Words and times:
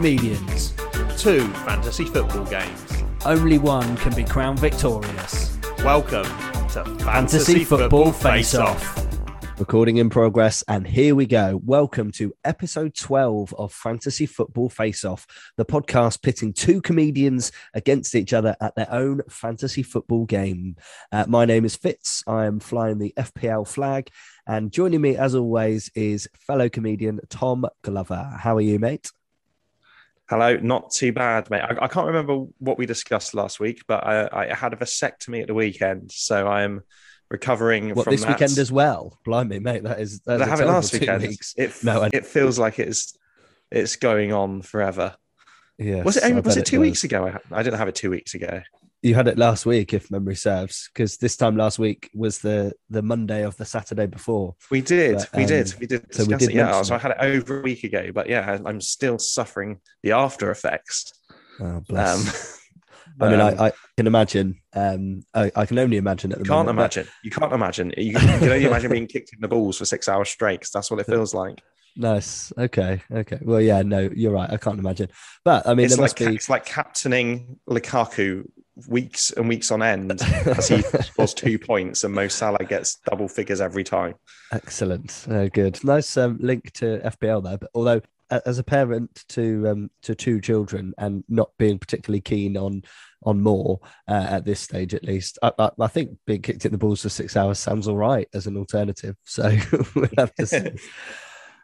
comedians. 0.00 0.72
Two 1.18 1.46
fantasy 1.66 2.06
football 2.06 2.46
games. 2.46 3.04
Only 3.26 3.58
one 3.58 3.98
can 3.98 4.14
be 4.14 4.24
crowned 4.24 4.58
victorious. 4.58 5.58
Welcome 5.84 6.24
to 6.24 6.84
Fantasy, 6.84 7.04
Fantasy 7.04 7.64
Football 7.64 8.10
Face 8.12 8.52
Face-Off. 8.52 9.58
Recording 9.58 9.98
in 9.98 10.08
progress, 10.08 10.64
and 10.68 10.86
here 10.86 11.14
we 11.14 11.26
go. 11.26 11.60
Welcome 11.62 12.12
to 12.12 12.32
episode 12.44 12.94
12 12.94 13.54
of 13.58 13.74
Fantasy 13.74 14.24
Football 14.24 14.70
Face 14.70 15.04
Off, 15.04 15.26
the 15.58 15.66
podcast 15.66 16.22
pitting 16.22 16.54
two 16.54 16.80
comedians 16.80 17.52
against 17.74 18.14
each 18.14 18.32
other 18.32 18.56
at 18.62 18.74
their 18.76 18.90
own 18.90 19.20
fantasy 19.28 19.82
football 19.82 20.24
game. 20.24 20.76
Uh, 21.12 21.26
my 21.28 21.44
name 21.44 21.66
is 21.66 21.76
Fitz. 21.76 22.24
I 22.26 22.46
am 22.46 22.58
flying 22.58 22.96
the 22.96 23.12
FPL 23.18 23.68
flag, 23.68 24.08
and 24.46 24.72
joining 24.72 25.02
me, 25.02 25.18
as 25.18 25.34
always, 25.34 25.90
is 25.94 26.26
fellow 26.38 26.70
comedian 26.70 27.20
Tom 27.28 27.66
Glover. 27.82 28.38
How 28.40 28.56
are 28.56 28.62
you, 28.62 28.78
mate? 28.78 29.10
Hello, 30.30 30.56
not 30.62 30.92
too 30.92 31.12
bad, 31.12 31.50
mate. 31.50 31.60
I, 31.60 31.84
I 31.84 31.88
can't 31.88 32.06
remember 32.06 32.44
what 32.58 32.78
we 32.78 32.86
discussed 32.86 33.34
last 33.34 33.58
week, 33.58 33.82
but 33.88 34.06
I, 34.06 34.50
I 34.50 34.54
had 34.54 34.72
a 34.72 34.76
vasectomy 34.76 35.40
at 35.40 35.48
the 35.48 35.54
weekend, 35.54 36.12
so 36.12 36.46
I'm 36.46 36.82
recovering 37.28 37.94
What 37.96 38.04
from 38.04 38.12
this 38.14 38.22
that. 38.22 38.28
weekend 38.40 38.56
as 38.58 38.70
well? 38.70 39.18
Blimey, 39.24 39.58
mate, 39.58 39.82
that 39.82 39.98
is 39.98 40.20
that, 40.20 40.38
Did 40.38 40.42
I 40.42 40.46
a 40.46 40.48
have 40.50 40.60
it 40.60 40.66
last 40.66 40.92
weekend? 40.92 41.22
weeks. 41.22 41.52
It, 41.56 41.72
No, 41.82 42.02
I- 42.02 42.10
it 42.12 42.24
feels 42.26 42.60
like 42.60 42.78
it's 42.78 43.16
it's 43.72 43.96
going 43.96 44.32
on 44.32 44.62
forever. 44.62 45.16
Yeah, 45.78 46.04
was 46.04 46.16
it? 46.16 46.44
Was 46.44 46.56
it 46.56 46.66
two 46.66 46.78
was. 46.78 46.86
weeks 46.86 47.02
ago? 47.04 47.26
I, 47.26 47.58
I 47.58 47.62
didn't 47.64 47.78
have 47.78 47.88
it 47.88 47.96
two 47.96 48.10
weeks 48.10 48.34
ago. 48.34 48.60
You 49.02 49.14
had 49.14 49.28
it 49.28 49.38
last 49.38 49.64
week, 49.64 49.94
if 49.94 50.10
memory 50.10 50.34
serves, 50.36 50.90
because 50.92 51.16
this 51.16 51.34
time 51.36 51.56
last 51.56 51.78
week 51.78 52.10
was 52.14 52.40
the 52.40 52.72
the 52.90 53.00
Monday 53.02 53.44
of 53.44 53.56
the 53.56 53.64
Saturday 53.64 54.06
before. 54.06 54.54
We 54.70 54.82
did, 54.82 55.16
But, 55.16 55.28
we 55.34 55.46
did, 55.46 55.72
um, 55.72 55.78
we 55.80 55.86
did 55.86 56.14
so 56.14 56.24
we 56.24 56.34
did 56.36 56.50
it. 56.50 56.54
Yeah, 56.54 56.82
so 56.82 56.94
I 56.94 56.98
had 56.98 57.12
it 57.12 57.16
over 57.20 57.60
a 57.60 57.62
week 57.62 57.82
ago, 57.84 58.10
but 58.12 58.28
yeah, 58.28 58.58
I- 58.62 58.68
I'm 58.68 58.80
still 58.82 59.18
suffering 59.18 59.80
the 60.02 60.12
after 60.12 60.50
effects. 60.50 61.12
Oh, 61.60 61.80
bless. 61.88 62.52
Um, 62.52 62.56
I 63.22 63.28
mean, 63.30 63.40
um, 63.40 63.58
I, 63.60 63.66
I 63.68 63.72
can 63.96 64.06
imagine. 64.06 64.60
Um, 64.74 65.22
I, 65.34 65.50
I 65.56 65.66
can 65.66 65.78
only 65.78 65.96
imagine 65.96 66.32
at 66.32 66.38
the 66.38 66.44
You 66.44 66.50
can't 66.50 66.66
moment. 66.66 66.76
but- 66.76 66.96
imagine. 66.96 67.12
You 67.24 67.30
can't 67.30 67.52
imagine. 67.52 67.92
You, 67.96 68.04
you 68.12 68.18
can 68.18 68.44
only 68.44 68.64
imagine 68.66 68.90
being 68.90 69.06
kicked 69.06 69.32
in 69.32 69.40
the 69.40 69.48
balls 69.48 69.78
for 69.78 69.84
six 69.86 70.08
hours 70.10 70.28
straight. 70.28 70.60
'cause 70.60 70.70
that's 70.72 70.90
what 70.90 71.00
it 71.00 71.06
feels 71.14 71.32
like. 71.34 71.60
Nice. 71.96 72.52
Okay. 72.56 73.02
Okay. 73.10 73.38
Well, 73.42 73.60
yeah. 73.60 73.82
No, 73.82 74.08
you're 74.14 74.32
right. 74.32 74.48
I 74.50 74.56
can't 74.58 74.78
imagine. 74.78 75.08
But 75.44 75.66
I 75.66 75.74
mean, 75.74 75.86
it's 75.86 75.96
there 75.96 76.02
like 76.02 76.20
must 76.20 76.28
be. 76.30 76.34
it's 76.36 76.48
like 76.50 76.64
captaining 76.66 77.58
Lukaku 77.68 78.44
weeks 78.88 79.30
and 79.32 79.48
weeks 79.48 79.70
on 79.70 79.82
end 79.82 80.12
as 80.46 80.68
he 80.68 80.82
scores 80.82 81.34
two 81.34 81.58
points 81.58 82.04
and 82.04 82.14
Mo 82.14 82.28
Salah 82.28 82.64
gets 82.64 82.96
double 83.08 83.28
figures 83.28 83.60
every 83.60 83.84
time. 83.84 84.14
Excellent. 84.52 85.26
Uh, 85.30 85.48
good. 85.48 85.82
Nice 85.84 86.16
um, 86.16 86.38
link 86.40 86.72
to 86.72 86.98
FPL 86.98 87.44
there. 87.44 87.58
But 87.58 87.70
although, 87.74 88.00
as 88.30 88.58
a 88.58 88.64
parent 88.64 89.24
to 89.30 89.68
um, 89.68 89.90
to 90.02 90.14
two 90.14 90.40
children 90.40 90.94
and 90.98 91.24
not 91.28 91.50
being 91.58 91.78
particularly 91.78 92.20
keen 92.20 92.56
on 92.56 92.82
on 93.24 93.42
more 93.42 93.80
uh, 94.08 94.26
at 94.30 94.44
this 94.44 94.60
stage, 94.60 94.94
at 94.94 95.04
least, 95.04 95.38
I, 95.42 95.52
I, 95.58 95.70
I 95.80 95.86
think 95.88 96.16
being 96.26 96.42
kicked 96.42 96.64
in 96.64 96.72
the 96.72 96.78
balls 96.78 97.02
for 97.02 97.08
six 97.08 97.36
hours 97.36 97.58
sounds 97.58 97.88
all 97.88 97.96
right 97.96 98.28
as 98.32 98.46
an 98.46 98.56
alternative. 98.56 99.16
So 99.24 99.42
we'll 99.94 100.08
have 100.16 100.34
to 100.36 100.46
see. 100.46 100.70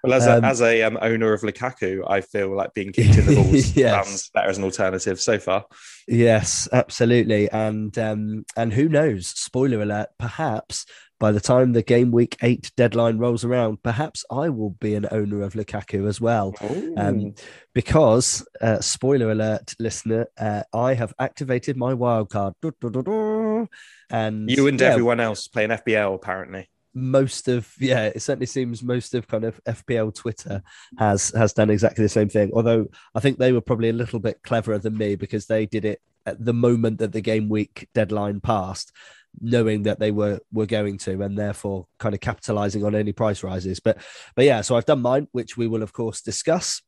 Well, 0.07 0.15
as 0.15 0.27
Um, 0.27 0.45
a, 0.45 0.47
as 0.47 0.61
a 0.63 0.83
um, 0.83 0.99
owner 1.01 1.33
of 1.33 1.43
Lukaku, 1.43 2.03
I 2.09 2.21
feel 2.21 2.55
like 2.55 2.73
being 2.75 2.93
kicked 2.93 3.17
in 3.19 3.27
the 3.27 3.35
balls 3.43 3.77
Yes. 3.77 4.07
sounds 4.07 4.31
better 4.31 4.49
as 4.51 4.59
an 4.59 4.65
alternative 4.65 5.21
so 5.21 5.39
far. 5.39 5.67
Yes, 6.09 6.69
absolutely. 6.73 7.51
And 7.51 7.97
um, 7.99 8.45
and 8.57 8.73
who 8.73 8.89
knows? 8.89 9.27
Spoiler 9.29 9.81
alert, 9.83 10.09
perhaps 10.19 10.87
by 11.19 11.33
the 11.33 11.41
time 11.41 11.73
the 11.73 11.83
game 11.83 12.11
week 12.13 12.37
eight 12.43 12.71
deadline 12.77 13.17
rolls 13.17 13.43
around, 13.43 13.83
perhaps 13.83 14.23
I 14.31 14.51
will 14.51 14.71
be 14.71 14.95
an 14.95 15.07
owner 15.11 15.43
of 15.43 15.55
Lukaku 15.55 16.07
as 16.07 16.21
well. 16.21 16.55
Um, 16.97 17.35
because 17.75 18.47
uh, 18.61 18.81
spoiler 18.81 19.31
alert, 19.31 19.75
listener, 19.79 20.27
uh, 20.39 20.63
I 20.75 20.93
have 20.95 21.15
activated 21.19 21.77
my 21.77 21.95
wild 21.95 22.29
card. 22.31 22.53
Du- 22.61 22.73
du- 22.81 22.91
du- 22.91 23.03
du. 23.03 23.69
And 24.11 24.51
you 24.51 24.69
and 24.69 24.79
yeah, 24.81 24.89
everyone 24.89 25.19
else 25.21 25.49
playing 25.49 25.71
FPL 25.71 26.15
apparently. 26.15 26.69
Most 26.97 27.47
of 27.47 27.71
yeah, 27.79 28.07
it 28.07 28.23
certainly 28.23 28.47
seems 28.47 28.83
most 28.83 29.15
of 29.15 29.29
kind 29.29 29.45
of 29.45 29.63
FPL 29.65 30.15
Twitter 30.15 30.63
has 30.99 31.29
has 31.31 31.53
done 31.53 31.69
exactly 31.69 32.03
the 32.03 32.09
same 32.09 32.31
thing. 32.31 32.51
Although 32.55 32.87
I 33.15 33.21
think 33.21 33.37
they 33.37 33.53
were 33.53 33.61
probably 33.61 33.91
a 33.91 33.93
little 33.93 34.19
bit 34.19 34.43
cleverer 34.43 34.79
than 34.79 34.97
me 34.97 35.15
because 35.15 35.47
they 35.47 35.67
did 35.67 35.85
it 35.85 36.01
at 36.25 36.43
the 36.43 36.55
moment 36.55 36.99
that 36.99 37.13
the 37.13 37.21
game 37.21 37.51
week 37.51 37.87
deadline 37.95 38.41
passed, 38.41 38.93
knowing 39.39 39.83
that 39.83 40.01
they 40.01 40.11
were 40.11 40.41
were 40.51 40.65
going 40.65 40.97
to, 40.99 41.21
and 41.21 41.39
therefore 41.39 41.87
kind 41.99 42.15
of 42.15 42.23
capitalizing 42.23 42.83
on 42.83 42.95
any 42.95 43.13
price 43.13 43.43
rises. 43.43 43.79
But 43.79 43.99
but 44.35 44.47
yeah, 44.47 44.63
so 44.63 44.75
I've 44.75 44.87
done 44.87 45.03
mine, 45.03 45.29
which 45.33 45.55
we 45.59 45.67
will 45.67 45.83
of 45.83 45.93
course 45.93 46.23
discuss. 46.23 46.81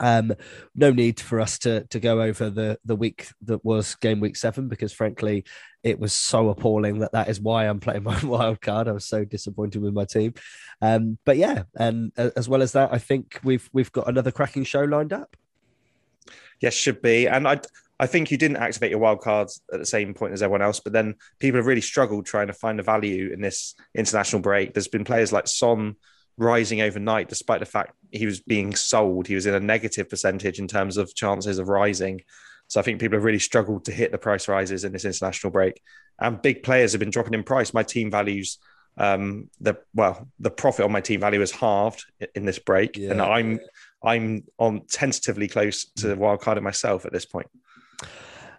Um, 0.00 0.32
no 0.74 0.90
need 0.90 1.20
for 1.20 1.40
us 1.40 1.58
to 1.60 1.84
to 1.86 2.00
go 2.00 2.22
over 2.22 2.50
the 2.50 2.78
the 2.84 2.96
week 2.96 3.28
that 3.42 3.64
was 3.64 3.94
game 3.96 4.20
week 4.20 4.36
seven 4.36 4.68
because 4.68 4.92
frankly 4.92 5.44
it 5.82 5.98
was 5.98 6.12
so 6.12 6.48
appalling 6.48 7.00
that 7.00 7.12
that 7.12 7.28
is 7.28 7.40
why 7.40 7.64
I'm 7.64 7.80
playing 7.80 8.02
my 8.04 8.18
wild 8.24 8.60
card. 8.60 8.88
I 8.88 8.92
was 8.92 9.06
so 9.06 9.24
disappointed 9.24 9.82
with 9.82 9.94
my 9.94 10.04
team. 10.04 10.34
Um, 10.80 11.18
but 11.24 11.36
yeah, 11.36 11.64
and 11.76 12.12
as 12.16 12.48
well 12.48 12.62
as 12.62 12.72
that, 12.72 12.92
I 12.92 12.98
think 12.98 13.40
we've 13.44 13.68
we've 13.72 13.92
got 13.92 14.08
another 14.08 14.30
cracking 14.30 14.64
show 14.64 14.84
lined 14.84 15.12
up. 15.12 15.36
Yes, 16.60 16.74
should 16.74 17.02
be. 17.02 17.28
And 17.28 17.46
I 17.46 17.60
I 18.00 18.06
think 18.06 18.30
you 18.30 18.38
didn't 18.38 18.58
activate 18.58 18.90
your 18.90 19.00
wild 19.00 19.20
cards 19.20 19.60
at 19.72 19.80
the 19.80 19.86
same 19.86 20.14
point 20.14 20.32
as 20.32 20.42
everyone 20.42 20.62
else, 20.62 20.80
but 20.80 20.92
then 20.92 21.16
people 21.40 21.58
have 21.58 21.66
really 21.66 21.80
struggled 21.80 22.26
trying 22.26 22.46
to 22.46 22.52
find 22.52 22.78
the 22.78 22.84
value 22.84 23.32
in 23.32 23.40
this 23.40 23.74
international 23.94 24.42
break. 24.42 24.72
There's 24.72 24.88
been 24.88 25.04
players 25.04 25.32
like 25.32 25.48
Son 25.48 25.96
rising 26.38 26.80
overnight, 26.80 27.28
despite 27.28 27.60
the 27.60 27.66
fact 27.66 27.94
he 28.10 28.26
was 28.26 28.40
being 28.40 28.74
sold. 28.74 29.26
He 29.26 29.34
was 29.34 29.46
in 29.46 29.54
a 29.54 29.60
negative 29.60 30.08
percentage 30.08 30.58
in 30.58 30.68
terms 30.68 30.96
of 30.96 31.14
chances 31.14 31.58
of 31.58 31.68
rising. 31.68 32.22
So 32.68 32.80
I 32.80 32.82
think 32.82 33.00
people 33.00 33.16
have 33.16 33.24
really 33.24 33.38
struggled 33.38 33.84
to 33.86 33.92
hit 33.92 34.12
the 34.12 34.18
price 34.18 34.48
rises 34.48 34.84
in 34.84 34.92
this 34.92 35.04
international 35.04 35.50
break. 35.50 35.80
And 36.18 36.40
big 36.40 36.62
players 36.62 36.92
have 36.92 37.00
been 37.00 37.10
dropping 37.10 37.34
in 37.34 37.42
price. 37.42 37.74
My 37.74 37.82
team 37.82 38.10
values 38.10 38.58
um 38.98 39.48
the 39.60 39.76
well 39.94 40.28
the 40.40 40.50
profit 40.50 40.84
on 40.84 40.92
my 40.92 41.00
team 41.00 41.20
value 41.20 41.40
is 41.40 41.52
halved 41.52 42.04
in 42.34 42.44
this 42.44 42.58
break 42.58 42.96
and 42.96 43.22
i'm 43.22 43.60
i'm 44.02 44.42
on 44.58 44.82
tentatively 44.90 45.46
close 45.46 45.84
to 45.84 46.08
the 46.08 46.16
wild 46.16 46.40
carding 46.40 46.64
myself 46.64 47.06
at 47.06 47.12
this 47.12 47.24
point 47.24 47.46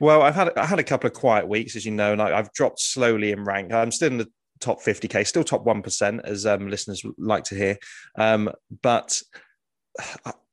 Well, 0.00 0.22
I've 0.22 0.34
had 0.34 0.56
I 0.56 0.66
had 0.66 0.78
a 0.78 0.84
couple 0.84 1.08
of 1.08 1.14
quiet 1.14 1.48
weeks, 1.48 1.76
as 1.76 1.84
you 1.84 1.92
know, 1.92 2.12
and 2.12 2.22
I, 2.22 2.38
I've 2.38 2.52
dropped 2.52 2.80
slowly 2.80 3.32
in 3.32 3.44
rank. 3.44 3.72
I'm 3.72 3.90
still 3.90 4.10
in 4.10 4.18
the 4.18 4.28
top 4.60 4.80
50k, 4.82 5.26
still 5.26 5.44
top 5.44 5.64
one 5.64 5.82
percent, 5.82 6.20
as 6.24 6.46
um, 6.46 6.68
listeners 6.68 7.04
like 7.18 7.44
to 7.44 7.54
hear. 7.54 7.78
Um, 8.16 8.50
but 8.82 9.20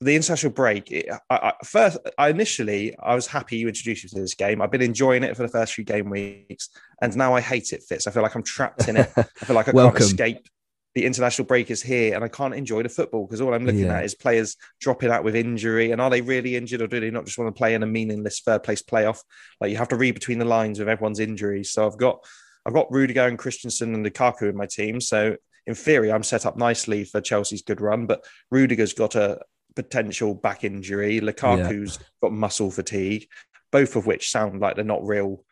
the 0.01 0.15
international 0.15 0.51
break, 0.51 0.91
it, 0.91 1.07
I, 1.29 1.35
I, 1.35 1.53
first, 1.63 1.97
I 2.17 2.29
initially 2.29 2.95
I 2.97 3.15
was 3.15 3.27
happy 3.27 3.57
you 3.57 3.67
introduced 3.67 4.03
me 4.03 4.09
to 4.09 4.21
this 4.21 4.33
game. 4.33 4.61
I've 4.61 4.71
been 4.71 4.81
enjoying 4.81 5.23
it 5.23 5.35
for 5.35 5.43
the 5.43 5.49
first 5.49 5.73
few 5.73 5.83
game 5.83 6.09
weeks, 6.09 6.69
and 7.01 7.15
now 7.15 7.33
I 7.33 7.41
hate 7.41 7.73
it. 7.73 7.83
Fitz. 7.83 8.07
I 8.07 8.11
feel 8.11 8.23
like 8.23 8.35
I'm 8.35 8.43
trapped 8.43 8.87
in 8.87 8.97
it. 8.97 9.11
I 9.17 9.23
feel 9.23 9.55
like 9.55 9.67
I 9.67 9.71
Welcome. 9.71 9.99
can't 9.99 10.11
escape. 10.11 10.47
The 10.95 11.05
international 11.05 11.45
break 11.45 11.69
is 11.69 11.81
here, 11.81 12.15
and 12.15 12.23
I 12.23 12.29
can't 12.29 12.55
enjoy 12.55 12.81
the 12.83 12.89
football 12.89 13.25
because 13.27 13.41
all 13.41 13.53
I'm 13.53 13.65
looking 13.65 13.81
Yeah. 13.81 13.97
at 13.97 14.05
is 14.05 14.15
players 14.15 14.55
dropping 14.79 15.11
out 15.11 15.23
with 15.25 15.35
injury. 15.35 15.91
And 15.91 15.99
are 16.01 16.09
they 16.09 16.21
really 16.21 16.55
injured, 16.55 16.81
or 16.81 16.87
do 16.87 16.99
they 17.01 17.11
not 17.11 17.25
just 17.25 17.37
want 17.37 17.53
to 17.53 17.57
play 17.57 17.73
in 17.73 17.83
a 17.83 17.87
meaningless 17.87 18.39
third 18.39 18.63
place 18.63 18.81
playoff? 18.81 19.19
Like 19.59 19.71
you 19.71 19.77
have 19.77 19.89
to 19.89 19.97
read 19.97 20.13
between 20.13 20.39
the 20.39 20.45
lines 20.45 20.79
with 20.79 20.87
everyone's 20.89 21.19
injuries. 21.19 21.71
So 21.71 21.85
I've 21.85 21.97
got 21.97 22.25
I've 22.65 22.73
got 22.73 22.91
Rudiger 22.91 23.27
and 23.27 23.37
Christensen 23.37 23.93
and 23.93 24.05
Lukaku 24.05 24.49
in 24.49 24.55
my 24.57 24.65
team. 24.65 24.99
So 25.01 25.35
in 25.67 25.75
theory, 25.75 26.11
I'm 26.11 26.23
set 26.23 26.45
up 26.45 26.57
nicely 26.57 27.03
for 27.03 27.21
Chelsea's 27.21 27.61
good 27.61 27.81
run. 27.81 28.05
But 28.07 28.23
Rudiger's 28.49 28.93
got 28.93 29.15
a 29.15 29.41
potential 29.75 30.33
back 30.33 30.63
injury. 30.63 31.19
Lukaku's 31.19 31.99
got 32.23 32.31
muscle 32.31 32.71
fatigue. 32.71 33.27
both 33.71 33.97
of 33.97 34.05
which 34.05 34.31
sound 34.31 34.61
like 34.61 34.75
they're 34.75 34.85
not 34.85 35.05
real 35.05 35.43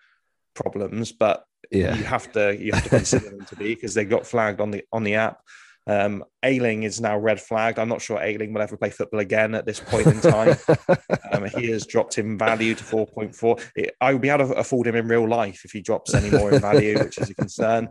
problems, 0.53 1.11
but 1.11 1.43
Yeah. 1.73 1.95
you 1.95 2.03
have 2.03 2.31
to 2.33 2.55
you 2.57 2.71
have 2.73 2.83
to 2.83 2.89
consider 2.89 3.29
them 3.31 3.45
to 3.45 3.55
be 3.55 3.73
because 3.75 3.93
they 3.93 4.05
got 4.05 4.25
flagged 4.27 4.61
on 4.61 4.71
the 4.71 4.83
on 4.91 5.03
the 5.03 5.15
app. 5.15 5.39
Um, 5.85 6.23
Ayling 6.43 6.83
is 6.83 7.01
now 7.01 7.17
red 7.17 7.41
flagged. 7.41 7.77
I'm 7.77 7.89
not 7.89 8.01
sure 8.01 8.17
Ayling 8.21 8.53
will 8.53 8.61
ever 8.61 8.77
play 8.77 8.89
football 8.89 9.19
again 9.19 9.53
at 9.53 9.65
this 9.65 9.81
point 9.81 10.07
in 10.07 10.21
time. 10.21 10.55
um, 11.33 11.43
he 11.45 11.71
has 11.71 11.85
dropped 11.85 12.17
in 12.17 12.37
value 12.37 12.73
to 12.73 12.83
4.4. 12.85 13.61
It- 13.75 13.93
I 13.99 14.13
would 14.13 14.21
be 14.21 14.29
able 14.29 14.47
to 14.47 14.53
afford 14.53 14.87
him 14.87 14.95
in 14.95 15.09
real 15.09 15.27
life 15.27 15.65
if 15.65 15.71
he 15.71 15.81
drops 15.81 16.13
any 16.13 16.29
more 16.29 16.53
in 16.53 16.61
value, 16.61 16.97
which 16.99 17.17
is 17.17 17.29
a 17.29 17.35
concern. 17.35 17.89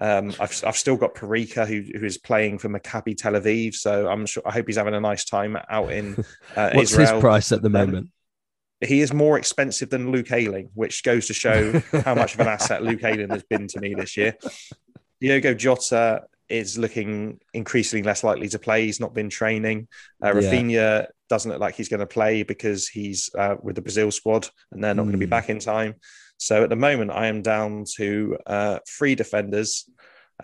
Um, 0.00 0.34
I've, 0.38 0.62
I've 0.64 0.76
still 0.76 0.96
got 0.96 1.14
Parika 1.14 1.66
who, 1.66 1.82
who 1.98 2.04
is 2.04 2.16
playing 2.18 2.58
for 2.58 2.68
Maccabi 2.68 3.16
Tel 3.16 3.32
Aviv, 3.32 3.74
so 3.74 4.06
I'm 4.08 4.26
sure 4.26 4.42
I 4.46 4.52
hope 4.52 4.66
he's 4.68 4.76
having 4.76 4.94
a 4.94 5.00
nice 5.00 5.24
time 5.24 5.56
out 5.68 5.90
in 5.90 6.22
uh, 6.54 6.70
What's 6.74 6.92
Israel. 6.92 7.14
his 7.14 7.20
price 7.20 7.50
at 7.50 7.60
the 7.62 7.66
Um, 7.68 7.72
moment? 7.72 8.08
He 8.80 9.00
is 9.00 9.12
more 9.12 9.38
expensive 9.38 9.88
than 9.90 10.10
Luke 10.10 10.30
Ayling, 10.32 10.70
which 10.74 11.02
goes 11.02 11.26
to 11.28 11.34
show 11.34 11.80
how 12.04 12.14
much 12.14 12.34
of 12.34 12.40
an 12.40 12.48
asset 12.48 12.82
Luke 12.82 13.02
Ayling 13.04 13.30
has 13.30 13.42
been 13.44 13.66
to 13.68 13.80
me 13.80 13.94
this 13.94 14.16
year. 14.16 14.36
Diogo 15.20 15.54
Jota 15.54 16.24
is 16.48 16.76
looking 16.78 17.40
increasingly 17.54 18.02
less 18.02 18.22
likely 18.22 18.48
to 18.50 18.58
play. 18.58 18.84
He's 18.84 19.00
not 19.00 19.14
been 19.14 19.30
training. 19.30 19.88
Uh, 20.22 20.28
Yeah. 20.28 20.32
Raphinha 20.52 21.06
doesn't 21.28 21.50
look 21.50 21.60
like 21.60 21.74
he's 21.74 21.88
going 21.88 22.00
to 22.00 22.06
play 22.06 22.42
because 22.42 22.86
he's 22.86 23.30
uh, 23.36 23.56
with 23.62 23.76
the 23.76 23.82
Brazil 23.82 24.10
squad 24.10 24.48
and 24.70 24.84
they're 24.84 24.94
not 24.94 25.02
going 25.04 25.12
to 25.12 25.18
be 25.18 25.24
Hmm. 25.24 25.30
back 25.30 25.48
in 25.50 25.58
time. 25.58 25.94
So 26.38 26.62
at 26.62 26.68
the 26.68 26.76
moment, 26.76 27.10
I 27.10 27.26
am 27.28 27.40
down 27.42 27.84
to 27.96 28.36
uh, 28.46 28.78
three 28.86 29.14
defenders, 29.14 29.88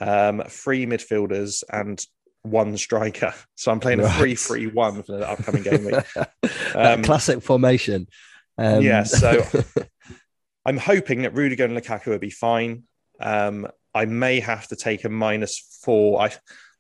um, 0.01 0.43
three 0.49 0.87
midfielders, 0.87 1.63
and 1.71 2.05
one 2.43 2.77
striker. 2.77 3.33
So 3.57 3.71
I'm 3.73 3.81
playing 3.81 4.01
a 4.01 4.05
Right. 4.05 4.19
3 4.19 4.35
3 4.35 4.67
1 4.69 5.03
for 5.05 5.19
the 5.19 5.29
upcoming 5.31 5.63
game 5.63 5.85
week. 5.85 6.51
Um, 6.75 7.03
classic 7.03 7.43
formation. 7.43 8.07
Um, 8.59 8.83
yeah, 8.83 9.03
so- 9.05 9.45
I'm 10.65 10.79
hoping 10.79 11.23
that 11.23 11.35
Rudiger 11.35 11.65
and 11.65 11.77
Lukaku 11.77 12.07
will 12.07 12.19
be 12.19 12.31
fine. 12.31 12.85
Um, 13.21 13.69
I 13.95 14.07
may 14.07 14.41
have 14.41 14.69
to 14.69 14.77
take 14.77 15.05
a 15.05 15.09
minus 15.09 15.79
four. 15.85 16.23
I, 16.23 16.31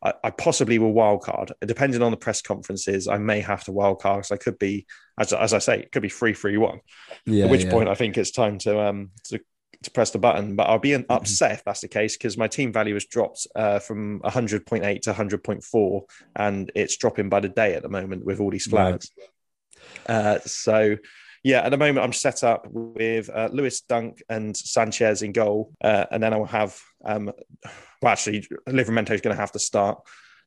I, 0.02 0.14
I 0.24 0.30
possibly 0.30 0.78
will 0.78 0.94
wildcard. 0.94 1.50
Depending 1.60 2.00
on 2.02 2.10
the 2.10 2.16
press 2.16 2.40
conferences, 2.42 3.06
I 3.08 3.18
may 3.18 3.40
have 3.40 3.64
to 3.64 3.70
wildcard 3.72 4.18
because 4.18 4.30
I 4.30 4.36
could 4.36 4.58
be, 4.58 4.86
as, 5.18 5.32
as 5.32 5.52
I 5.52 5.58
say, 5.58 5.80
it 5.80 5.92
could 5.92 6.02
be 6.02 6.08
three 6.08 6.32
three 6.32 6.56
one. 6.56 6.80
yeah, 7.26 7.44
At 7.44 7.50
which 7.50 7.64
yeah. 7.64 7.70
point 7.70 7.88
I 7.88 7.94
think 7.94 8.16
it's 8.16 8.30
time 8.30 8.58
to 8.58 8.80
um 8.80 9.10
to, 9.24 9.40
to 9.82 9.90
press 9.90 10.10
the 10.10 10.18
button. 10.18 10.56
But 10.56 10.68
I'll 10.68 10.78
be 10.78 10.90
Mm-hmm. 10.90 11.00
an 11.10 11.16
upset 11.16 11.52
if 11.52 11.64
that's 11.64 11.80
the 11.80 11.88
case 11.88 12.16
because 12.16 12.36
my 12.38 12.48
team 12.48 12.72
value 12.72 12.94
has 12.94 13.04
dropped 13.06 13.46
uh, 13.56 13.78
from 13.78 14.20
100.8 14.20 15.00
to 15.02 15.12
100.4, 15.12 16.02
and 16.36 16.70
it's 16.74 16.96
dropping 16.96 17.28
by 17.28 17.40
the 17.40 17.48
day 17.48 17.74
at 17.74 17.82
the 17.82 17.88
moment 17.88 18.24
with 18.24 18.40
all 18.40 18.50
these 18.50 18.66
Right. 18.72 18.90
flags. 18.90 19.10
Uh, 20.06 20.38
so. 20.46 20.96
Yeah, 21.44 21.62
at 21.62 21.70
the 21.70 21.76
moment 21.76 21.98
I'm 22.04 22.12
set 22.12 22.44
up 22.44 22.68
with 22.70 23.28
uh, 23.28 23.48
Lewis 23.52 23.80
Dunk 23.80 24.22
and 24.28 24.56
Sanchez 24.56 25.22
in 25.22 25.32
goal, 25.32 25.72
uh, 25.82 26.06
and 26.12 26.22
then 26.22 26.32
I 26.32 26.36
will 26.36 26.44
have. 26.46 26.78
Um, 27.04 27.32
well, 28.00 28.12
actually, 28.12 28.46
Livramento 28.68 29.10
is 29.10 29.20
going 29.22 29.34
to 29.34 29.40
have 29.40 29.50
to 29.50 29.58
start. 29.58 30.00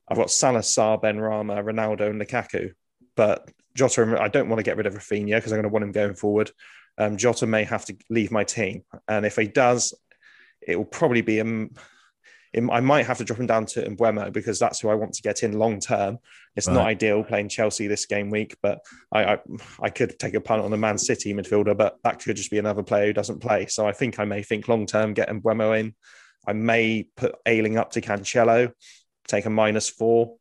I've 0.08 0.16
got 0.16 0.32
Salah, 0.32 0.62
Benrahma, 0.62 1.62
Ronaldo, 1.66 2.10
and 2.10 2.22
Lukaku. 2.22 2.72
But 3.18 3.52
Jota, 3.74 4.18
I 4.22 4.30
don't 4.30 4.48
want 4.48 4.60
to 4.60 4.64
get 4.64 4.78
rid 4.78 4.86
of 4.86 4.94
Raphinha 4.94 5.36
because 5.36 5.52
I'm 5.52 5.58
going 5.58 5.64
to 5.64 5.70
want 5.74 5.84
him 5.84 5.92
going 5.92 6.16
forward. 6.16 6.52
Um, 6.98 7.18
Jota 7.18 7.46
may 7.46 7.64
have 7.64 7.86
to 7.86 7.96
leave 8.10 8.32
my 8.32 8.44
team, 8.44 8.84
and 9.08 9.26
if 9.26 9.36
he 9.36 9.48
does, 9.48 9.94
it 10.62 10.76
will 10.78 10.86
probably 10.86 11.22
be 11.22 11.42
um, 11.42 11.72
it- 12.54 12.64
I 12.72 12.80
might 12.80 13.06
have 13.06 13.18
to 13.18 13.26
drop 13.26 13.40
him 13.40 13.48
down 13.48 13.66
to 13.68 13.82
Mbeumo 13.90 14.32
because 14.32 14.60
that's 14.60 14.80
who 14.80 14.88
I 14.88 14.96
want 14.96 15.14
to 15.16 15.22
get 15.22 15.44
in 15.44 15.60
long 15.60 15.80
term. 15.82 16.20
It's 16.56 16.68
not 16.70 16.88
ideal 16.88 17.22
playing 17.24 17.50
Chelsea 17.50 17.88
this 17.88 18.06
game 18.06 18.30
week, 18.30 18.56
but 18.64 18.80
I, 19.12 19.26
I 19.26 19.38
I 19.82 19.90
could 19.90 20.18
take 20.18 20.36
a 20.36 20.42
punt 20.42 20.62
on 20.62 20.72
the 20.72 20.78
Man 20.78 20.98
City 20.98 21.34
midfielder, 21.34 21.78
but 21.78 21.98
that 22.06 22.24
could 22.24 22.38
just 22.38 22.52
be 22.52 22.60
another 22.60 22.82
player 22.84 23.08
who 23.08 23.14
doesn't 23.14 23.40
play. 23.42 23.66
So 23.66 23.86
I 23.86 23.92
think 23.92 24.20
I 24.20 24.26
may 24.26 24.42
think 24.42 24.70
long 24.70 24.86
term, 24.86 25.14
get 25.14 25.30
Mbeumo 25.30 25.78
in. 25.78 25.96
I 26.48 26.54
may 26.54 27.08
put 27.18 27.36
Ayling 27.46 27.78
up 27.78 27.92
to 27.92 28.02
Cancelo, 28.02 28.72
take 29.28 29.46
a 29.46 29.50
minus 29.50 29.90
four. 29.90 30.38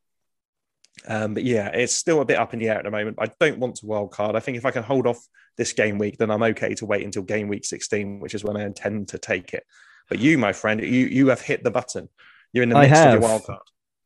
Um, 1.07 1.35
but 1.35 1.45
yeah, 1.45 1.69
it's 1.69 1.95
still 1.95 2.21
a 2.21 2.25
bit 2.25 2.39
up 2.39 2.55
in 2.55 2.61
the 2.61 2.69
air 2.69 2.79
at 2.79 2.85
the 2.85 2.91
moment. 2.91 3.19
I 3.21 3.31
don't 3.41 3.59
want 3.59 3.77
to 3.77 3.87
wild 3.87 4.13
card. 4.13 4.37
I 4.37 4.41
think 4.41 4.57
if 4.57 4.65
I 4.65 4.71
can 4.71 4.83
hold 4.83 5.07
off 5.07 5.19
this 5.57 5.73
game 5.73 5.99
week, 5.99 6.19
then 6.19 6.31
I'm 6.31 6.43
okay 6.43 6.75
to 6.75 6.87
wait 6.87 7.05
until 7.05 7.23
game 7.23 7.49
week 7.49 7.65
16, 7.65 8.21
which 8.21 8.35
is 8.35 8.45
when 8.45 8.57
I 8.57 8.65
intend 8.65 9.09
to 9.09 9.19
take 9.19 9.55
it. 9.55 9.65
But 10.09 10.19
you, 10.19 10.39
my 10.39 10.53
friend, 10.53 10.81
you 10.81 11.07
you 11.07 11.29
have 11.29 11.41
hit 11.41 11.65
the 11.65 11.71
button. 11.71 12.09
You're 12.53 12.63
in 12.63 12.69
the 12.69 12.79
midst 12.79 13.03
of 13.03 13.13
your 13.13 13.21
wild 13.21 13.45
card. 13.45 13.61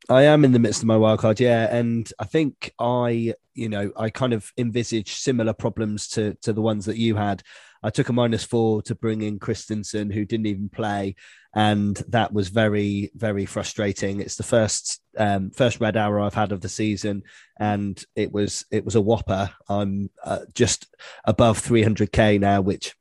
I 0.08 0.23
am 0.23 0.44
in 0.44 0.52
the 0.52 0.58
midst 0.58 0.81
of 0.81 0.87
my 0.87 0.96
wild 0.96 1.20
card, 1.20 1.38
yeah, 1.38 1.75
and 1.75 2.11
I 2.19 2.25
think 2.25 2.73
I, 2.79 3.35
you 3.55 3.69
know, 3.69 3.93
I 3.96 4.08
kind 4.08 4.32
of 4.32 4.50
envisage 4.56 5.14
similar 5.14 5.52
problems 5.52 6.08
to 6.08 6.35
to 6.43 6.52
the 6.52 6.62
ones 6.62 6.87
that 6.87 6.96
you 6.96 7.17
had. 7.17 7.43
I 7.83 7.91
took 7.91 8.09
a 8.09 8.13
minus 8.13 8.45
four 8.45 8.83
to 8.83 8.95
bring 8.95 9.23
in 9.23 9.39
Christensen, 9.39 10.11
who 10.11 10.25
didn't 10.25 10.47
even 10.47 10.69
play, 10.69 11.15
and 11.55 11.97
that 12.09 12.33
was 12.33 12.49
very, 12.49 13.11
very 13.15 13.47
frustrating. 13.47 14.21
It's 14.21 14.37
the 14.37 14.43
first 14.43 15.01
um, 15.17 15.51
first 15.51 15.81
red 15.81 15.97
arrow 15.97 16.25
I've 16.25 16.35
had 16.35 16.53
of 16.53 16.61
the 16.61 16.69
season, 16.69 17.23
and 17.59 18.03
it 18.17 18.33
was 18.33 18.65
it 18.71 18.85
was 18.85 18.95
a 18.95 19.01
whopper. 19.01 19.51
I'm 19.69 20.11
uh, 20.25 20.41
just 20.55 20.87
above 21.25 21.61
300k 21.61 22.41
now, 22.41 22.61
which 22.61 22.95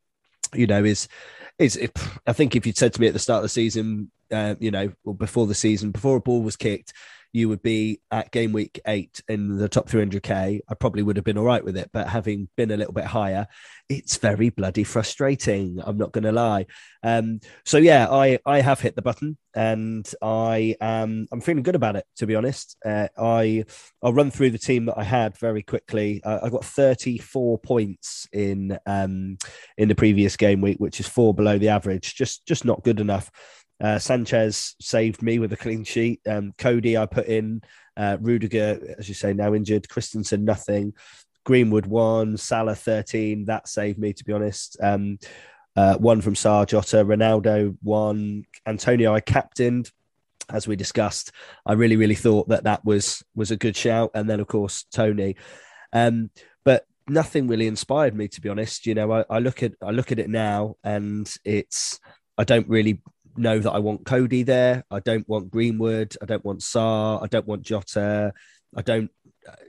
you 0.53 0.67
know 0.67 0.83
is 0.83 1.07
is 1.59 1.75
it, 1.75 1.97
I 2.25 2.33
think 2.33 2.55
if 2.55 2.65
you'd 2.65 2.77
said 2.77 2.93
to 2.93 3.01
me 3.01 3.07
at 3.07 3.13
the 3.13 3.19
start 3.19 3.39
of 3.39 3.43
the 3.43 3.49
season, 3.49 4.11
uh, 4.31 4.55
you 4.59 4.71
know, 4.71 4.91
or 5.03 5.15
before 5.15 5.47
the 5.47 5.55
season, 5.55 5.91
before 5.91 6.17
a 6.17 6.21
ball 6.21 6.43
was 6.43 6.55
kicked, 6.55 6.93
you 7.33 7.49
would 7.49 7.61
be 7.61 8.01
at 8.11 8.31
game 8.31 8.53
week 8.53 8.79
eight 8.87 9.21
in 9.27 9.57
the 9.57 9.69
top 9.69 9.87
300k. 9.89 10.59
I 10.67 10.73
probably 10.75 11.03
would 11.03 11.17
have 11.17 11.25
been 11.25 11.37
all 11.37 11.45
right 11.45 11.63
with 11.63 11.77
it, 11.77 11.89
but 11.93 12.07
having 12.07 12.49
been 12.57 12.71
a 12.71 12.77
little 12.77 12.93
bit 12.93 13.05
higher, 13.05 13.47
it's 13.89 14.17
very 14.17 14.49
bloody 14.49 14.83
frustrating. 14.83 15.79
I'm 15.83 15.97
not 15.97 16.11
going 16.11 16.23
to 16.23 16.31
lie. 16.31 16.65
Um, 17.03 17.39
so 17.65 17.77
yeah, 17.77 18.07
I 18.09 18.39
I 18.45 18.61
have 18.61 18.81
hit 18.81 18.95
the 18.95 19.01
button, 19.01 19.37
and 19.55 20.09
I 20.21 20.75
um 20.81 21.27
I'm 21.31 21.41
feeling 21.41 21.63
good 21.63 21.75
about 21.75 21.95
it. 21.95 22.05
To 22.17 22.27
be 22.27 22.35
honest, 22.35 22.75
uh, 22.85 23.07
I 23.17 23.65
I'll 24.01 24.13
run 24.13 24.31
through 24.31 24.51
the 24.51 24.57
team 24.57 24.85
that 24.85 24.97
I 24.97 25.03
had 25.03 25.37
very 25.37 25.63
quickly. 25.63 26.21
Uh, 26.23 26.39
I 26.43 26.49
got 26.49 26.65
34 26.65 27.59
points 27.59 28.27
in 28.33 28.77
um 28.85 29.37
in 29.77 29.87
the 29.87 29.95
previous 29.95 30.37
game 30.37 30.61
week, 30.61 30.77
which 30.79 30.99
is 30.99 31.07
four 31.07 31.33
below 31.33 31.57
the 31.57 31.69
average. 31.69 32.15
Just 32.15 32.45
just 32.45 32.65
not 32.65 32.83
good 32.83 32.99
enough. 32.99 33.31
Uh, 33.79 33.99
Sanchez 33.99 34.75
saved 34.81 35.21
me 35.21 35.39
with 35.39 35.53
a 35.53 35.57
clean 35.57 35.83
sheet. 35.83 36.21
Um, 36.27 36.53
Coady, 36.57 36.97
I 36.97 37.05
put 37.05 37.27
in. 37.27 37.61
Uh, 37.95 38.17
Rudiger, 38.19 38.95
as 38.97 39.07
you 39.07 39.15
say, 39.15 39.33
now 39.33 39.53
injured. 39.53 39.89
Christensen, 39.89 40.45
nothing. 40.45 40.93
Greenwood, 41.45 41.85
one. 41.85 42.37
Salah, 42.37 42.75
13. 42.75 43.45
That 43.45 43.67
saved 43.67 43.99
me, 43.99 44.13
to 44.13 44.23
be 44.23 44.33
honest. 44.33 44.77
Um, 44.81 45.19
uh, 45.75 45.95
one 45.97 46.21
from 46.21 46.35
Sar 46.35 46.65
Jota. 46.65 47.05
Ronaldo, 47.05 47.77
one. 47.81 48.45
Antonio, 48.65 49.13
I 49.13 49.19
captained. 49.19 49.91
As 50.49 50.65
we 50.65 50.77
discussed, 50.77 51.33
I 51.65 51.73
really, 51.73 51.97
really 51.97 52.15
thought 52.15 52.47
that 52.47 52.63
that 52.63 52.85
was 52.85 53.21
was 53.35 53.51
a 53.51 53.57
good 53.57 53.75
shout. 53.75 54.11
And 54.13 54.29
then, 54.29 54.39
of 54.39 54.47
course, 54.47 54.85
Toney. 54.93 55.35
Um, 55.91 56.29
but 56.63 56.85
nothing 57.05 57.47
really 57.47 57.67
inspired 57.67 58.15
me, 58.15 58.29
to 58.29 58.39
be 58.39 58.47
honest. 58.47 58.85
You 58.85 58.95
know, 58.95 59.11
I, 59.11 59.25
I 59.29 59.39
look 59.39 59.61
at 59.61 59.73
I 59.81 59.91
look 59.91 60.13
at 60.13 60.19
it 60.19 60.29
now, 60.29 60.75
and 60.85 61.29
it's 61.43 61.99
I 62.37 62.45
don't 62.45 62.69
really 62.69 63.01
know 63.37 63.59
that 63.59 63.71
I 63.71 63.79
want 63.79 64.05
Coady 64.05 64.43
there. 64.43 64.83
I 64.91 64.99
don't 64.99 65.27
want 65.27 65.49
Greenwood. 65.51 66.15
I 66.21 66.25
don't 66.25 66.43
want 66.45 66.63
Saar. 66.63 67.19
I 67.23 67.27
don't 67.27 67.47
want 67.47 67.61
Jota. 67.63 68.33
I 68.75 68.81
don't, 68.81 69.09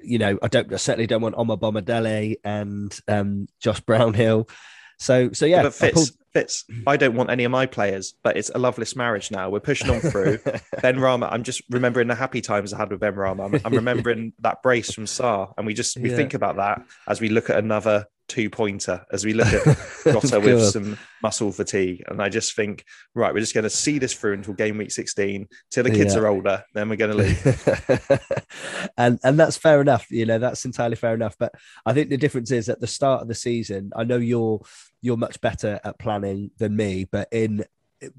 you 0.02 0.18
know, 0.18 0.38
I 0.42 0.48
don't 0.48 0.72
I 0.72 0.76
certainly 0.76 1.06
don't 1.06 1.22
want 1.22 1.34
Omar 1.38 1.56
Bomadele 1.56 2.36
and 2.44 2.98
um, 3.08 3.46
Josh 3.60 3.80
Brownhill. 3.80 4.48
So, 4.98 5.30
so 5.32 5.46
yeah, 5.46 5.62
but 5.62 5.68
I 5.68 5.70
Fitz, 5.70 5.94
pulled- 5.94 6.10
Fitz, 6.32 6.64
I 6.86 6.96
don't 6.96 7.14
want 7.14 7.30
any 7.30 7.44
of 7.44 7.52
my 7.52 7.66
players, 7.66 8.14
but 8.24 8.36
it's 8.36 8.50
a 8.52 8.58
loveless 8.58 8.96
marriage 8.96 9.30
now. 9.30 9.48
We're 9.48 9.60
pushing 9.60 9.88
on 9.90 10.00
through. 10.00 10.38
Benrahma, 10.78 11.28
I'm 11.30 11.44
just 11.44 11.62
remembering 11.70 12.08
the 12.08 12.16
happy 12.16 12.40
times 12.40 12.72
I 12.72 12.78
had 12.78 12.90
with 12.90 13.00
Benrahma. 13.00 13.44
I'm, 13.54 13.60
I'm 13.64 13.74
remembering 13.74 14.32
that 14.40 14.60
brace 14.62 14.92
from 14.92 15.06
Sar, 15.06 15.54
and 15.56 15.66
we 15.66 15.74
just 15.74 15.96
we 15.96 16.10
Yeah. 16.10 16.16
think 16.16 16.34
about 16.34 16.56
that 16.56 16.82
as 17.06 17.20
we 17.20 17.28
look 17.28 17.48
at 17.48 17.58
another 17.58 18.06
two 18.28 18.50
pointer, 18.50 19.04
as 19.12 19.24
we 19.24 19.32
look 19.32 19.48
at 19.48 19.66
Of 20.06 20.44
with 20.44 20.70
some 20.70 20.98
muscle 21.22 21.50
fatigue. 21.50 22.04
And 22.08 22.22
I 22.22 22.28
just 22.28 22.54
think, 22.54 22.84
right, 23.14 23.32
we're 23.34 23.40
just 23.40 23.54
going 23.54 23.64
to 23.64 23.70
see 23.70 23.98
this 23.98 24.14
through 24.14 24.34
until 24.34 24.54
game 24.54 24.78
week 24.78 24.92
16, 24.92 25.48
till 25.70 25.84
the 25.84 25.90
kids 25.90 26.14
Yeah. 26.14 26.20
are 26.20 26.26
older, 26.28 26.62
then 26.74 26.88
we're 26.88 26.96
going 26.96 27.10
to 27.10 27.16
leave. 27.16 28.20
and 28.96 29.18
and 29.24 29.38
that's 29.38 29.56
fair 29.56 29.80
enough. 29.80 30.10
You 30.10 30.26
know, 30.26 30.38
that's 30.38 30.64
entirely 30.64 30.96
fair 30.96 31.14
enough. 31.14 31.36
But 31.38 31.52
I 31.84 31.92
think 31.92 32.10
the 32.10 32.16
difference 32.16 32.50
is 32.50 32.68
at 32.68 32.80
the 32.80 32.86
start 32.86 33.22
of 33.22 33.28
the 33.28 33.34
season, 33.34 33.90
I 33.96 34.04
know 34.04 34.18
you're 34.18 34.60
you're 35.02 35.16
much 35.16 35.40
better 35.40 35.80
at 35.84 35.98
planning 35.98 36.50
than 36.58 36.76
me, 36.76 37.06
but 37.10 37.28
in 37.32 37.64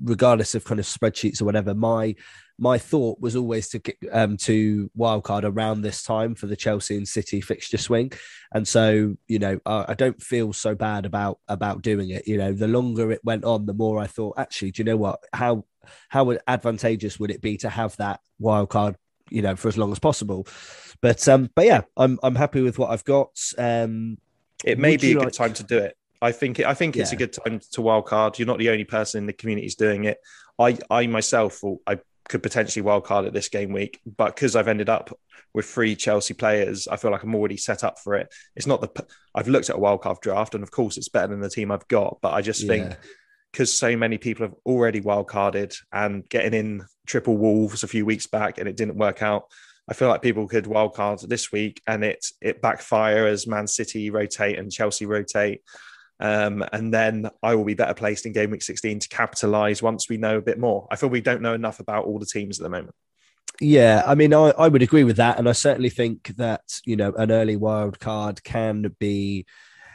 regardless 0.03 0.55
of 0.55 0.65
kind 0.65 0.79
of 0.79 0.85
spreadsheets 0.85 1.41
or 1.41 1.45
whatever, 1.45 1.73
my 1.73 2.15
my 2.59 2.77
thought 2.77 3.19
was 3.19 3.35
always 3.35 3.69
to 3.69 3.79
get 3.79 3.97
um 4.11 4.37
to 4.37 4.91
wildcard 4.97 5.43
around 5.43 5.81
this 5.81 6.03
time 6.03 6.35
for 6.35 6.47
the 6.47 6.55
Chelsea 6.55 6.97
and 6.97 7.07
City 7.07 7.41
fixture 7.41 7.77
swing. 7.77 8.11
And 8.53 8.67
so, 8.67 9.15
you 9.27 9.39
know, 9.39 9.59
I, 9.65 9.85
I 9.89 9.93
don't 9.93 10.21
feel 10.21 10.53
so 10.53 10.75
bad 10.75 11.05
about 11.05 11.39
about 11.47 11.81
doing 11.81 12.09
it. 12.09 12.27
You 12.27 12.37
know, 12.37 12.53
the 12.53 12.67
longer 12.67 13.11
it 13.11 13.23
went 13.23 13.45
on, 13.45 13.65
the 13.65 13.73
more 13.73 13.99
I 13.99 14.07
thought, 14.07 14.37
actually, 14.37 14.71
do 14.71 14.81
you 14.81 14.85
know 14.85 14.97
what? 14.97 15.19
How 15.33 15.65
how 16.09 16.37
advantageous 16.47 17.19
would 17.19 17.31
it 17.31 17.41
be 17.41 17.57
to 17.57 17.69
have 17.69 17.95
that 17.97 18.19
wild 18.37 18.69
card 18.69 18.95
you 19.31 19.41
know 19.41 19.55
for 19.55 19.67
as 19.67 19.77
long 19.77 19.91
as 19.91 19.99
possible 19.99 20.45
but 21.01 21.27
um 21.27 21.49
but 21.55 21.65
yeah 21.65 21.81
i'm 21.97 22.19
i'm 22.23 22.35
happy 22.35 22.61
with 22.61 22.79
what 22.79 22.89
i've 22.89 23.03
got 23.05 23.29
um 23.57 24.17
It 24.63 24.79
may 24.79 24.97
be 24.97 25.11
a 25.11 25.13
you 25.13 25.19
good 25.19 25.33
time 25.33 25.53
to 25.53 25.63
do 25.63 25.77
it. 25.77 25.95
I 26.21 26.31
think 26.31 26.59
it, 26.59 26.65
I 26.65 26.73
think 26.73 26.97
it's 26.97 27.13
a 27.13 27.15
good 27.15 27.31
time 27.31 27.59
to 27.71 27.81
wildcard. 27.81 28.37
You're 28.37 28.47
not 28.47 28.57
the 28.59 28.69
only 28.69 28.83
person 28.83 29.19
in 29.19 29.25
the 29.25 29.33
community 29.33 29.65
who's 29.65 29.75
doing 29.75 30.03
it. 30.03 30.17
I 30.59 30.77
I 30.89 31.07
myself 31.07 31.63
I 31.87 31.99
could 32.29 32.43
potentially 32.43 32.85
wildcard 32.85 33.27
at 33.27 33.33
this 33.33 33.49
game 33.49 33.73
week, 33.73 33.99
but 34.05 34.35
because 34.35 34.55
I've 34.55 34.67
ended 34.67 34.87
up 34.87 35.17
with 35.53 35.65
three 35.65 35.95
Chelsea 35.95 36.33
players, 36.33 36.87
I 36.87 36.95
feel 36.95 37.11
like 37.11 37.23
I'm 37.23 37.35
already 37.35 37.57
set 37.57 37.83
up 37.83 37.99
for 37.99 38.15
it. 38.15 38.33
It's 38.55 38.67
not 38.67 38.81
the 38.81 39.05
I've 39.35 39.47
looked 39.47 39.69
at 39.69 39.75
a 39.75 39.79
wildcard 39.79 40.21
draft, 40.21 40.55
and 40.55 40.63
of 40.63 40.71
course 40.71 40.95
it's 40.95 41.09
better 41.09 41.27
than 41.27 41.41
the 41.41 41.49
team 41.49 41.71
I've 41.71 41.87
got, 41.87 42.19
but 42.21 42.33
I 42.33 42.41
just 42.41 42.65
think 42.65 42.95
because 43.51 43.73
so 43.73 43.97
many 43.97 44.17
people 44.17 44.45
have 44.45 44.55
already 44.65 45.01
wildcarded 45.01 45.75
and 45.91 46.27
getting 46.29 46.53
in 46.53 46.85
triple 47.07 47.35
Wolves 47.35 47.83
a 47.83 47.87
few 47.87 48.05
weeks 48.05 48.27
back 48.27 48.59
and 48.59 48.69
it 48.69 48.77
didn't 48.77 48.97
work 48.97 49.21
out. 49.23 49.45
I 49.89 49.93
feel 49.93 50.07
like 50.07 50.21
people 50.21 50.47
could 50.47 50.65
wildcard 50.65 51.27
this 51.27 51.51
week 51.51 51.81
and 51.87 52.03
it 52.03 52.23
it 52.41 52.61
backfire 52.61 53.25
as 53.25 53.47
Man 53.47 53.65
City 53.65 54.11
rotate 54.11 54.59
and 54.59 54.71
Chelsea 54.71 55.07
rotate. 55.07 55.61
Um, 56.19 56.65
and 56.73 56.93
then 56.93 57.29
I 57.41 57.55
will 57.55 57.63
be 57.63 57.75
better 57.75 57.93
placed 57.93 58.25
in 58.25 58.33
game 58.33 58.51
week 58.51 58.61
16 58.61 58.99
to 58.99 59.07
capitalize 59.09 59.81
once 59.81 60.09
we 60.09 60.17
know 60.17 60.37
a 60.37 60.41
bit 60.41 60.59
more. 60.59 60.87
I 60.91 60.95
feel 60.95 61.09
we 61.09 61.21
don't 61.21 61.41
know 61.41 61.53
enough 61.53 61.79
about 61.79 62.05
all 62.05 62.19
the 62.19 62.25
teams 62.25 62.59
at 62.59 62.63
the 62.63 62.69
moment. 62.69 62.95
Yeah, 63.61 64.03
I 64.05 64.15
mean, 64.15 64.33
I, 64.33 64.51
I 64.51 64.67
would 64.67 64.81
agree 64.81 65.03
with 65.03 65.17
that, 65.17 65.37
and 65.37 65.49
I 65.49 65.51
certainly 65.51 65.89
think 65.89 66.35
that 66.37 66.79
you 66.85 66.95
know 66.95 67.13
an 67.13 67.31
early 67.31 67.57
wild 67.57 67.99
card 67.99 68.43
can 68.43 68.95
be, 68.99 69.45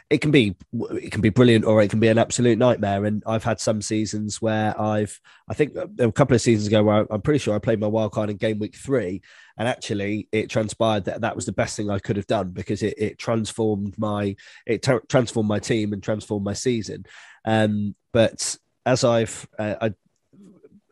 it 0.09 0.19
can 0.19 0.29
be, 0.29 0.55
it 0.71 1.11
can 1.11 1.21
be 1.21 1.29
brilliant, 1.29 1.65
or 1.65 1.81
it 1.81 1.89
can 1.89 1.99
be 1.99 2.07
an 2.09 2.19
absolute 2.19 2.59
nightmare. 2.59 3.05
And 3.05 3.23
I've 3.25 3.43
had 3.43 3.59
some 3.59 3.81
seasons 3.81 4.41
where 4.41 4.79
I've, 4.79 5.19
I 5.49 5.55
think 5.55 5.75
a 5.99 6.11
couple 6.11 6.35
of 6.35 6.41
seasons 6.41 6.67
ago 6.67 6.83
where 6.83 7.07
I'm 7.11 7.21
pretty 7.21 7.39
sure 7.39 7.55
I 7.55 7.59
played 7.59 7.79
my 7.79 7.87
wild 7.87 8.11
card 8.11 8.29
in 8.29 8.37
game 8.37 8.59
week 8.59 8.75
three, 8.75 9.21
and 9.57 9.67
actually 9.67 10.27
it 10.31 10.49
transpired 10.49 11.05
that 11.05 11.21
that 11.21 11.35
was 11.35 11.45
the 11.45 11.53
best 11.53 11.75
thing 11.75 11.89
I 11.89 11.99
could 11.99 12.17
have 12.17 12.27
done 12.27 12.49
because 12.51 12.83
it, 12.83 12.93
it 12.97 13.17
transformed 13.17 13.97
my, 13.97 14.35
it 14.67 14.83
tra- 14.83 15.05
transformed 15.07 15.49
my 15.49 15.59
team 15.59 15.91
and 15.91 16.03
transformed 16.03 16.45
my 16.45 16.53
season. 16.53 17.05
Um, 17.43 17.95
but 18.13 18.57
as 18.85 19.03
I've, 19.03 19.47
uh, 19.57 19.75
I 19.81 19.93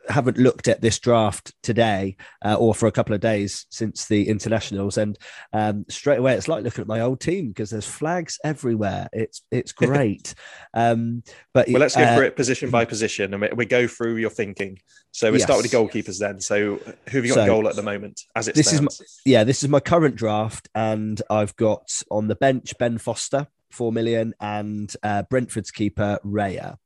haven't 0.08 0.36
looked 0.38 0.68
at 0.68 0.80
this 0.80 0.98
draft 0.98 1.54
today 1.62 2.16
uh, 2.44 2.54
or 2.54 2.74
for 2.74 2.86
a 2.86 2.92
couple 2.92 3.14
of 3.14 3.20
days 3.20 3.66
since 3.70 4.06
the 4.06 4.28
internationals 4.28 4.98
and 4.98 5.18
um, 5.52 5.84
straight 5.88 6.18
away 6.18 6.34
it's 6.34 6.48
like 6.48 6.62
looking 6.64 6.82
at 6.82 6.88
my 6.88 7.00
old 7.00 7.20
team 7.20 7.48
because 7.48 7.70
there's 7.70 7.86
flags 7.86 8.38
everywhere 8.44 9.08
it's 9.12 9.42
it's 9.50 9.72
great 9.84 10.34
um, 10.74 11.22
but 11.52 11.68
Well, 11.68 11.80
let's 11.80 11.96
go 11.96 12.02
uh, 12.02 12.16
for 12.16 12.22
it 12.22 12.36
position 12.36 12.70
by 12.70 12.84
position 12.84 13.32
and 13.32 13.40
we, 13.40 13.48
we 13.54 13.66
go 13.66 13.86
through 13.86 14.16
your 14.16 14.30
thinking. 14.30 14.78
So 15.12 15.30
we 15.30 15.38
start 15.38 15.62
with 15.62 15.70
the 15.70 15.76
Yes. 15.78 15.86
goalkeepers 15.86 16.18
then. 16.18 16.40
So 16.40 16.76
who 16.76 17.18
have 17.18 17.24
you 17.24 17.34
got 17.34 17.34
So, 17.34 17.46
goal 17.46 17.68
at 17.68 17.76
the 17.76 17.82
moment 17.82 18.20
as 18.34 18.48
it 18.48 18.54
this 18.56 18.72
is 18.72 18.78
stands? 18.78 19.20
yeah, 19.24 19.44
this 19.44 19.62
is 19.62 19.68
my 19.68 19.78
current 19.80 20.16
draft, 20.16 20.68
and 20.74 21.22
I've 21.30 21.54
got 21.56 22.02
on 22.10 22.26
the 22.26 22.34
bench 22.34 22.74
Ben 22.78 22.98
Foster, 22.98 23.46
four 23.70 23.92
million, 23.92 24.34
and 24.40 24.92
uh, 25.02 25.22
Brentford's 25.22 25.70
keeper 25.70 26.18
Raya. 26.24 26.76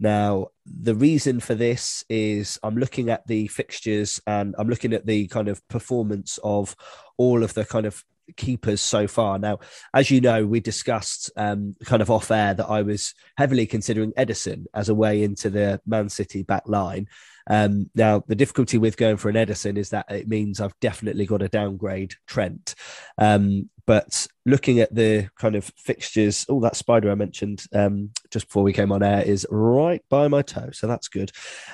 Now, 0.00 0.48
the 0.64 0.94
reason 0.94 1.40
for 1.40 1.54
this 1.54 2.04
is 2.08 2.58
I'm 2.62 2.76
looking 2.76 3.10
at 3.10 3.26
the 3.26 3.48
fixtures 3.48 4.20
and 4.26 4.54
I'm 4.58 4.68
looking 4.68 4.94
at 4.94 5.06
the 5.06 5.28
kind 5.28 5.48
of 5.48 5.66
performance 5.68 6.38
of 6.42 6.74
all 7.18 7.44
of 7.44 7.52
the 7.52 7.66
kind 7.66 7.84
of 7.84 8.02
keepers 8.36 8.80
so 8.80 9.06
far. 9.06 9.38
Now, 9.38 9.58
as 9.92 10.10
you 10.10 10.20
know, 10.20 10.46
we 10.46 10.60
discussed 10.60 11.30
um, 11.36 11.76
kind 11.84 12.00
of 12.00 12.10
off 12.10 12.30
air 12.30 12.54
that 12.54 12.66
I 12.66 12.82
was 12.82 13.14
heavily 13.36 13.66
considering 13.66 14.12
Ederson 14.12 14.64
as 14.74 14.88
a 14.88 14.94
way 14.94 15.22
into 15.22 15.50
the 15.50 15.80
Man 15.86 16.08
City 16.08 16.42
back 16.42 16.62
line. 16.66 17.08
Um, 17.48 17.90
now, 17.94 18.22
the 18.26 18.36
difficulty 18.36 18.78
with 18.78 18.96
going 18.96 19.16
for 19.16 19.28
an 19.28 19.34
Ederson 19.34 19.76
is 19.76 19.90
that 19.90 20.10
it 20.10 20.28
means 20.28 20.60
I've 20.60 20.78
definitely 20.80 21.26
got 21.26 21.38
to 21.38 21.48
downgrade 21.48 22.14
Trent. 22.26 22.74
Um, 23.18 23.68
but 23.90 24.28
looking 24.46 24.78
at 24.78 24.94
the 24.94 25.28
kind 25.36 25.56
of 25.56 25.64
fixtures, 25.76 26.46
oh, 26.48 26.60
that 26.60 26.76
spider 26.76 27.10
I 27.10 27.16
mentioned 27.16 27.64
um, 27.74 28.10
just 28.30 28.46
before 28.46 28.62
we 28.62 28.72
came 28.72 28.92
on 28.92 29.02
air 29.02 29.20
is 29.20 29.44
right 29.50 30.00
by 30.08 30.28
my 30.28 30.42
toe, 30.42 30.70
so 30.70 30.86
that's 30.86 31.08
good. 31.08 31.32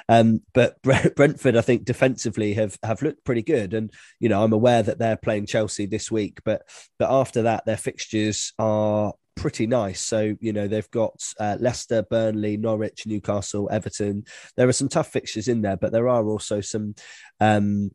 Um, 0.09 0.41
but 0.55 0.81
Brentford, 0.83 1.59
I 1.59 1.61
think 1.61 1.85
defensively 1.85 2.55
have 2.55 2.79
have 2.83 3.03
looked 3.03 3.23
pretty 3.27 3.43
good, 3.43 3.75
and 3.75 3.93
you 4.19 4.31
know 4.31 4.43
I'm 4.43 4.55
aware 4.55 4.83
that 4.83 4.99
they're 4.99 5.19
playing 5.19 5.45
Chelsea 5.45 5.85
this 5.85 6.11
week, 6.11 6.39
but 6.43 6.63
but 6.99 7.13
after 7.13 7.43
that 7.43 7.67
their 7.67 7.77
fixtures 7.77 8.55
are 8.59 9.13
pretty 9.35 9.67
nice. 9.67 10.01
So 10.01 10.37
you 10.41 10.55
know 10.55 10.69
they've 10.69 10.91
got 10.91 11.23
uh, 11.39 11.59
Leicester, 11.61 12.01
Burnley, 12.01 12.57
Norwich, 12.57 13.07
Newcastle, 13.07 13.69
Everton. 13.71 14.25
There 14.57 14.67
are 14.67 14.73
some 14.73 14.89
tough 14.89 15.13
fixtures 15.13 15.49
in 15.49 15.61
there, 15.61 15.77
but 15.77 15.93
there 15.93 16.09
are 16.09 16.27
also 16.27 16.63
some. 16.63 16.95
Um, 17.41 17.91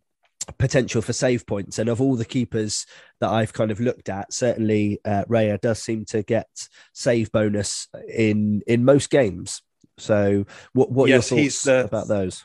potential 0.58 1.02
for 1.02 1.14
save 1.14 1.46
points. 1.46 1.80
And 1.80 1.90
of 1.90 2.02
all 2.02 2.16
the 2.16 2.26
keepers 2.26 2.86
that 3.20 3.30
I've 3.30 3.54
kind 3.54 3.72
of 3.72 3.80
looked 3.80 4.10
at 4.10 4.34
certainly 4.34 5.00
uh, 5.06 5.26
Raya 5.26 5.60
does 5.60 5.82
seem 5.82 6.06
to 6.06 6.24
get 6.24 6.48
save 6.94 7.32
bonus 7.32 7.88
in 8.14 8.62
in 8.68 8.86
most 8.86 9.10
games. 9.10 9.62
So 9.98 10.46
what 10.74 10.92
what 10.92 11.10
Yes, 11.10 11.32
are 11.32 11.36
your 11.36 11.44
thoughts 11.44 11.64
the- 11.64 11.86
about 11.86 12.08
those? 12.08 12.44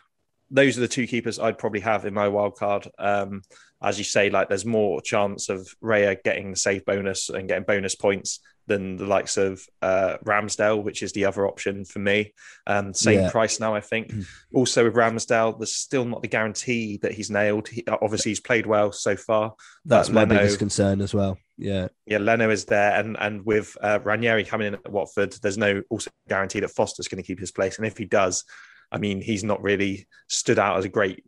Those 0.49 0.79
are 0.79 0.83
the 0.83 0.89
two 0.89 1.09
keepers 1.09 1.41
I'd 1.41 1.59
probably 1.59 1.81
have 1.81 2.05
in 2.05 2.15
my 2.15 2.29
wild 2.29 2.55
card. 2.57 2.87
Um, 3.01 3.43
as 3.83 3.99
you 3.99 4.05
say, 4.05 4.31
like 4.31 4.49
there's 4.49 4.65
more 4.65 5.01
chance 5.01 5.49
of 5.49 5.69
Raya 5.83 6.17
getting 6.23 6.53
the 6.53 6.57
save 6.57 6.85
bonus 6.85 7.29
and 7.31 7.49
getting 7.49 7.65
bonus 7.65 7.97
points 7.97 8.39
than 8.67 8.97
the 8.97 9.07
likes 9.07 9.37
of 9.37 9.65
uh, 9.83 10.17
Ramsdale, 10.25 10.83
which 10.83 11.03
is 11.03 11.13
the 11.13 11.25
other 11.25 11.47
option 11.47 11.85
for 11.85 11.99
me. 11.99 12.33
Um, 12.67 12.93
same 12.95 13.21
Yeah. 13.21 13.31
price 13.31 13.61
now, 13.61 13.75
I 13.75 13.81
think. 13.81 14.13
also 14.55 14.85
with 14.85 14.95
Ramsdale, 14.95 15.59
there's 15.59 15.73
still 15.73 16.05
not 16.05 16.23
the 16.23 16.29
guarantee 16.29 16.99
that 17.03 17.13
he's 17.13 17.31
nailed. 17.31 17.69
He, 17.69 17.85
obviously, 17.87 18.31
he's 18.33 18.41
played 18.41 18.67
well 18.67 18.93
so 18.93 19.17
far. 19.17 19.55
that's 19.85 20.09
my 20.11 20.23
Leno- 20.23 20.37
biggest 20.39 20.59
concern 20.59 21.01
as 21.01 21.15
well 21.15 21.39
yeah 21.59 21.89
Yeah, 22.07 22.19
Leno 22.19 22.51
is 22.51 22.65
there, 22.67 22.99
and 23.01 23.17
and 23.19 23.45
with 23.47 23.77
uh, 23.81 23.99
Ranieri 24.05 24.45
coming 24.45 24.67
in 24.69 24.75
at 24.75 24.91
Watford, 24.91 25.33
there's 25.43 25.57
no 25.57 25.83
also 25.89 26.11
guarantee 26.29 26.61
that 26.61 26.71
Foster's 26.71 27.09
going 27.09 27.23
to 27.23 27.27
keep 27.27 27.41
his 27.41 27.51
place. 27.53 27.79
And 27.79 27.87
if 27.87 27.97
he 27.97 28.05
does, 28.05 28.45
I 28.93 28.99
mean, 28.99 29.21
he's 29.23 29.43
not 29.43 29.63
really 29.63 30.07
stood 30.29 30.59
out 30.59 30.77
as 30.77 30.85
a 30.85 30.89
great 30.91 31.25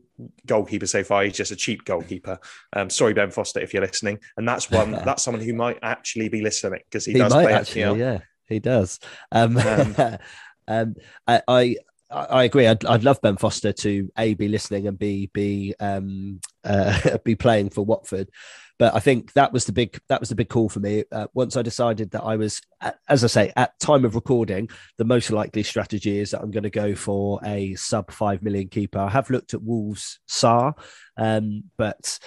goalkeeper 0.46 0.86
so 0.86 1.04
far. 1.04 1.24
He's 1.24 1.36
just 1.36 1.52
a 1.52 1.56
cheap 1.56 1.84
goalkeeper. 1.84 2.38
Um, 2.72 2.90
sorry, 2.90 3.14
Ben 3.14 3.30
Foster, 3.30 3.60
if 3.60 3.72
you're 3.72 3.82
listening. 3.82 4.18
And 4.36 4.48
that's 4.48 4.70
one. 4.70 4.92
that's 5.04 5.22
someone 5.22 5.42
who 5.42 5.54
might 5.54 5.78
actually 5.82 6.28
be 6.28 6.40
listening 6.40 6.80
because 6.84 7.04
he, 7.04 7.12
he, 7.12 7.18
does 7.18 7.32
might 7.32 7.44
play 7.44 7.52
actually 7.52 7.82
FPL. 7.82 7.98
yeah 7.98 8.18
he 8.48 8.58
does 8.58 8.98
um, 9.30 9.56
Um, 9.58 9.96
um 10.68 10.94
I, 11.26 11.42
I 11.46 11.76
I 12.10 12.44
agree. 12.44 12.66
I'd, 12.66 12.86
I'd 12.86 13.04
love 13.04 13.20
Ben 13.20 13.36
Foster 13.36 13.72
to 13.72 14.10
a 14.16 14.32
be 14.32 14.48
listening 14.48 14.86
and 14.86 14.98
b 14.98 15.30
be 15.34 15.74
um 15.78 16.40
uh, 16.64 17.18
be 17.24 17.34
playing 17.34 17.68
for 17.68 17.84
Watford, 17.84 18.30
but 18.78 18.94
I 18.94 19.00
think 19.00 19.32
that 19.32 19.52
was 19.52 19.64
the 19.64 19.72
big 19.72 20.00
that 20.08 20.20
was 20.20 20.28
the 20.28 20.34
big 20.34 20.48
call 20.48 20.68
for 20.68 20.80
me. 20.80 21.04
Uh, 21.10 21.26
once 21.34 21.56
I 21.56 21.62
decided 21.62 22.12
that 22.12 22.22
I 22.22 22.36
was, 22.36 22.60
as 23.08 23.24
I 23.24 23.26
say, 23.26 23.52
at 23.56 23.78
time 23.80 24.04
of 24.04 24.14
recording, 24.14 24.68
the 24.96 25.04
most 25.04 25.30
likely 25.30 25.62
strategy 25.62 26.20
is 26.20 26.30
that 26.30 26.40
I'm 26.40 26.50
going 26.50 26.62
to 26.62 26.70
go 26.70 26.94
for 26.94 27.40
a 27.44 27.74
sub 27.74 28.10
five 28.10 28.42
million 28.42 28.68
keeper. 28.68 29.00
I 29.00 29.10
have 29.10 29.30
looked 29.30 29.52
at 29.52 29.62
Wolves 29.62 30.20
Sar, 30.26 30.74
um, 31.16 31.64
but 31.76 32.18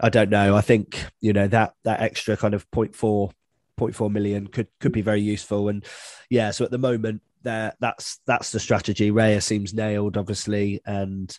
I 0.00 0.08
don't 0.08 0.30
know. 0.30 0.56
I 0.56 0.62
think 0.62 1.04
you 1.20 1.32
know 1.32 1.46
that 1.48 1.74
that 1.84 2.00
extra 2.00 2.36
kind 2.36 2.54
of 2.54 2.68
0.4 2.70 3.30
0.4 3.78 4.10
million 4.10 4.46
could 4.46 4.68
could 4.80 4.92
be 4.92 5.02
very 5.02 5.20
useful. 5.20 5.68
And 5.68 5.84
yeah, 6.30 6.50
so 6.52 6.64
at 6.64 6.70
the 6.70 6.78
moment, 6.78 7.20
that 7.42 7.76
that's 7.80 8.20
that's 8.26 8.50
the 8.50 8.60
strategy. 8.60 9.10
Raya 9.10 9.42
seems 9.42 9.74
nailed, 9.74 10.16
obviously, 10.16 10.80
and 10.86 11.36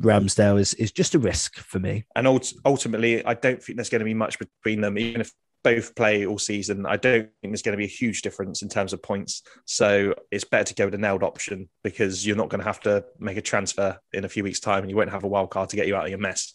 Ramsdale 0.00 0.58
is 0.58 0.74
is 0.74 0.92
just 0.92 1.14
a 1.14 1.18
risk 1.18 1.56
for 1.56 1.78
me. 1.78 2.04
And 2.14 2.26
ultimately, 2.64 3.24
I 3.24 3.34
don't 3.34 3.62
think 3.62 3.76
there's 3.76 3.88
going 3.90 4.00
to 4.00 4.04
be 4.04 4.14
much 4.14 4.38
between 4.38 4.80
them, 4.80 4.98
even 4.98 5.20
if 5.20 5.32
both 5.64 5.94
play 5.96 6.26
all 6.26 6.38
season. 6.38 6.86
I 6.86 6.96
don't 6.96 7.28
think 7.40 7.52
there's 7.52 7.62
going 7.62 7.72
to 7.72 7.78
be 7.78 7.84
a 7.84 7.88
huge 7.88 8.22
difference 8.22 8.62
in 8.62 8.68
terms 8.68 8.92
of 8.92 9.02
points. 9.02 9.42
So 9.64 10.14
it's 10.30 10.44
better 10.44 10.64
to 10.64 10.74
go 10.74 10.84
with 10.84 10.92
the 10.92 10.98
nailed 10.98 11.24
option 11.24 11.68
because 11.82 12.24
you're 12.24 12.36
not 12.36 12.50
going 12.50 12.60
to 12.60 12.66
have 12.66 12.80
to 12.80 13.04
make 13.18 13.36
a 13.36 13.42
transfer 13.42 13.98
in 14.12 14.24
a 14.24 14.28
few 14.28 14.44
weeks' 14.44 14.60
time, 14.60 14.82
and 14.82 14.90
you 14.90 14.96
won't 14.96 15.10
have 15.10 15.24
a 15.24 15.28
wild 15.28 15.50
card 15.50 15.70
to 15.70 15.76
get 15.76 15.86
you 15.86 15.96
out 15.96 16.04
of 16.04 16.10
your 16.10 16.18
mess. 16.18 16.54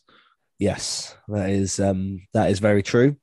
Yes, 0.60 1.16
that 1.28 1.50
is 1.50 1.80
um 1.80 2.22
that 2.34 2.52
is 2.52 2.60
very 2.60 2.84
true. 2.84 3.18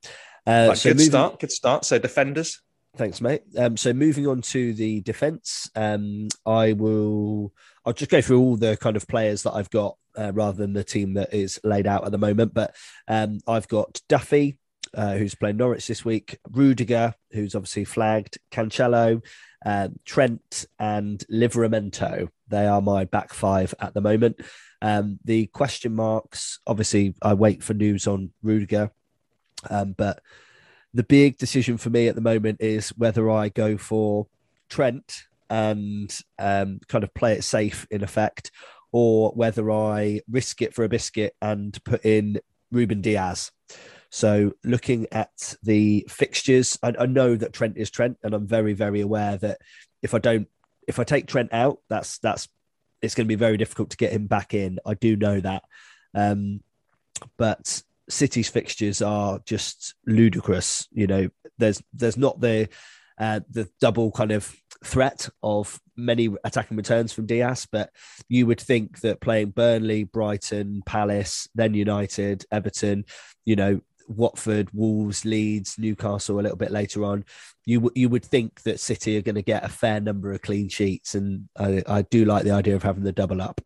Uh, 0.47 0.75
so 0.75 0.91
good 0.91 0.97
moving- 0.97 1.11
start, 1.11 1.41
good 1.41 1.53
start. 1.53 1.85
So 1.85 1.99
defenders, 1.99 2.61
Thanks, 2.97 3.21
mate. 3.21 3.43
Um, 3.57 3.77
so 3.77 3.93
moving 3.93 4.27
on 4.27 4.41
to 4.43 4.73
the 4.75 5.01
defense, 5.03 5.71
um, 5.77 6.29
I 6.45 6.73
will. 6.73 7.53
I'll 7.85 7.93
just 7.93 8.11
go 8.11 8.21
through 8.21 8.41
all 8.41 8.57
the 8.57 8.77
kind 8.77 8.97
of 8.97 9.07
players 9.07 9.45
that 9.45 9.53
I've 9.53 9.71
got 9.71 9.97
uh, 10.17 10.33
rather 10.33 10.57
than 10.57 10.73
the 10.73 10.85
team 10.85 11.15
that 11.15 11.33
is 11.33 11.61
laid 11.63 11.87
out 11.87 12.05
at 12.05 12.13
the 12.13 12.19
moment. 12.19 12.55
But 12.55 12.75
um, 13.07 13.39
I've 13.47 13.69
got 13.69 14.01
Duffy, 14.09 14.59
uh, 14.95 15.15
who's 15.15 15.35
playing 15.35 15.59
Norwich 15.59 15.87
this 15.87 16.05
week, 16.05 16.39
Rudiger, 16.51 17.15
who's 17.31 17.55
obviously 17.55 17.85
flagged, 17.85 18.39
Cancelo, 18.51 19.25
uh, 19.65 19.89
Trent, 20.05 20.67
and 20.79 21.25
Livramento. 21.31 22.29
They 22.49 22.67
are 22.67 22.83
my 22.83 23.05
back 23.05 23.33
five 23.33 23.75
at 23.81 23.95
the 23.95 24.01
moment. 24.01 24.41
Um, 24.83 25.19
the 25.25 25.47
question 25.47 25.95
marks, 25.95 26.61
obviously, 26.67 27.15
I 27.23 27.35
wait 27.35 27.63
for 27.63 27.75
news 27.75 28.07
on 28.07 28.31
Rudiger, 28.43 28.91
um, 29.71 29.95
but 29.97 30.21
the 30.95 31.03
big 31.03 31.37
decision 31.37 31.77
for 31.77 31.91
me 31.91 32.09
at 32.09 32.15
the 32.15 32.21
moment 32.21 32.61
is 32.61 32.91
whether 32.91 33.31
I 33.31 33.49
go 33.49 33.77
for 33.77 34.27
Trent 34.69 35.25
and 35.51 36.17
um, 36.39 36.81
kind 36.89 37.05
of 37.05 37.15
play 37.15 37.33
it 37.35 37.45
safe 37.45 37.87
in 37.91 38.03
effect, 38.03 38.51
or 38.93 39.31
whether 39.33 39.71
I 39.71 40.21
risk 40.31 40.63
it 40.63 40.75
for 40.75 40.85
a 40.85 40.89
biscuit 40.89 41.35
and 41.41 41.83
put 41.85 42.05
in 42.05 42.41
Ruben 42.71 43.01
Dias. 43.01 43.51
So 44.11 44.53
looking 44.65 45.07
at 45.13 45.55
the 45.63 46.07
fixtures, 46.09 46.79
I, 46.83 46.95
I 46.99 47.07
know 47.07 47.37
that 47.37 47.53
Trent 47.53 47.77
is 47.77 47.91
Trent, 47.91 48.19
and 48.23 48.35
I'm 48.35 48.47
very, 48.47 48.73
very 48.73 49.01
aware 49.01 49.37
that 49.39 49.59
if 50.03 50.15
I 50.15 50.19
don't, 50.19 50.49
if 50.87 50.99
I 50.99 51.05
take 51.05 51.27
Trent 51.27 51.53
out, 51.53 51.81
that's 51.89 52.19
that's 52.19 52.49
it's 53.03 53.15
going 53.15 53.27
to 53.27 53.29
be 53.29 53.35
very 53.35 53.57
difficult 53.57 53.91
to 53.91 53.97
get 53.97 54.13
him 54.13 54.27
back 54.27 54.55
in. 54.55 54.79
I 54.87 54.95
do 54.95 55.17
know 55.17 55.41
that, 55.41 55.65
um, 56.15 56.63
but 57.37 57.83
City's 58.09 58.49
fixtures 58.49 59.03
are 59.03 59.41
just 59.45 59.95
ludicrous. 60.07 60.89
You 60.91 61.07
know, 61.07 61.29
there's 61.59 61.83
there's 61.93 62.17
not 62.17 62.41
the 62.41 62.69
uh, 63.19 63.41
the 63.51 63.69
double 63.81 64.11
kind 64.13 64.31
of 64.33 64.55
threat 64.85 65.29
of 65.43 65.81
many 65.97 66.29
attacking 66.45 66.77
returns 66.77 67.13
from 67.13 67.27
Dias, 67.27 67.67
but 67.71 67.91
you 68.29 68.47
would 68.47 68.61
think 68.61 69.01
that 69.01 69.21
playing 69.21 69.51
Burnley, 69.51 70.05
Brighton, 70.05 70.83
Palace, 70.87 71.49
then 71.55 71.75
United, 71.75 72.45
Everton, 72.53 73.05
you 73.45 73.57
know, 73.57 73.81
Watford, 74.09 74.71
Wolves, 74.73 75.25
Leeds, 75.25 75.77
Newcastle 75.79 76.39
a 76.39 76.43
little 76.43 76.57
bit 76.57 76.71
later 76.71 77.05
on, 77.05 77.25
you 77.67 77.91
you 77.95 78.09
would 78.09 78.25
think 78.25 78.63
that 78.63 78.81
City 78.81 79.19
are 79.19 79.23
going 79.23 79.35
to 79.35 79.43
get 79.43 79.65
a 79.65 79.69
fair 79.69 80.01
number 80.01 80.33
of 80.33 80.43
clean 80.43 80.69
sheets, 80.69 81.15
and 81.15 81.49
I, 81.59 81.83
I 81.87 82.03
do 82.03 82.25
like 82.25 82.45
the 82.45 82.53
idea 82.53 82.77
of 82.77 82.83
having 82.83 83.05
the 83.05 83.13
double 83.13 83.43
up. 83.43 83.61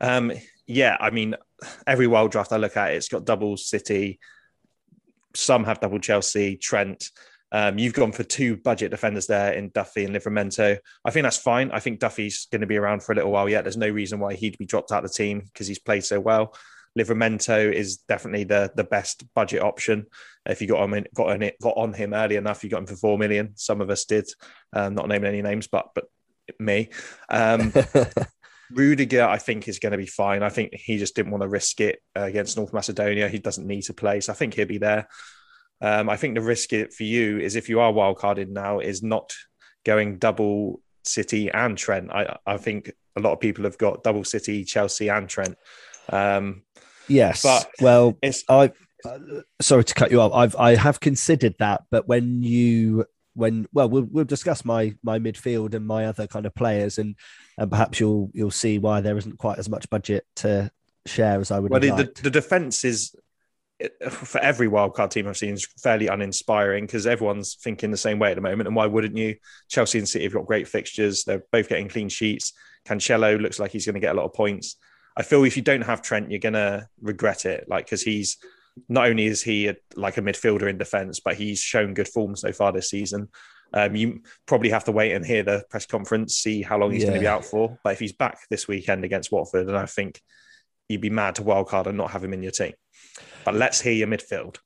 Um, 0.00 0.32
yeah, 0.66 0.96
I 0.98 1.10
mean, 1.10 1.36
every 1.86 2.06
wild 2.06 2.30
draft 2.30 2.52
I 2.52 2.56
look 2.56 2.76
at, 2.76 2.92
it's 2.92 3.08
got 3.08 3.24
double 3.24 3.56
City. 3.56 4.18
Some 5.34 5.64
have 5.64 5.80
double 5.80 5.98
Chelsea, 5.98 6.56
Trent. 6.56 7.10
Um, 7.52 7.78
you've 7.78 7.94
gone 7.94 8.10
for 8.10 8.24
two 8.24 8.56
budget 8.56 8.90
defenders 8.90 9.28
there 9.28 9.52
in 9.52 9.70
Duffy 9.70 10.04
and 10.04 10.14
Livramento. 10.14 10.76
I 11.04 11.10
think 11.10 11.22
that's 11.22 11.36
fine. 11.36 11.70
I 11.70 11.78
think 11.78 12.00
Duffy's 12.00 12.46
going 12.50 12.62
to 12.62 12.66
be 12.66 12.76
around 12.76 13.02
for 13.02 13.12
a 13.12 13.14
little 13.14 13.30
while 13.30 13.48
yet. 13.48 13.62
There's 13.62 13.76
no 13.76 13.88
reason 13.88 14.18
why 14.18 14.34
he'd 14.34 14.58
be 14.58 14.66
dropped 14.66 14.90
out 14.90 15.04
of 15.04 15.10
the 15.10 15.16
team 15.16 15.40
because 15.40 15.68
he's 15.68 15.78
played 15.78 16.04
so 16.04 16.18
well. 16.18 16.54
Livramento 16.98 17.72
is 17.72 17.98
definitely 18.08 18.44
the 18.44 18.72
the 18.76 18.84
best 18.84 19.24
budget 19.34 19.62
option. 19.62 20.06
If 20.46 20.60
you 20.60 20.68
got 20.68 20.80
on 20.80 21.04
got 21.14 21.30
on 21.30 21.42
it 21.42 21.56
got 21.60 21.76
on 21.76 21.92
him 21.92 22.14
early 22.14 22.36
enough, 22.36 22.62
you 22.62 22.70
got 22.70 22.80
him 22.80 22.86
for 22.86 22.96
four 22.96 23.18
million. 23.18 23.52
Some 23.56 23.80
of 23.80 23.90
us 23.90 24.04
did. 24.04 24.28
Um, 24.72 24.94
not 24.94 25.08
naming 25.08 25.28
any 25.28 25.42
names, 25.42 25.66
but 25.66 25.88
but 25.94 26.04
me. 26.58 26.90
Um, 27.28 27.72
Rudiger, 28.70 29.24
I 29.24 29.38
think, 29.38 29.68
is 29.68 29.78
going 29.78 29.92
to 29.92 29.98
be 29.98 30.06
fine. 30.06 30.42
I 30.42 30.48
think 30.48 30.74
he 30.74 30.98
just 30.98 31.14
didn't 31.14 31.32
want 31.32 31.42
to 31.42 31.48
risk 31.48 31.80
it 31.80 32.00
uh, 32.16 32.22
against 32.22 32.56
North 32.56 32.72
Macedonia. 32.72 33.28
He 33.28 33.38
doesn't 33.38 33.66
need 33.66 33.82
to 33.82 33.94
play, 33.94 34.20
so 34.20 34.32
I 34.32 34.36
think 34.36 34.54
he'll 34.54 34.66
be 34.66 34.78
there. 34.78 35.08
Um, 35.80 36.08
I 36.08 36.16
think 36.16 36.34
the 36.34 36.40
risk 36.40 36.72
it 36.72 36.92
for 36.92 37.02
you 37.02 37.38
is 37.38 37.56
if 37.56 37.68
you 37.68 37.80
are 37.80 37.92
wildcarded 37.92 38.48
now, 38.48 38.78
is 38.78 39.02
not 39.02 39.34
going 39.84 40.18
double 40.18 40.80
City 41.04 41.50
and 41.50 41.76
Trent. 41.76 42.10
I, 42.10 42.38
I 42.46 42.56
think 42.56 42.90
a 43.16 43.20
lot 43.20 43.32
of 43.32 43.40
people 43.40 43.64
have 43.64 43.78
got 43.78 44.02
double 44.02 44.24
City, 44.24 44.64
Chelsea, 44.64 45.08
and 45.08 45.28
Trent. 45.28 45.56
Um, 46.10 46.62
yes, 47.08 47.42
but 47.42 47.70
well, 47.80 48.16
it's 48.22 48.44
I. 48.48 48.72
Uh, 49.04 49.18
sorry 49.60 49.84
to 49.84 49.94
cut 49.94 50.10
you 50.10 50.20
off. 50.20 50.32
I've 50.32 50.56
I 50.56 50.76
have 50.76 51.00
considered 51.00 51.54
that, 51.58 51.82
but 51.90 52.08
when 52.08 52.42
you 52.42 53.04
when 53.34 53.66
well 53.72 53.88
we'll, 53.88 54.08
we'll 54.10 54.24
discuss 54.24 54.64
my 54.64 54.94
my 55.02 55.18
midfield 55.18 55.74
and 55.74 55.86
my 55.86 56.06
other 56.06 56.26
kind 56.26 56.46
of 56.46 56.54
players 56.54 56.98
and 56.98 57.16
and 57.58 57.70
perhaps 57.70 58.00
you'll 58.00 58.30
you'll 58.34 58.50
see 58.50 58.78
why 58.78 59.00
there 59.00 59.16
isn't 59.16 59.38
quite 59.38 59.58
as 59.58 59.68
much 59.68 59.88
budget 59.90 60.26
to 60.36 60.70
share 61.06 61.40
as 61.40 61.50
I 61.50 61.58
would. 61.58 61.70
Well, 61.70 61.80
the, 61.80 61.90
the, 61.90 62.22
the, 62.22 62.30
defense 62.30 62.84
is 62.84 63.14
for 64.08 64.40
every 64.40 64.68
wildcard 64.68 65.10
team 65.10 65.28
I've 65.28 65.36
seen 65.36 65.54
is 65.54 65.66
fairly 65.82 66.06
uninspiring 66.06 66.86
because 66.86 67.06
everyone's 67.06 67.54
thinking 67.54 67.90
the 67.90 67.96
same 67.96 68.18
way 68.18 68.30
at 68.30 68.34
the 68.34 68.40
moment. 68.40 68.66
And 68.66 68.76
why 68.76 68.86
wouldn't 68.86 69.16
you? 69.16 69.36
Chelsea 69.68 69.98
and 69.98 70.08
City 70.08 70.24
have 70.24 70.32
got 70.32 70.46
great 70.46 70.68
fixtures. 70.68 71.24
They're 71.24 71.44
both 71.52 71.68
getting 71.68 71.88
clean 71.88 72.08
sheets. 72.08 72.52
Cancelo 72.86 73.40
looks 73.40 73.58
like 73.58 73.72
he's 73.72 73.86
going 73.86 73.94
to 73.94 74.00
get 74.00 74.14
a 74.14 74.18
lot 74.18 74.26
of 74.26 74.34
points. 74.34 74.76
I 75.16 75.22
feel 75.22 75.44
if 75.44 75.56
you 75.56 75.62
don't 75.62 75.82
have 75.82 76.02
Trent, 76.02 76.30
you're 76.30 76.40
going 76.40 76.54
to 76.54 76.88
regret 77.00 77.44
it. 77.44 77.66
Like 77.68 77.86
because 77.86 78.02
he's 78.02 78.38
not 78.88 79.06
only 79.06 79.26
is 79.26 79.42
he 79.42 79.68
a, 79.68 79.76
like 79.96 80.16
a 80.16 80.22
midfielder 80.22 80.68
in 80.68 80.78
defence, 80.78 81.20
but 81.20 81.36
he's 81.36 81.60
shown 81.60 81.94
good 81.94 82.08
form 82.08 82.36
so 82.36 82.52
far 82.52 82.72
this 82.72 82.90
season. 82.90 83.28
Um, 83.74 83.96
you 83.96 84.22
probably 84.46 84.70
have 84.70 84.84
to 84.84 84.92
wait 84.92 85.12
and 85.12 85.26
hear 85.26 85.42
the 85.42 85.64
press 85.68 85.84
conference, 85.84 86.36
see 86.36 86.62
how 86.62 86.78
long 86.78 86.92
he's 86.92 87.02
yeah. 87.02 87.08
going 87.08 87.20
to 87.20 87.24
be 87.24 87.28
out 87.28 87.44
for. 87.44 87.76
But 87.82 87.94
if 87.94 87.98
he's 87.98 88.12
back 88.12 88.38
this 88.48 88.68
weekend 88.68 89.04
against 89.04 89.32
Watford, 89.32 89.66
then 89.66 89.74
I 89.74 89.86
think 89.86 90.20
you'd 90.88 91.00
be 91.00 91.10
mad 91.10 91.34
to 91.36 91.42
wildcard 91.42 91.86
and 91.86 91.98
not 91.98 92.12
have 92.12 92.22
him 92.22 92.32
in 92.32 92.42
your 92.42 92.52
team. 92.52 92.72
But 93.44 93.54
let's 93.54 93.80
hear 93.80 93.92
your 93.92 94.06
midfield. 94.06 94.58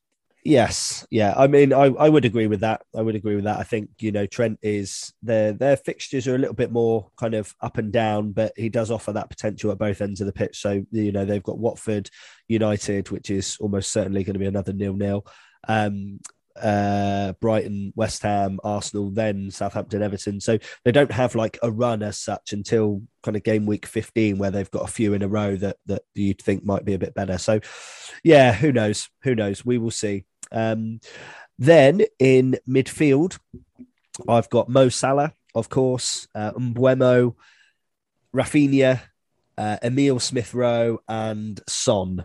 Yes, 0.45 1.07
yeah. 1.11 1.35
I 1.37 1.47
mean, 1.47 1.73
I, 1.73 1.87
I 1.87 2.09
would 2.09 2.25
agree 2.25 2.47
with 2.47 2.61
that. 2.61 2.83
I 2.97 3.03
would 3.03 3.17
agree 3.17 3.35
with 3.35 3.45
that. 3.45 3.59
I 3.59 3.65
think 3.65 3.91
you 3.99 4.13
know 4.13 4.25
Trent 4.25 4.59
is 4.63 5.13
their 5.23 5.53
their 5.53 5.77
fixtures 5.77 6.29
are 6.29 6.35
a 6.35 6.39
little 6.39 6.55
bit 6.55 6.71
more 6.71 7.11
kind 7.19 7.35
of 7.35 7.55
up 7.61 7.77
and 7.77 7.93
down, 7.93 8.33
but 8.33 8.53
he 8.57 8.69
does 8.69 8.91
offer 8.91 9.13
that 9.13 9.31
potential 9.31 9.73
at 9.73 9.79
both 9.79 10.01
ends 10.01 10.21
of 10.21 10.27
the 10.27 10.33
pitch. 10.33 10.61
So 10.61 10.85
you 10.91 11.13
know 11.13 11.25
they've 11.25 11.43
got 11.43 11.59
Watford, 11.59 12.09
United, 12.47 13.11
which 13.11 13.31
is 13.31 13.57
almost 13.61 13.93
certainly 13.93 14.23
going 14.23 14.35
to 14.35 14.41
be 14.41 14.47
another 14.47 14.73
nil 14.73 14.95
nil. 14.95 15.27
Um, 15.67 16.21
uh, 16.63 17.33
Brighton, 17.41 17.93
West 17.97 18.23
Ham, 18.23 18.59
Arsenal, 18.65 19.11
then 19.11 19.51
Southampton, 19.51 20.03
Everton. 20.03 20.41
So 20.41 20.59
they 20.85 20.93
don't 20.93 21.13
have 21.13 21.35
like 21.35 21.59
a 21.63 21.71
run 21.71 22.03
as 22.03 22.19
such 22.19 22.53
until 22.53 23.03
kind 23.23 23.37
of 23.37 23.43
game 23.43 23.67
week 23.67 23.87
15, 23.87 24.39
where 24.39 24.51
they've 24.51 24.71
got 24.71 24.89
a 24.89 24.93
few 24.93 25.15
in 25.15 25.23
a 25.23 25.29
row 25.29 25.57
that 25.57 25.77
that 25.87 26.03
you'd 26.15 26.43
think 26.43 26.65
might 26.65 26.85
be 26.85 26.95
a 26.95 26.99
bit 26.99 27.15
better. 27.15 27.39
So, 27.39 27.61
yeah, 28.23 28.53
who 28.53 28.73
knows? 28.73 29.09
Who 29.23 29.35
knows? 29.35 29.65
We 29.65 29.79
will 29.79 29.91
see. 29.91 30.25
Um, 30.53 31.01
then 31.59 32.03
in 32.19 32.57
midfield, 32.69 33.39
I've 34.29 34.51
got 34.51 34.69
Mo 34.69 34.89
Salah, 34.89 35.33
of 35.55 35.69
course, 35.69 36.29
uh, 36.35 36.53
Mbeumo, 36.53 37.35
Raphinha, 38.35 39.01
uh, 39.57 39.77
Emil 39.83 40.21
Smith 40.21 40.55
Rowe, 40.55 41.01
and 41.09 41.61
Son. 41.69 42.25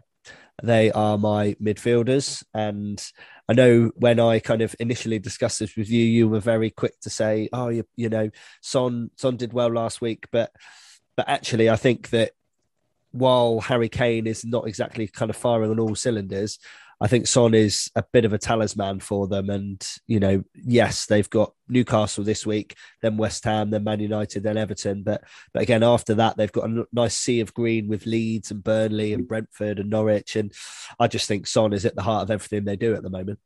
They 0.61 0.91
are 0.91 1.17
my 1.17 1.55
midfielders. 1.61 2.43
And 2.53 3.03
I 3.49 3.53
know 3.53 3.91
when 3.95 4.19
I 4.19 4.39
kind 4.39 4.61
of 4.61 4.75
initially 4.79 5.19
discussed 5.19 5.59
this 5.59 5.75
with 5.75 5.89
you, 5.89 6.03
you 6.03 6.29
were 6.29 6.39
very 6.39 6.69
quick 6.69 6.99
to 7.01 7.09
say, 7.09 7.49
"Oh, 7.51 7.69
you, 7.69 7.85
you 7.95 8.09
know, 8.09 8.29
Son 8.61 9.11
Son 9.17 9.35
did 9.35 9.53
well 9.53 9.69
last 9.69 10.01
week," 10.01 10.27
but 10.31 10.51
but 11.15 11.27
actually, 11.27 11.69
I 11.69 11.75
think 11.75 12.09
that 12.11 12.31
while 13.11 13.59
Harry 13.61 13.89
Kane 13.89 14.27
is 14.27 14.43
not 14.43 14.67
exactly 14.67 15.07
kind 15.07 15.29
of 15.29 15.37
firing 15.37 15.71
on 15.71 15.79
all 15.79 15.95
cylinders, 15.95 16.57
I 17.01 17.07
think 17.07 17.27
Son 17.27 17.53
is 17.53 17.91
a 17.95 18.03
bit 18.13 18.25
of 18.25 18.33
a 18.33 18.37
talisman 18.37 18.99
for 18.99 19.27
them. 19.27 19.49
And, 19.49 19.85
you 20.07 20.19
know, 20.19 20.43
yes, 20.53 21.05
they've 21.05 21.29
got 21.29 21.53
Newcastle 21.67 22.23
this 22.23 22.45
week, 22.45 22.75
then 23.01 23.17
West 23.17 23.43
Ham, 23.45 23.69
then 23.69 23.83
Man 23.83 23.99
United, 23.99 24.43
then 24.43 24.57
Everton. 24.57 25.03
But 25.03 25.23
but 25.53 25.63
again, 25.63 25.83
after 25.83 26.15
that, 26.15 26.37
they've 26.37 26.51
got 26.51 26.69
a 26.69 26.85
nice 26.91 27.17
sea 27.17 27.39
of 27.39 27.53
green 27.53 27.87
with 27.87 28.05
Leeds 28.05 28.51
and 28.51 28.63
Burnley 28.63 29.13
and 29.13 29.27
Brentford 29.27 29.79
and 29.79 29.89
Norwich. 29.89 30.35
And 30.35 30.53
I 30.99 31.07
just 31.07 31.27
think 31.27 31.47
Son 31.47 31.73
is 31.73 31.85
at 31.85 31.95
the 31.95 32.03
heart 32.03 32.23
of 32.23 32.31
everything 32.31 32.65
they 32.65 32.75
do 32.75 32.95
at 32.95 33.03
the 33.03 33.09
moment. 33.09 33.39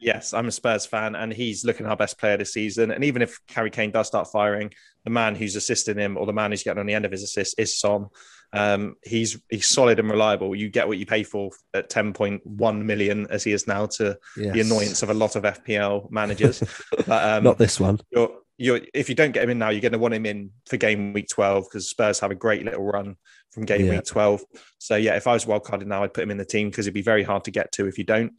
Yes, 0.00 0.32
I'm 0.32 0.46
a 0.46 0.52
Spurs 0.52 0.86
fan, 0.86 1.16
and 1.16 1.32
he's 1.32 1.64
looking 1.64 1.86
our 1.86 1.96
best 1.96 2.18
player 2.18 2.36
this 2.36 2.52
season. 2.52 2.90
And 2.90 3.02
even 3.02 3.22
if 3.22 3.40
Harry 3.48 3.70
Kane 3.70 3.90
does 3.90 4.06
start 4.06 4.30
firing, 4.30 4.72
the 5.04 5.10
man 5.10 5.34
who's 5.34 5.56
assisting 5.56 5.98
him 5.98 6.16
or 6.16 6.26
the 6.26 6.32
man 6.32 6.50
who's 6.50 6.62
getting 6.62 6.78
on 6.78 6.86
the 6.86 6.94
end 6.94 7.04
of 7.04 7.10
his 7.10 7.22
assist 7.22 7.56
is 7.58 7.78
Son. 7.78 8.06
Um, 8.52 8.94
he's 9.04 9.40
he's 9.50 9.68
solid 9.68 9.98
and 9.98 10.10
reliable. 10.10 10.54
You 10.54 10.70
get 10.70 10.88
what 10.88 10.98
you 10.98 11.06
pay 11.06 11.22
for 11.22 11.50
at 11.74 11.90
10.1 11.90 12.82
million 12.82 13.26
as 13.30 13.44
he 13.44 13.52
is 13.52 13.66
now 13.66 13.86
to 13.86 14.18
yes. 14.36 14.54
the 14.54 14.60
annoyance 14.60 15.02
of 15.02 15.10
a 15.10 15.14
lot 15.14 15.36
of 15.36 15.42
FPL 15.42 16.10
managers. 16.10 16.62
but, 17.06 17.28
um, 17.28 17.44
Not 17.44 17.58
this 17.58 17.78
one. 17.78 18.00
You're, 18.10 18.30
you're, 18.56 18.80
if 18.94 19.08
you 19.08 19.14
don't 19.14 19.32
get 19.32 19.44
him 19.44 19.50
in 19.50 19.58
now, 19.58 19.68
you're 19.68 19.82
going 19.82 19.92
to 19.92 19.98
want 19.98 20.14
him 20.14 20.26
in 20.26 20.50
for 20.66 20.76
game 20.76 21.12
week 21.12 21.28
12 21.28 21.64
because 21.64 21.88
Spurs 21.90 22.20
have 22.20 22.30
a 22.30 22.34
great 22.34 22.64
little 22.64 22.84
run 22.84 23.16
from 23.52 23.64
game 23.64 23.86
yeah. 23.86 23.92
week 23.92 24.04
12. 24.04 24.42
So 24.78 24.96
yeah, 24.96 25.16
if 25.16 25.26
I 25.26 25.34
was 25.34 25.46
wild 25.46 25.64
wildcarded 25.64 25.86
now, 25.86 26.02
I'd 26.02 26.14
put 26.14 26.24
him 26.24 26.30
in 26.30 26.38
the 26.38 26.44
team 26.44 26.70
because 26.70 26.86
it'd 26.86 26.94
be 26.94 27.02
very 27.02 27.22
hard 27.22 27.44
to 27.44 27.50
get 27.50 27.70
to 27.72 27.86
if 27.86 27.98
you 27.98 28.04
don't. 28.04 28.32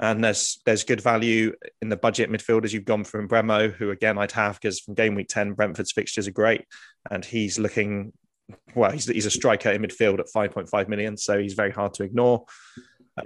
And 0.00 0.22
there's 0.22 0.60
there's 0.64 0.84
good 0.84 1.00
value 1.00 1.52
in 1.82 1.88
the 1.88 1.96
budget 1.96 2.30
midfielders. 2.30 2.72
You've 2.72 2.84
gone 2.84 3.02
from 3.02 3.28
Mbeumo, 3.28 3.72
who 3.72 3.90
again 3.90 4.16
I'd 4.16 4.30
have 4.30 4.54
because 4.54 4.78
from 4.78 4.94
game 4.94 5.16
week 5.16 5.26
10, 5.28 5.54
Brentford's 5.54 5.90
fixtures 5.90 6.28
are 6.28 6.32
great. 6.32 6.64
And 7.10 7.24
he's 7.24 7.58
looking 7.58 8.12
well, 8.74 8.90
he's, 8.90 9.06
he's 9.06 9.26
a 9.26 9.30
striker 9.30 9.70
in 9.70 9.82
midfield 9.82 10.20
at 10.20 10.26
5.5 10.26 10.88
million, 10.88 11.16
so 11.16 11.38
he's 11.38 11.54
very 11.54 11.70
hard 11.70 11.94
to 11.94 12.04
ignore. 12.04 12.44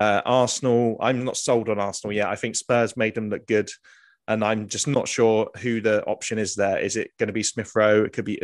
Uh, 0.01 0.23
Arsenal, 0.25 0.97
I'm 1.01 1.25
not 1.25 1.37
sold 1.37 1.69
on 1.69 1.79
Arsenal 1.79 2.15
yet. 2.15 2.29
I 2.29 2.37
think 2.37 2.57
Spurs 2.57 2.97
made 2.97 3.15
them 3.15 3.31
look 3.31 3.47
good, 3.47 3.71
and 4.29 4.45
I'm 4.45 4.69
just 4.69 4.89
not 4.89 5.09
sure 5.09 5.51
who 5.59 5.81
the 5.81 6.05
option 6.07 6.39
is 6.39 6.55
there. 6.55 6.79
Is 6.79 6.97
it 6.97 7.11
going 7.19 7.27
to 7.27 7.33
be 7.33 7.43
Smith 7.43 7.73
Rowe? 7.75 8.05
It 8.05 8.13
could 8.13 8.25
be 8.25 8.41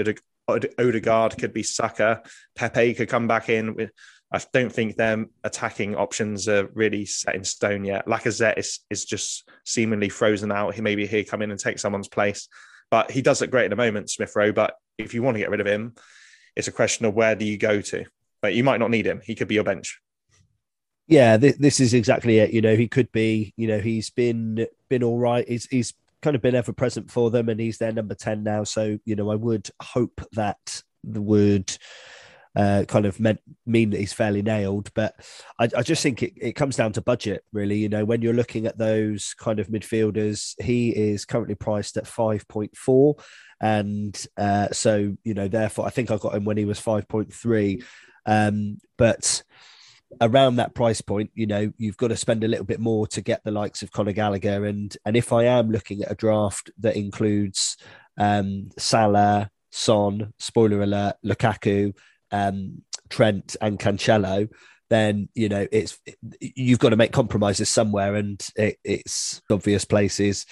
Odegaard, 0.49 1.39
could 1.39 1.53
be 1.53 1.63
Saka. 1.63 2.23
Pepe 2.55 2.95
could 2.95 3.09
come 3.09 3.29
back 3.29 3.49
in. 3.49 3.91
I 4.31 4.41
don't 4.53 4.73
think 4.73 4.97
their 4.97 5.25
attacking 5.43 5.97
options 5.97 6.49
are 6.49 6.69
really 6.75 7.07
set 7.07 7.35
in 7.35 7.45
stone 7.45 7.85
yet. 7.85 8.07
Lacazette 8.07 8.59
is, 8.59 8.81
is 8.91 9.05
just 9.05 9.49
seemingly 9.65 10.11
frozen 10.11 10.53
out. 10.53 10.75
He 10.75 10.83
maybe 10.83 11.07
he 11.07 11.25
come 11.25 11.41
in 11.41 11.51
and 11.51 11.59
take 11.59 11.79
someone's 11.79 12.09
place, 12.09 12.49
but 12.91 13.11
he 13.11 13.23
does 13.23 13.41
look 13.41 13.51
great 13.51 13.65
at 13.65 13.71
the 13.71 13.77
moment, 13.77 14.11
Smith 14.11 14.35
Rowe. 14.37 14.53
But 14.53 14.75
if 14.99 15.15
you 15.15 15.23
want 15.23 15.37
to 15.37 15.39
get 15.39 15.51
rid 15.51 15.61
of 15.61 15.67
him, 15.67 15.95
it's 16.59 16.69
a 16.69 16.73
question 16.73 17.07
of 17.07 17.15
where 17.15 17.37
do 17.37 17.47
you 17.47 17.57
go 17.57 17.81
to. 17.81 18.05
But 18.43 18.55
you 18.55 18.65
might 18.65 18.81
not 18.81 18.91
need 18.91 19.07
him. 19.07 19.23
He 19.25 19.35
could 19.35 19.49
be 19.49 19.55
your 19.55 19.65
bench. 19.65 20.01
Yeah, 21.07 21.39
th- 21.39 21.57
this 21.57 21.81
is 21.81 21.95
exactly 21.95 22.39
it. 22.39 22.53
You 22.53 22.61
know, 22.61 22.77
he 22.77 22.89
could 22.89 23.11
be. 23.13 23.55
You 23.57 23.69
know, 23.69 23.81
he's 23.81 24.11
been 24.11 24.67
been 24.91 25.03
all 25.03 25.19
right. 25.19 25.49
He's 25.49 25.65
he's 25.67 25.95
kind 26.21 26.37
of 26.37 26.43
been 26.43 26.55
ever 26.55 26.73
present 26.73 27.11
for 27.11 27.31
them, 27.31 27.49
and 27.49 27.59
he's 27.59 27.79
their 27.79 27.93
number 27.93 28.15
ten 28.15 28.43
now. 28.43 28.65
So 28.65 28.99
you 29.05 29.17
know, 29.17 29.31
I 29.31 29.37
would 29.37 29.71
hope 29.81 30.21
that 30.33 30.83
the 31.05 31.23
would 31.23 31.77
uh, 32.59 32.85
kind 32.89 33.07
of 33.07 33.21
meant, 33.21 33.41
mean 33.67 33.91
that 33.91 34.01
he's 34.01 34.13
fairly 34.13 34.43
nailed. 34.43 34.93
But 34.93 35.15
I, 35.61 35.69
I 35.77 35.83
just 35.83 36.03
think 36.03 36.25
it, 36.25 36.33
it 36.37 36.53
comes 36.55 36.75
down 36.75 36.93
to 36.95 37.01
budget, 37.01 37.45
really. 37.53 37.77
You 37.77 37.89
know, 37.89 38.05
when 38.05 38.21
you're 38.21 38.35
looking 38.35 38.67
at 38.67 38.77
those 38.77 39.33
kind 39.39 39.61
of 39.61 39.69
midfielders, 39.69 40.61
he 40.61 40.91
is 40.91 41.25
currently 41.25 41.55
priced 41.55 41.97
at 41.97 42.05
5.4. 42.05 43.21
And 43.61 44.27
uh, 44.37 44.69
so, 44.73 45.17
you 45.23 45.35
know, 45.35 45.47
therefore, 45.47 45.87
I 45.87 45.91
think 45.91 46.11
I 46.11 46.17
got 46.17 46.35
him 46.35 46.45
when 46.45 46.57
he 46.57 46.65
was 46.65 46.81
5.3. 46.81 47.85
Um, 48.27 48.79
but 48.97 49.45
around 50.21 50.57
that 50.57 50.75
price 50.75 51.01
point, 51.01 51.31
you 51.35 51.47
know, 51.47 51.73
you've 51.79 51.97
got 51.97 52.09
to 52.09 52.17
spend 52.17 52.43
a 52.43 52.49
little 52.49 52.65
bit 52.65 52.81
more 52.81 53.07
to 53.07 53.21
get 53.21 53.45
the 53.45 53.53
likes 53.53 53.83
of 53.83 53.93
Conor 53.93 54.13
Gallagher. 54.13 54.65
And 54.65 54.97
and 55.05 55.17
if 55.17 55.33
I 55.33 55.45
am 55.45 55.71
looking 55.71 56.03
at 56.03 56.11
a 56.11 56.17
draft 56.17 56.73
that 56.81 56.97
includes 56.97 57.77
um, 58.19 58.71
Salah, 58.77 59.49
Son, 59.71 60.33
spoiler 60.41 60.83
alert, 60.83 61.15
Lukaku, 61.25 61.95
um, 62.31 62.83
Trent, 63.09 63.57
and 63.61 63.79
Cancelo, 63.79 64.49
then 64.91 65.29
you 65.35 65.49
know 65.49 65.67
it's 65.71 65.99
you've 66.41 66.79
got 66.79 66.91
to 66.91 66.97
make 66.97 67.13
compromises 67.13 67.69
somewhere, 67.69 68.15
and 68.15 68.45
it, 68.57 68.77
it's 68.85 69.43
obvious 69.51 69.85
places. 69.85 70.47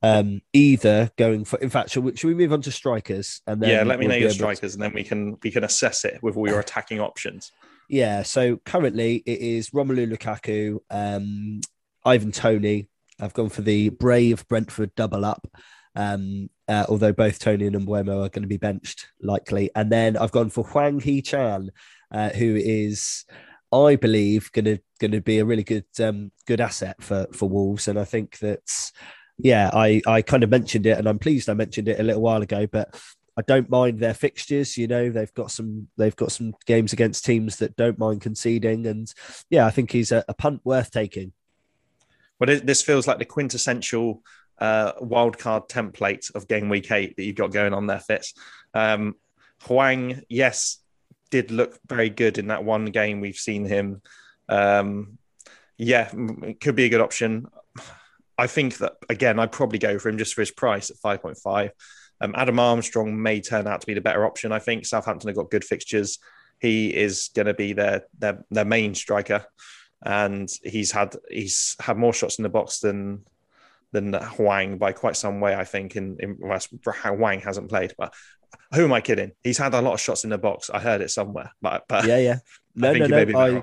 Um, 0.00 0.42
either 0.52 1.10
going 1.18 1.44
for, 1.44 1.58
in 1.58 1.70
fact, 1.70 1.90
should 1.90 2.04
we, 2.04 2.14
should 2.14 2.28
we 2.28 2.34
move 2.34 2.52
on 2.52 2.62
to 2.62 2.70
strikers? 2.70 3.42
And 3.48 3.60
then 3.60 3.70
yeah, 3.70 3.82
let 3.82 3.98
me 3.98 4.06
we'll 4.06 4.14
know 4.14 4.20
your 4.20 4.30
strikers, 4.30 4.72
to... 4.72 4.76
and 4.76 4.82
then 4.82 4.92
we 4.94 5.02
can 5.02 5.36
we 5.42 5.50
can 5.50 5.64
assess 5.64 6.04
it 6.04 6.20
with 6.22 6.36
all 6.36 6.48
your 6.48 6.60
attacking 6.60 7.00
options. 7.00 7.50
Yeah, 7.88 8.22
so 8.22 8.58
currently 8.58 9.22
it 9.26 9.40
is 9.40 9.70
Romelu 9.70 10.12
Lukaku, 10.12 10.78
um, 10.90 11.60
Ivan 12.04 12.32
Toney. 12.32 12.88
I've 13.20 13.34
gone 13.34 13.48
for 13.48 13.62
the 13.62 13.88
Brave 13.88 14.46
Brentford 14.46 14.94
double 14.94 15.24
up. 15.24 15.48
Um, 15.96 16.48
uh, 16.68 16.84
although 16.88 17.12
both 17.12 17.38
Toney 17.38 17.66
and 17.66 17.76
Mbeumo 17.76 18.26
are 18.26 18.28
going 18.28 18.42
to 18.42 18.46
be 18.46 18.58
benched 18.58 19.06
likely. 19.22 19.70
And 19.74 19.90
then 19.90 20.16
I've 20.16 20.32
gone 20.32 20.50
for 20.50 20.64
Hwang 20.64 21.00
Hee-chan, 21.00 21.70
uh, 22.12 22.28
who 22.30 22.56
is, 22.56 23.24
I 23.72 23.96
believe, 23.96 24.52
going 24.52 24.66
to 24.66 24.78
going 25.00 25.12
to 25.12 25.20
be 25.20 25.38
a 25.38 25.44
really 25.44 25.64
good 25.64 25.86
um, 26.00 26.30
good 26.46 26.60
asset 26.60 27.02
for 27.02 27.26
for 27.32 27.48
Wolves. 27.48 27.88
And 27.88 27.98
I 27.98 28.04
think 28.04 28.38
that, 28.38 28.92
yeah, 29.38 29.70
I 29.72 30.02
I 30.06 30.22
kind 30.22 30.44
of 30.44 30.50
mentioned 30.50 30.86
it, 30.86 30.98
and 30.98 31.08
I'm 31.08 31.18
pleased 31.18 31.48
I 31.48 31.54
mentioned 31.54 31.88
it 31.88 32.00
a 32.00 32.04
little 32.04 32.22
while 32.22 32.42
ago, 32.42 32.66
but. 32.66 32.94
I 33.36 33.42
don't 33.42 33.70
mind 33.70 34.00
their 34.00 34.14
fixtures. 34.14 34.76
You 34.76 34.88
know, 34.88 35.10
they've 35.10 35.32
got 35.32 35.52
some 35.52 35.86
they've 35.96 36.16
got 36.16 36.32
some 36.32 36.54
games 36.66 36.92
against 36.92 37.24
teams 37.24 37.58
that 37.58 37.76
don't 37.76 37.96
mind 37.96 38.20
conceding, 38.20 38.84
and 38.88 39.14
yeah, 39.48 39.64
I 39.64 39.70
think 39.70 39.92
he's 39.92 40.10
a, 40.10 40.24
a 40.26 40.34
punt 40.34 40.60
worth 40.64 40.90
taking. 40.90 41.32
Well, 42.40 42.58
this 42.64 42.82
feels 42.82 43.06
like 43.06 43.20
the 43.20 43.24
quintessential 43.24 44.22
uh, 44.60 44.92
wildcard 44.94 45.68
template 45.68 46.34
of 46.34 46.48
game 46.48 46.68
week 46.68 46.90
eight 46.90 47.16
that 47.16 47.24
you've 47.24 47.36
got 47.36 47.52
going 47.52 47.74
on 47.74 47.86
there, 47.86 48.00
Fitz. 48.00 48.34
Um, 48.74 49.14
Hwang, 49.66 50.22
yes, 50.28 50.78
did 51.30 51.50
look 51.50 51.78
very 51.86 52.10
good 52.10 52.38
in 52.38 52.48
that 52.48 52.64
one 52.64 52.86
game 52.86 53.20
we've 53.20 53.36
seen 53.36 53.64
him. 53.64 54.02
Um, 54.48 55.18
yeah, 55.76 56.10
it 56.42 56.60
could 56.60 56.74
be 56.74 56.84
a 56.84 56.88
good 56.88 57.00
option. 57.00 57.46
I 58.36 58.46
think 58.46 58.78
that 58.78 58.94
again, 59.08 59.38
I'd 59.38 59.52
probably 59.52 59.78
go 59.78 59.98
for 59.98 60.08
him 60.08 60.18
just 60.18 60.34
for 60.34 60.42
his 60.42 60.50
price 60.50 60.90
at 60.90 60.96
5.5. 60.96 61.70
Um, 62.20 62.34
Adam 62.36 62.58
Armstrong 62.58 63.20
may 63.20 63.40
turn 63.40 63.66
out 63.66 63.80
to 63.80 63.86
be 63.86 63.94
the 63.94 64.00
better 64.00 64.24
option. 64.24 64.52
I 64.52 64.58
think 64.58 64.86
Southampton 64.86 65.28
have 65.28 65.36
got 65.36 65.50
good 65.50 65.64
fixtures. 65.64 66.18
He 66.60 66.94
is 66.94 67.30
going 67.34 67.46
to 67.46 67.54
be 67.54 67.72
their, 67.72 68.02
their 68.18 68.44
their 68.50 68.64
main 68.64 68.96
striker, 68.96 69.44
and 70.04 70.48
he's 70.64 70.90
had 70.90 71.14
he's 71.30 71.76
had 71.80 71.96
more 71.96 72.12
shots 72.12 72.38
in 72.38 72.42
the 72.42 72.48
box 72.48 72.80
than 72.80 73.24
than 73.92 74.12
Hwang 74.12 74.78
by 74.78 74.92
quite 74.92 75.16
some 75.16 75.40
way, 75.40 75.54
I 75.54 75.64
think, 75.64 75.96
in, 75.96 76.16
in 76.20 76.38
Hwang 76.84 77.40
hasn't 77.40 77.68
played. 77.68 77.94
But 77.96 78.14
who 78.74 78.84
am 78.84 78.92
I 78.92 79.00
kidding? 79.00 79.32
He's 79.42 79.58
had 79.58 79.74
a 79.74 79.82
lot 79.82 79.94
of 79.94 80.00
shots 80.00 80.24
in 80.24 80.30
the 80.30 80.38
box. 80.38 80.70
I 80.70 80.78
heard 80.78 81.00
it 81.00 81.10
somewhere. 81.10 81.52
But, 81.62 81.84
but 81.88 82.04
yeah, 82.06 82.18
yeah. 82.18 82.38
No, 82.74 82.92
no, 82.92 83.06
no. 83.08 83.40
I, 83.40 83.62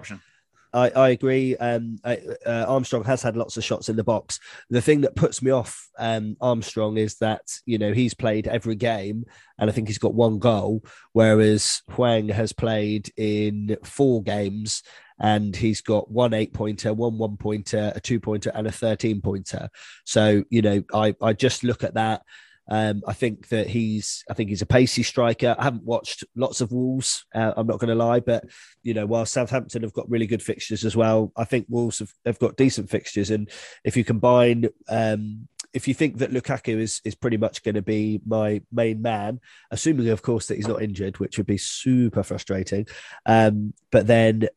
I, 0.75 0.89
I, 0.89 1.09
agree. 1.09 1.55
Um, 1.55 1.99
I, 2.03 2.19
uh, 2.45 2.65
Armstrong 2.67 3.05
has 3.05 3.21
had 3.21 3.37
lots 3.37 3.55
of 3.55 3.63
shots 3.63 3.87
in 3.87 3.95
the 3.95 4.03
box. 4.03 4.41
The 4.69 4.81
thing 4.81 5.01
that 5.01 5.15
puts 5.15 5.41
me 5.41 5.51
off 5.51 5.87
um, 5.97 6.35
Armstrong 6.41 6.97
is 6.97 7.15
that 7.19 7.43
you 7.65 7.77
know 7.77 7.93
he's 7.93 8.13
played 8.13 8.45
every 8.45 8.75
game, 8.75 9.23
and 9.57 9.69
I 9.69 9.73
think 9.73 9.87
he's 9.87 9.99
got 9.99 10.13
one 10.13 10.37
goal, 10.37 10.83
whereas 11.13 11.81
Huang 11.91 12.27
has 12.27 12.51
played 12.51 13.09
in 13.15 13.77
four 13.85 14.21
games 14.21 14.83
and 15.19 15.55
he's 15.55 15.81
got 15.81 16.11
one 16.11 16.33
eight 16.33 16.53
pointer, 16.53 16.93
one 16.93 17.17
one 17.17 17.37
pointer, 17.37 17.91
a 17.95 17.99
two 17.99 18.19
pointer, 18.19 18.51
and 18.53 18.67
a 18.67 18.71
13 18.71 19.21
pointer. 19.21 19.69
So, 20.03 20.43
you 20.49 20.61
know, 20.61 20.83
I, 20.93 21.15
I 21.21 21.33
just 21.33 21.63
look 21.63 21.83
at 21.83 21.95
that. 21.95 22.23
Um, 22.67 23.03
I 23.07 23.13
think 23.13 23.49
that 23.49 23.67
he's, 23.67 24.23
I 24.29 24.33
think 24.33 24.49
he's 24.49 24.63
a 24.63 24.67
pacey 24.67 25.03
striker. 25.03 25.55
I 25.57 25.63
haven't 25.63 25.83
watched 25.83 26.23
lots 26.35 26.61
of 26.61 26.71
Wolves. 26.71 27.25
Uh, 27.33 27.53
I'm 27.55 27.67
not 27.67 27.79
going 27.79 27.89
to 27.89 27.95
lie, 27.95 28.19
but 28.19 28.45
you 28.81 28.93
know, 28.93 29.05
while 29.05 29.25
Southampton 29.25 29.83
have 29.83 29.93
got 29.93 30.09
really 30.09 30.25
good 30.25 30.41
fixtures 30.41 30.83
as 30.83 30.95
well, 30.95 31.31
I 31.37 31.45
think 31.45 31.67
Wolves 31.69 31.99
have, 31.99 32.11
have 32.25 32.39
got 32.39 32.57
decent 32.57 32.89
fixtures. 32.89 33.29
And 33.29 33.49
if 33.83 33.95
you 33.95 34.03
combine, 34.03 34.69
um, 34.89 35.47
if 35.73 35.87
you 35.87 35.93
think 35.93 36.17
that 36.17 36.31
Lukaku 36.31 36.79
is 36.79 37.01
is 37.03 37.15
pretty 37.15 37.37
much 37.37 37.61
going 37.61 37.75
to 37.75 37.81
be 37.81 38.21
my 38.25 38.61
main 38.71 39.01
man, 39.01 39.41
assuming 39.69 40.09
of 40.09 40.21
course 40.21 40.47
that 40.47 40.55
he's 40.55 40.67
not 40.67 40.81
injured, 40.81 41.19
which 41.19 41.37
would 41.37 41.47
be 41.47 41.57
super 41.57 42.23
frustrating. 42.23 42.87
Um, 43.25 43.73
but 43.91 44.07
then 44.07 44.47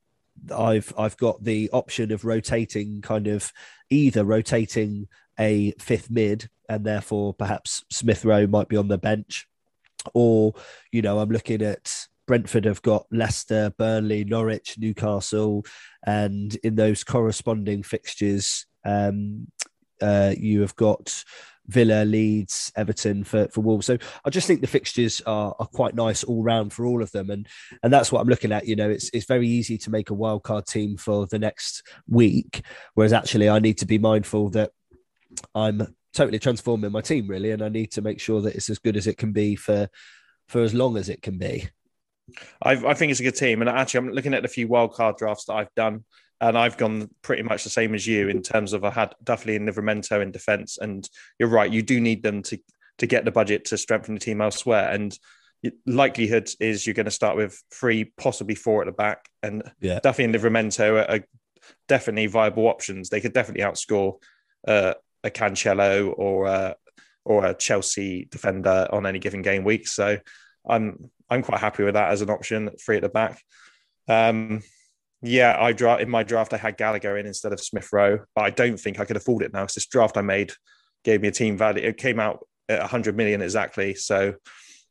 I've 0.54 0.92
I've 0.96 1.16
got 1.16 1.42
the 1.42 1.70
option 1.72 2.12
of 2.12 2.24
rotating 2.24 3.00
kind 3.00 3.26
of 3.26 3.52
either 3.90 4.24
rotating 4.24 5.08
a 5.38 5.72
fifth 5.78 6.10
mid 6.10 6.48
and 6.68 6.84
therefore 6.84 7.34
perhaps 7.34 7.84
Smith 7.90 8.24
Rowe 8.24 8.46
might 8.46 8.68
be 8.68 8.76
on 8.76 8.88
the 8.88 8.98
bench, 8.98 9.46
or 10.14 10.54
you 10.92 11.02
know 11.02 11.18
I'm 11.18 11.30
looking 11.30 11.62
at 11.62 12.06
Brentford 12.26 12.66
have 12.66 12.82
got 12.82 13.06
Leicester, 13.10 13.72
Burnley, 13.78 14.22
Norwich, 14.22 14.76
Newcastle, 14.78 15.64
and 16.06 16.54
in 16.56 16.76
those 16.76 17.02
corresponding 17.02 17.82
fixtures, 17.82 18.66
um, 18.84 19.48
uh, 20.02 20.34
you 20.36 20.60
have 20.60 20.76
got 20.76 21.24
Villa, 21.68 22.04
Leeds, 22.04 22.72
Everton 22.76 23.24
for, 23.24 23.48
for 23.48 23.60
Wolves. 23.60 23.86
So 23.86 23.98
I 24.24 24.30
just 24.30 24.46
think 24.46 24.60
the 24.60 24.66
fixtures 24.66 25.20
are, 25.26 25.54
are 25.58 25.66
quite 25.66 25.94
nice 25.94 26.24
all 26.24 26.42
round 26.42 26.72
for 26.72 26.84
all 26.86 27.02
of 27.02 27.12
them. 27.12 27.30
And 27.30 27.46
and 27.82 27.92
that's 27.92 28.10
what 28.10 28.20
I'm 28.20 28.28
looking 28.28 28.52
at. 28.52 28.66
You 28.66 28.76
know, 28.76 28.90
it's 28.90 29.10
it's 29.12 29.26
very 29.26 29.48
easy 29.48 29.78
to 29.78 29.90
make 29.90 30.10
a 30.10 30.14
wildcard 30.14 30.66
team 30.66 30.96
for 30.96 31.26
the 31.26 31.38
next 31.38 31.82
week. 32.08 32.62
Whereas 32.94 33.12
actually 33.12 33.48
I 33.48 33.58
need 33.58 33.78
to 33.78 33.86
be 33.86 33.98
mindful 33.98 34.50
that 34.50 34.72
I'm 35.54 35.94
totally 36.14 36.38
transforming 36.38 36.92
my 36.92 37.02
team 37.02 37.28
really. 37.28 37.50
And 37.50 37.62
I 37.62 37.68
need 37.68 37.92
to 37.92 38.02
make 38.02 38.20
sure 38.20 38.40
that 38.42 38.54
it's 38.54 38.70
as 38.70 38.78
good 38.78 38.96
as 38.96 39.06
it 39.06 39.18
can 39.18 39.32
be 39.32 39.54
for 39.56 39.88
for 40.48 40.62
as 40.62 40.72
long 40.72 40.96
as 40.96 41.08
it 41.08 41.22
can 41.22 41.36
be. 41.36 41.68
I, 42.62 42.72
I 42.72 42.94
think 42.94 43.10
it's 43.10 43.20
a 43.20 43.24
good 43.24 43.36
team. 43.36 43.60
And 43.60 43.70
actually 43.70 43.98
I'm 43.98 44.10
looking 44.12 44.34
at 44.34 44.44
a 44.44 44.48
few 44.48 44.68
wildcard 44.68 45.18
drafts 45.18 45.46
that 45.46 45.54
I've 45.54 45.74
done 45.74 46.04
and 46.40 46.56
I've 46.56 46.76
gone 46.76 47.10
pretty 47.22 47.42
much 47.42 47.64
the 47.64 47.70
same 47.70 47.94
as 47.94 48.06
you 48.06 48.28
in 48.28 48.42
terms 48.42 48.72
of 48.72 48.84
I 48.84 48.90
had 48.90 49.14
Duffy 49.22 49.56
and 49.56 49.68
Livramento 49.68 50.22
in 50.22 50.30
defence, 50.30 50.78
and 50.78 51.08
you're 51.38 51.48
right, 51.48 51.70
you 51.70 51.82
do 51.82 52.00
need 52.00 52.22
them 52.22 52.42
to 52.44 52.58
to 52.98 53.06
get 53.06 53.24
the 53.24 53.30
budget 53.30 53.64
to 53.66 53.78
strengthen 53.78 54.14
the 54.14 54.20
team 54.20 54.40
elsewhere, 54.40 54.90
and 54.90 55.16
likelihood 55.86 56.48
is 56.60 56.86
you're 56.86 56.94
going 56.94 57.06
to 57.06 57.10
start 57.10 57.36
with 57.36 57.60
three, 57.72 58.12
possibly 58.16 58.54
four 58.54 58.82
at 58.82 58.86
the 58.86 58.92
back, 58.92 59.28
and 59.42 59.62
yeah. 59.80 60.00
Duffy 60.00 60.24
and 60.24 60.34
Livramento 60.34 61.02
are, 61.02 61.16
are 61.16 61.24
definitely 61.88 62.26
viable 62.26 62.66
options. 62.66 63.08
They 63.08 63.20
could 63.20 63.32
definitely 63.32 63.64
outscore 63.64 64.14
uh, 64.66 64.94
a 65.24 65.30
Cancelo 65.30 66.14
or 66.16 66.46
a, 66.46 66.76
or 67.24 67.44
a 67.46 67.54
Chelsea 67.54 68.28
defender 68.30 68.88
on 68.92 69.06
any 69.06 69.18
given 69.18 69.42
game 69.42 69.64
week. 69.64 69.88
So 69.88 70.18
I'm 70.68 71.10
I'm 71.30 71.42
quite 71.42 71.60
happy 71.60 71.84
with 71.84 71.94
that 71.94 72.10
as 72.10 72.22
an 72.22 72.30
option, 72.30 72.70
free 72.82 72.96
at 72.96 73.02
the 73.02 73.08
back. 73.08 73.42
Um, 74.08 74.62
yeah, 75.20 75.56
I 75.58 75.72
draft 75.72 76.00
in 76.00 76.08
my 76.08 76.22
draft. 76.22 76.54
I 76.54 76.58
had 76.58 76.76
Gallagher 76.76 77.16
in 77.18 77.26
instead 77.26 77.52
of 77.52 77.60
Smith 77.60 77.88
Rowe, 77.92 78.20
but 78.34 78.44
I 78.44 78.50
don't 78.50 78.78
think 78.78 79.00
I 79.00 79.04
could 79.04 79.16
afford 79.16 79.42
it 79.42 79.52
now 79.52 79.62
because 79.62 79.74
this 79.74 79.86
draft 79.86 80.16
I 80.16 80.22
made 80.22 80.52
gave 81.04 81.20
me 81.20 81.28
a 81.28 81.32
team 81.32 81.58
value. 81.58 81.82
It 81.82 81.96
came 81.96 82.20
out 82.20 82.46
at 82.68 82.80
100 82.80 83.16
million 83.16 83.42
exactly, 83.42 83.94
so 83.94 84.34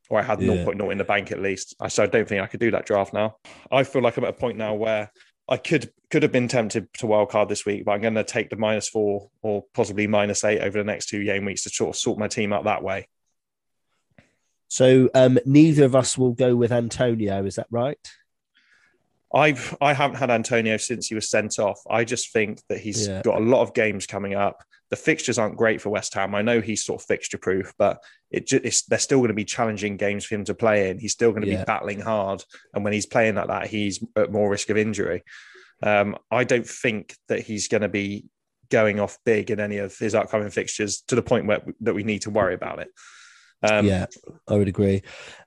or 0.10 0.20
I 0.20 0.24
had 0.24 0.42
yeah. 0.42 0.54
0.0 0.54 0.92
in 0.92 0.98
the 0.98 1.04
bank 1.04 1.32
at 1.32 1.42
least. 1.42 1.76
So 1.90 2.04
I 2.04 2.08
don't 2.08 2.28
think 2.28 2.42
I 2.42 2.48
could 2.48 2.60
do 2.60 2.72
that 2.72 2.86
draft 2.86 3.14
now. 3.14 3.36
I 3.72 3.84
feel 3.84 4.02
like 4.02 4.18
I'm 4.18 4.24
at 4.24 4.30
a 4.32 4.34
point 4.34 4.58
now 4.58 4.74
where 4.74 5.12
I 5.50 5.58
could 5.58 5.92
could 6.10 6.24
have 6.24 6.32
been 6.32 6.48
tempted 6.48 6.92
to 6.94 7.06
wildcard 7.06 7.50
this 7.50 7.66
week, 7.66 7.86
but 7.86 7.92
I'm 7.92 8.02
going 8.02 8.16
to 8.16 8.24
take 8.24 8.50
the 8.50 8.56
minus 8.56 8.88
four 8.88 9.30
or 9.42 9.66
possibly 9.74 10.08
minus 10.08 10.44
eight 10.44 10.62
over 10.62 10.78
the 10.78 10.86
next 10.86 11.08
two 11.08 11.24
game 11.24 11.46
weeks 11.46 11.64
to 11.64 11.70
sort 11.70 11.90
of 11.90 12.00
sort 12.00 12.20
my 12.20 12.28
team 12.28 12.54
out 12.54 12.64
that 12.64 12.84
way. 12.84 13.08
So 14.68 15.10
um, 15.14 15.40
neither 15.46 15.86
of 15.86 15.96
us 15.96 16.18
will 16.18 16.34
go 16.34 16.56
with 16.56 16.72
Antonio. 16.72 17.46
Is 17.46 17.56
that 17.56 17.68
right? 17.72 18.00
I've 19.34 19.76
I 19.82 19.94
haven't 19.94 20.18
had 20.18 20.30
Antonio 20.32 20.78
since 20.78 21.08
he 21.08 21.16
was 21.16 21.30
sent 21.30 21.60
off. 21.60 21.82
I 21.90 22.06
just 22.06 22.32
think 22.32 22.62
that 22.70 22.80
he's 22.80 23.08
yeah. 23.08 23.22
got 23.24 23.42
a 23.42 23.44
lot 23.44 23.62
of 23.62 23.74
games 23.74 24.08
coming 24.08 24.36
up. 24.36 24.64
The 24.90 24.96
fixtures 24.96 25.38
aren't 25.38 25.58
great 25.58 25.82
for 25.82 25.90
West 25.90 26.14
Ham. 26.14 26.34
I 26.34 26.42
know 26.42 26.62
he's 26.62 26.86
sort 26.86 27.02
of 27.02 27.08
fixture 27.08 27.38
proof, 27.38 27.74
but 27.78 28.02
it 28.32 28.48
just 28.48 28.90
they're 28.90 29.00
still 29.00 29.20
going 29.20 29.28
to 29.28 29.34
be 29.34 29.44
challenging 29.44 29.98
games 29.98 30.24
for 30.24 30.36
him 30.36 30.46
to 30.46 30.54
play 30.54 30.90
in. 30.90 30.98
He's 30.98 31.12
still 31.12 31.32
going 31.32 31.44
to 31.44 31.52
yeah. 31.52 31.60
be 31.60 31.66
battling 31.66 32.00
hard, 32.00 32.44
and 32.74 32.86
when 32.86 32.94
he's 32.94 33.06
playing 33.06 33.36
like 33.36 33.48
that, 33.48 33.68
he's 33.68 34.02
at 34.16 34.32
more 34.32 34.50
risk 34.50 34.70
of 34.70 34.78
injury. 34.78 35.24
Um, 35.84 36.18
I 36.32 36.46
don't 36.46 36.68
think 36.68 37.16
that 37.28 37.42
he's 37.42 37.68
going 37.68 37.82
to 37.82 37.90
be 37.90 38.26
going 38.70 39.00
off 39.00 39.18
big 39.26 39.52
in 39.52 39.60
any 39.60 39.78
of 39.78 39.98
his 39.98 40.16
upcoming 40.16 40.50
fixtures 40.50 41.02
to 41.02 41.16
the 41.16 41.22
point 41.22 41.48
where 41.48 41.62
that 41.82 41.94
we 41.94 42.04
need 42.04 42.22
to 42.24 42.30
worry 42.30 42.54
about 42.54 42.80
it. 42.80 42.90
Um, 43.64 43.86
yeah, 43.86 44.06
I 44.48 44.56
would 44.56 44.68
agree. 44.68 45.02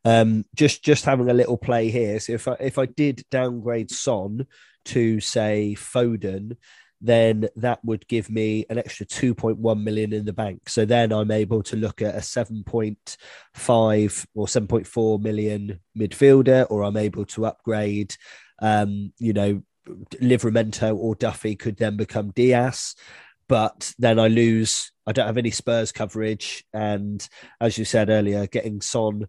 Um, 0.04 0.44
just 0.54 0.82
just 0.82 1.04
having 1.04 1.30
a 1.30 1.34
little 1.34 1.56
play 1.56 1.90
here. 1.90 2.18
So 2.20 2.32
if 2.32 2.48
I 2.48 2.56
if 2.60 2.78
I 2.78 2.86
did 2.86 3.24
downgrade 3.30 3.90
Son 3.90 4.46
to 4.86 5.20
say 5.20 5.76
Foden, 5.78 6.56
then 7.00 7.48
that 7.56 7.84
would 7.84 8.06
give 8.08 8.30
me 8.30 8.66
an 8.68 8.78
extra 8.78 9.06
2.1 9.06 9.82
million 9.82 10.12
in 10.12 10.24
the 10.24 10.32
bank. 10.32 10.68
So 10.68 10.84
then 10.84 11.12
I'm 11.12 11.30
able 11.30 11.62
to 11.64 11.76
look 11.76 12.02
at 12.02 12.14
a 12.14 12.18
7.5 12.18 14.26
or 14.34 14.46
7.4 14.46 15.22
million 15.22 15.80
midfielder, 15.96 16.66
or 16.68 16.82
I'm 16.82 16.98
able 16.98 17.24
to 17.26 17.46
upgrade, 17.46 18.14
um, 18.60 19.12
you 19.18 19.32
know, 19.32 19.62
Livramento 20.20 20.94
or 20.94 21.14
Duffy 21.14 21.56
could 21.56 21.76
then 21.76 21.96
become 21.96 22.32
Dias. 22.32 22.94
But 23.50 23.92
then 23.98 24.20
I 24.20 24.28
lose, 24.28 24.92
I 25.08 25.12
don't 25.12 25.26
have 25.26 25.36
any 25.36 25.50
Spurs 25.50 25.90
coverage. 25.90 26.64
And 26.72 27.28
as 27.60 27.76
you 27.76 27.84
said 27.84 28.08
earlier, 28.08 28.46
getting 28.46 28.80
Son 28.80 29.26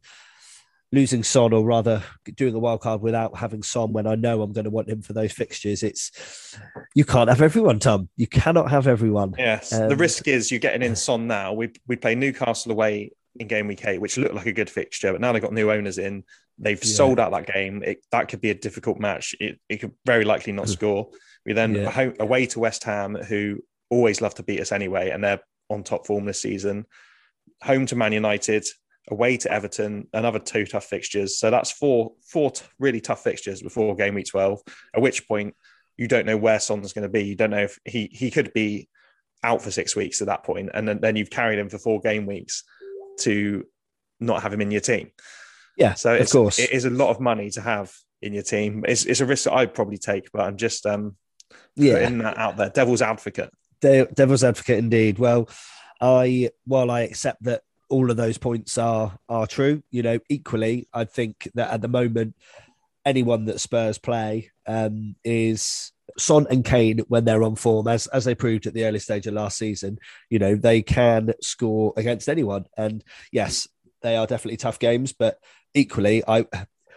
losing 0.92 1.24
Son 1.24 1.54
or 1.54 1.66
rather 1.66 2.04
doing 2.36 2.54
a 2.54 2.60
wild 2.60 2.82
card 2.82 3.02
without 3.02 3.36
having 3.36 3.64
Son 3.64 3.94
when 3.94 4.06
I 4.06 4.14
know 4.14 4.44
I'm 4.44 4.52
going 4.52 4.66
to 4.66 4.70
want 4.70 4.90
him 4.90 5.02
for 5.02 5.14
those 5.14 5.32
fixtures. 5.32 5.82
It's 5.82 6.56
you 6.94 7.04
can't 7.04 7.30
have 7.30 7.42
everyone, 7.42 7.80
Tom. 7.80 8.10
You 8.16 8.28
cannot 8.28 8.70
have 8.70 8.86
everyone. 8.86 9.34
Yes. 9.40 9.74
Um, 9.74 9.90
the 9.90 9.96
risk 9.96 10.28
is 10.28 10.52
you're 10.52 10.60
getting 10.60 10.84
in 10.84 10.96
Son 10.96 11.26
now. 11.26 11.54
We 11.54 11.72
we 11.88 11.96
play 11.96 12.14
Newcastle 12.14 12.72
away 12.72 13.14
in 13.40 13.48
game 13.48 13.68
week 13.68 13.84
eight, 13.86 14.02
which 14.02 14.20
looked 14.20 14.36
like 14.36 14.46
a 14.46 14.54
good 14.54 14.70
fixture, 14.70 15.12
but 15.14 15.20
now 15.20 15.32
they've 15.32 15.42
got 15.42 15.54
new 15.54 15.72
owners 15.72 15.98
in. 15.98 16.26
They've 16.60 16.84
yeah. 16.84 16.94
sold 16.94 17.20
out 17.20 17.32
that 17.32 17.52
game. 17.52 17.82
It, 17.82 18.06
that 18.12 18.28
could 18.28 18.42
be 18.42 18.52
a 18.52 18.54
difficult 18.56 19.00
match. 19.00 19.34
It, 19.40 19.60
it 19.68 19.78
could 19.78 19.94
very 20.06 20.26
likely 20.26 20.54
not 20.54 20.70
score. 20.70 21.10
We 21.44 21.54
then 21.54 21.74
yeah. 21.74 22.12
away 22.20 22.46
to 22.48 22.60
West 22.60 22.84
Ham, 22.84 23.16
who 23.16 23.64
always 23.92 24.22
love 24.22 24.34
to 24.36 24.44
beat 24.44 24.62
us 24.62 24.72
anyway, 24.72 25.12
and 25.12 25.24
they're 25.24 25.42
on 25.70 25.84
top 25.84 26.08
form 26.08 26.26
this 26.26 26.42
season. 26.42 26.86
Home 27.62 27.86
to 27.86 27.96
Man 27.96 28.14
United, 28.14 28.66
away 29.10 29.38
to 29.38 29.52
Everton, 29.52 30.08
another 30.14 30.40
two 30.40 30.66
tough 30.66 30.86
fixtures. 30.86 31.38
So 31.38 31.52
that's 31.52 31.72
four 31.72 32.14
four 32.26 32.52
t- 32.52 32.66
really 32.80 33.02
tough 33.02 33.24
fixtures 33.24 33.62
before 33.62 33.96
game 33.96 34.16
week 34.16 34.28
12, 34.28 34.62
at 34.96 35.02
which 35.02 35.28
point 35.28 35.54
you 35.98 36.08
don't 36.08 36.26
know 36.26 36.38
where 36.38 36.60
Son's 36.60 36.94
going 36.94 37.04
to 37.04 37.10
be. 37.10 37.26
You 37.26 37.36
don't 37.36 37.52
know 37.52 37.64
if 37.64 37.78
he 37.86 38.10
he 38.12 38.32
could 38.32 38.54
be 38.54 38.90
out 39.44 39.62
for 39.62 39.72
six 39.72 39.96
weeks 39.96 40.22
at 40.22 40.28
that 40.28 40.44
point, 40.44 40.72
and 40.74 40.88
then, 40.88 41.00
then 41.02 41.16
you've 41.16 41.30
carried 41.30 41.60
him 41.60 41.70
for 41.70 41.78
four 41.78 42.00
game 42.00 42.26
weeks 42.26 42.64
to 43.20 43.66
not 44.20 44.42
have 44.42 44.54
him 44.54 44.62
in 44.62 44.72
your 44.72 44.82
team. 44.82 45.12
Yeah, 45.78 45.96
so 45.96 46.16
of 46.16 46.30
course, 46.30 46.60
it 46.60 46.72
is 46.72 46.86
a 46.86 46.90
lot 46.90 47.10
of 47.10 47.20
money 47.20 47.50
to 47.52 47.62
have 47.62 47.94
in 48.22 48.34
your 48.34 48.44
team. 48.44 48.86
It's, 48.88 49.06
it's 49.06 49.20
a 49.20 49.26
risk 49.26 49.46
that 49.46 49.54
I'd 49.54 49.74
probably 49.74 49.98
take, 49.98 50.32
but 50.32 50.42
I'm 50.42 50.58
just 50.58 50.86
um 50.86 51.16
yeah 51.76 51.94
putting 51.94 52.20
that 52.20 52.38
out 52.38 52.58
there. 52.58 52.70
Devil's 52.70 53.02
advocate. 53.02 53.52
De- 53.82 54.06
devil's 54.14 54.44
advocate, 54.44 54.80
indeed. 54.80 55.20
Well, 55.20 55.50
I 56.00 56.50
while 56.66 56.90
I 56.90 57.02
accept 57.02 57.44
that 57.44 57.62
all 57.90 58.10
of 58.10 58.18
those 58.18 58.38
points 58.38 58.78
are 58.78 59.18
are 59.30 59.48
true. 59.48 59.84
You 59.92 60.04
know, 60.04 60.20
equally, 60.30 60.88
I 60.94 61.06
think 61.06 61.50
that 61.56 61.72
at 61.72 61.82
the 61.82 61.88
moment, 61.88 62.36
anyone 63.06 63.46
that 63.46 63.60
Spurs 63.60 63.98
play 63.98 64.52
um, 64.66 65.16
is 65.24 65.92
Son 66.18 66.48
and 66.50 66.66
Kane 66.66 67.00
when 67.08 67.26
they're 67.26 67.44
on 67.44 67.56
form, 67.56 67.88
as 67.88 68.08
as 68.08 68.26
they 68.26 68.36
proved 68.36 68.66
at 68.66 68.74
the 68.74 68.86
early 68.86 69.00
stage 69.00 69.28
of 69.28 69.34
last 69.34 69.58
season. 69.58 70.00
You 70.30 70.40
know, 70.40 70.56
they 70.56 70.82
can 70.82 71.34
score 71.42 71.94
against 71.98 72.30
anyone, 72.30 72.66
and 72.78 73.04
yes, 73.32 73.68
they 74.02 74.16
are 74.16 74.28
definitely 74.28 74.58
tough 74.58 74.80
games. 74.80 75.14
But 75.14 75.40
equally, 75.74 76.24
I 76.28 76.46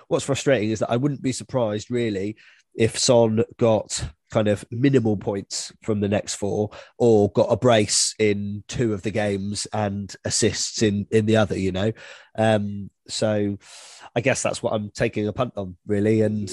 what's 0.09 0.25
frustrating 0.25 0.71
is 0.71 0.81
that 0.81 0.91
I 0.91 0.97
wouldn't 0.97 1.23
be 1.23 1.33
surprised 1.33 1.91
really 1.91 2.37
if 2.75 2.99
Son 2.99 3.45
got 3.57 4.05
kind 4.35 4.49
of 4.49 4.65
minimal 4.73 5.17
points 5.17 5.73
from 5.83 6.01
the 6.01 6.09
next 6.09 6.35
four 6.35 6.71
or 6.99 7.31
got 7.31 7.53
a 7.53 7.57
brace 7.57 8.17
in 8.19 8.65
two 8.67 8.93
of 8.93 9.03
the 9.03 9.13
games 9.13 9.69
and 9.73 10.17
assists 10.25 10.83
in 10.83 11.07
in 11.13 11.25
the 11.27 11.37
other 11.37 11.57
you 11.57 11.71
know? 11.71 11.93
Um 12.37 12.91
so 13.07 13.57
i 14.17 14.21
guess 14.21 14.43
that's 14.43 14.63
what 14.63 14.73
i'm 14.73 14.91
taking 14.91 15.29
a 15.29 15.33
punt 15.33 15.53
on 15.57 15.77
really. 15.87 16.23
And 16.23 16.51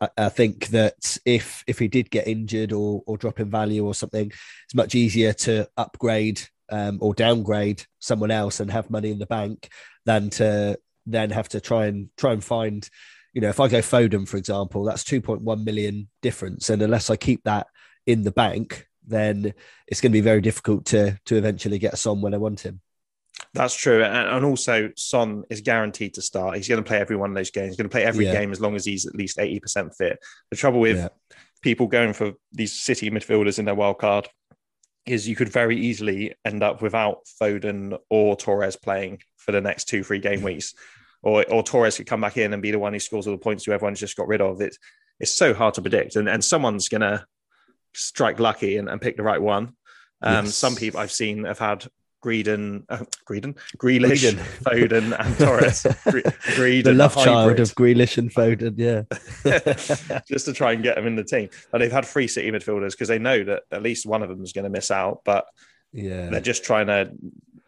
I, 0.00 0.08
I 0.16 0.28
think 0.28 0.68
that 0.68 1.16
if 1.24 1.64
if 1.66 1.78
he 1.78 1.88
did 1.88 2.10
get 2.10 2.26
injured 2.26 2.72
or 2.72 3.02
or 3.06 3.16
drop 3.16 3.40
in 3.40 3.50
value 3.50 3.86
or 3.86 3.94
something, 3.94 4.26
it's 4.64 4.74
much 4.74 4.94
easier 4.94 5.32
to 5.32 5.68
upgrade 5.76 6.40
um, 6.70 6.98
or 7.00 7.14
downgrade 7.14 7.84
someone 7.98 8.30
else 8.30 8.60
and 8.60 8.70
have 8.70 8.90
money 8.90 9.10
in 9.10 9.18
the 9.18 9.26
bank 9.26 9.70
than 10.04 10.30
to 10.30 10.78
then 11.06 11.30
have 11.30 11.48
to 11.48 11.60
try 11.60 11.86
and 11.86 12.08
try 12.16 12.32
and 12.32 12.44
find 12.44 12.88
you 13.32 13.40
know, 13.40 13.48
if 13.48 13.60
I 13.60 13.68
go 13.68 13.78
Foden, 13.78 14.28
for 14.28 14.36
example, 14.36 14.84
that's 14.84 15.04
2.1 15.04 15.64
million 15.64 16.08
difference. 16.22 16.70
And 16.70 16.82
unless 16.82 17.10
I 17.10 17.16
keep 17.16 17.44
that 17.44 17.68
in 18.06 18.22
the 18.22 18.32
bank, 18.32 18.86
then 19.06 19.54
it's 19.86 20.00
going 20.00 20.12
to 20.12 20.16
be 20.16 20.20
very 20.20 20.40
difficult 20.40 20.86
to 20.86 21.18
to 21.26 21.36
eventually 21.36 21.78
get 21.78 21.94
a 21.94 21.96
Son 21.96 22.20
when 22.20 22.34
I 22.34 22.38
want 22.38 22.60
him. 22.60 22.80
That's 23.54 23.74
true. 23.74 24.04
And 24.04 24.44
also, 24.44 24.90
Son 24.96 25.44
is 25.50 25.60
guaranteed 25.60 26.14
to 26.14 26.22
start. 26.22 26.56
He's 26.56 26.68
going 26.68 26.82
to 26.82 26.86
play 26.86 26.98
every 26.98 27.16
one 27.16 27.30
of 27.30 27.36
those 27.36 27.50
games. 27.50 27.68
He's 27.68 27.76
going 27.76 27.88
to 27.88 27.92
play 27.92 28.04
every 28.04 28.26
yeah. 28.26 28.34
game 28.34 28.52
as 28.52 28.60
long 28.60 28.76
as 28.76 28.84
he's 28.84 29.06
at 29.06 29.14
least 29.14 29.38
80% 29.38 29.96
fit. 29.96 30.18
The 30.50 30.56
trouble 30.56 30.78
with 30.78 30.98
yeah. 30.98 31.08
people 31.62 31.86
going 31.86 32.12
for 32.12 32.34
these 32.52 32.80
City 32.80 33.10
midfielders 33.10 33.58
in 33.58 33.64
their 33.64 33.74
wild 33.74 33.98
card 33.98 34.28
is 35.06 35.26
you 35.26 35.34
could 35.34 35.48
very 35.48 35.78
easily 35.78 36.34
end 36.44 36.62
up 36.62 36.82
without 36.82 37.24
Foden 37.40 37.98
or 38.10 38.36
Torres 38.36 38.76
playing 38.76 39.20
for 39.38 39.52
the 39.52 39.60
next 39.60 39.88
two, 39.88 40.04
three 40.04 40.18
game 40.18 40.42
weeks 40.42 40.74
or 41.22 41.44
or 41.50 41.62
Torres 41.62 41.96
could 41.96 42.06
come 42.06 42.20
back 42.20 42.36
in 42.36 42.52
and 42.52 42.62
be 42.62 42.70
the 42.70 42.78
one 42.78 42.92
who 42.92 43.00
scores 43.00 43.26
all 43.26 43.34
the 43.34 43.38
points 43.38 43.64
who 43.64 43.72
everyone's 43.72 44.00
just 44.00 44.16
got 44.16 44.28
rid 44.28 44.40
of. 44.40 44.60
It's 44.60 44.78
it's 45.18 45.32
so 45.32 45.54
hard 45.54 45.74
to 45.74 45.82
predict, 45.82 46.16
and 46.16 46.28
and 46.28 46.44
someone's 46.44 46.88
gonna 46.88 47.26
strike 47.94 48.38
lucky 48.38 48.76
and, 48.76 48.88
and 48.88 49.00
pick 49.00 49.16
the 49.16 49.22
right 49.22 49.40
one. 49.40 49.74
Um, 50.22 50.46
yes. 50.46 50.54
Some 50.54 50.76
people 50.76 51.00
I've 51.00 51.12
seen 51.12 51.44
have 51.44 51.58
had 51.58 51.86
Greeden, 52.22 52.84
uh, 52.88 52.98
Greedon, 53.28 53.56
Grealish, 53.78 54.34
Foden, 54.62 55.18
and 55.18 55.38
Torres. 55.38 55.82
Greedon, 56.54 56.84
the 56.84 56.94
love 56.94 57.14
child 57.14 57.58
of 57.58 57.74
Grealish 57.74 58.18
and 58.18 58.32
Foden, 58.32 58.74
yeah. 58.76 60.20
Just 60.28 60.44
to 60.44 60.52
try 60.52 60.72
and 60.72 60.82
get 60.82 60.96
them 60.96 61.06
in 61.06 61.16
the 61.16 61.24
team. 61.24 61.48
and 61.72 61.82
they've 61.82 61.90
had 61.90 62.04
three 62.04 62.28
City 62.28 62.50
midfielders 62.50 62.92
because 62.92 63.08
they 63.08 63.18
know 63.18 63.42
that 63.44 63.62
at 63.72 63.82
least 63.82 64.06
one 64.06 64.22
of 64.22 64.28
them 64.28 64.42
is 64.42 64.52
going 64.52 64.64
to 64.64 64.70
miss 64.70 64.90
out. 64.90 65.22
But 65.24 65.46
yeah, 65.92 66.28
they're 66.28 66.40
just 66.40 66.64
trying 66.64 66.88
to 66.88 67.12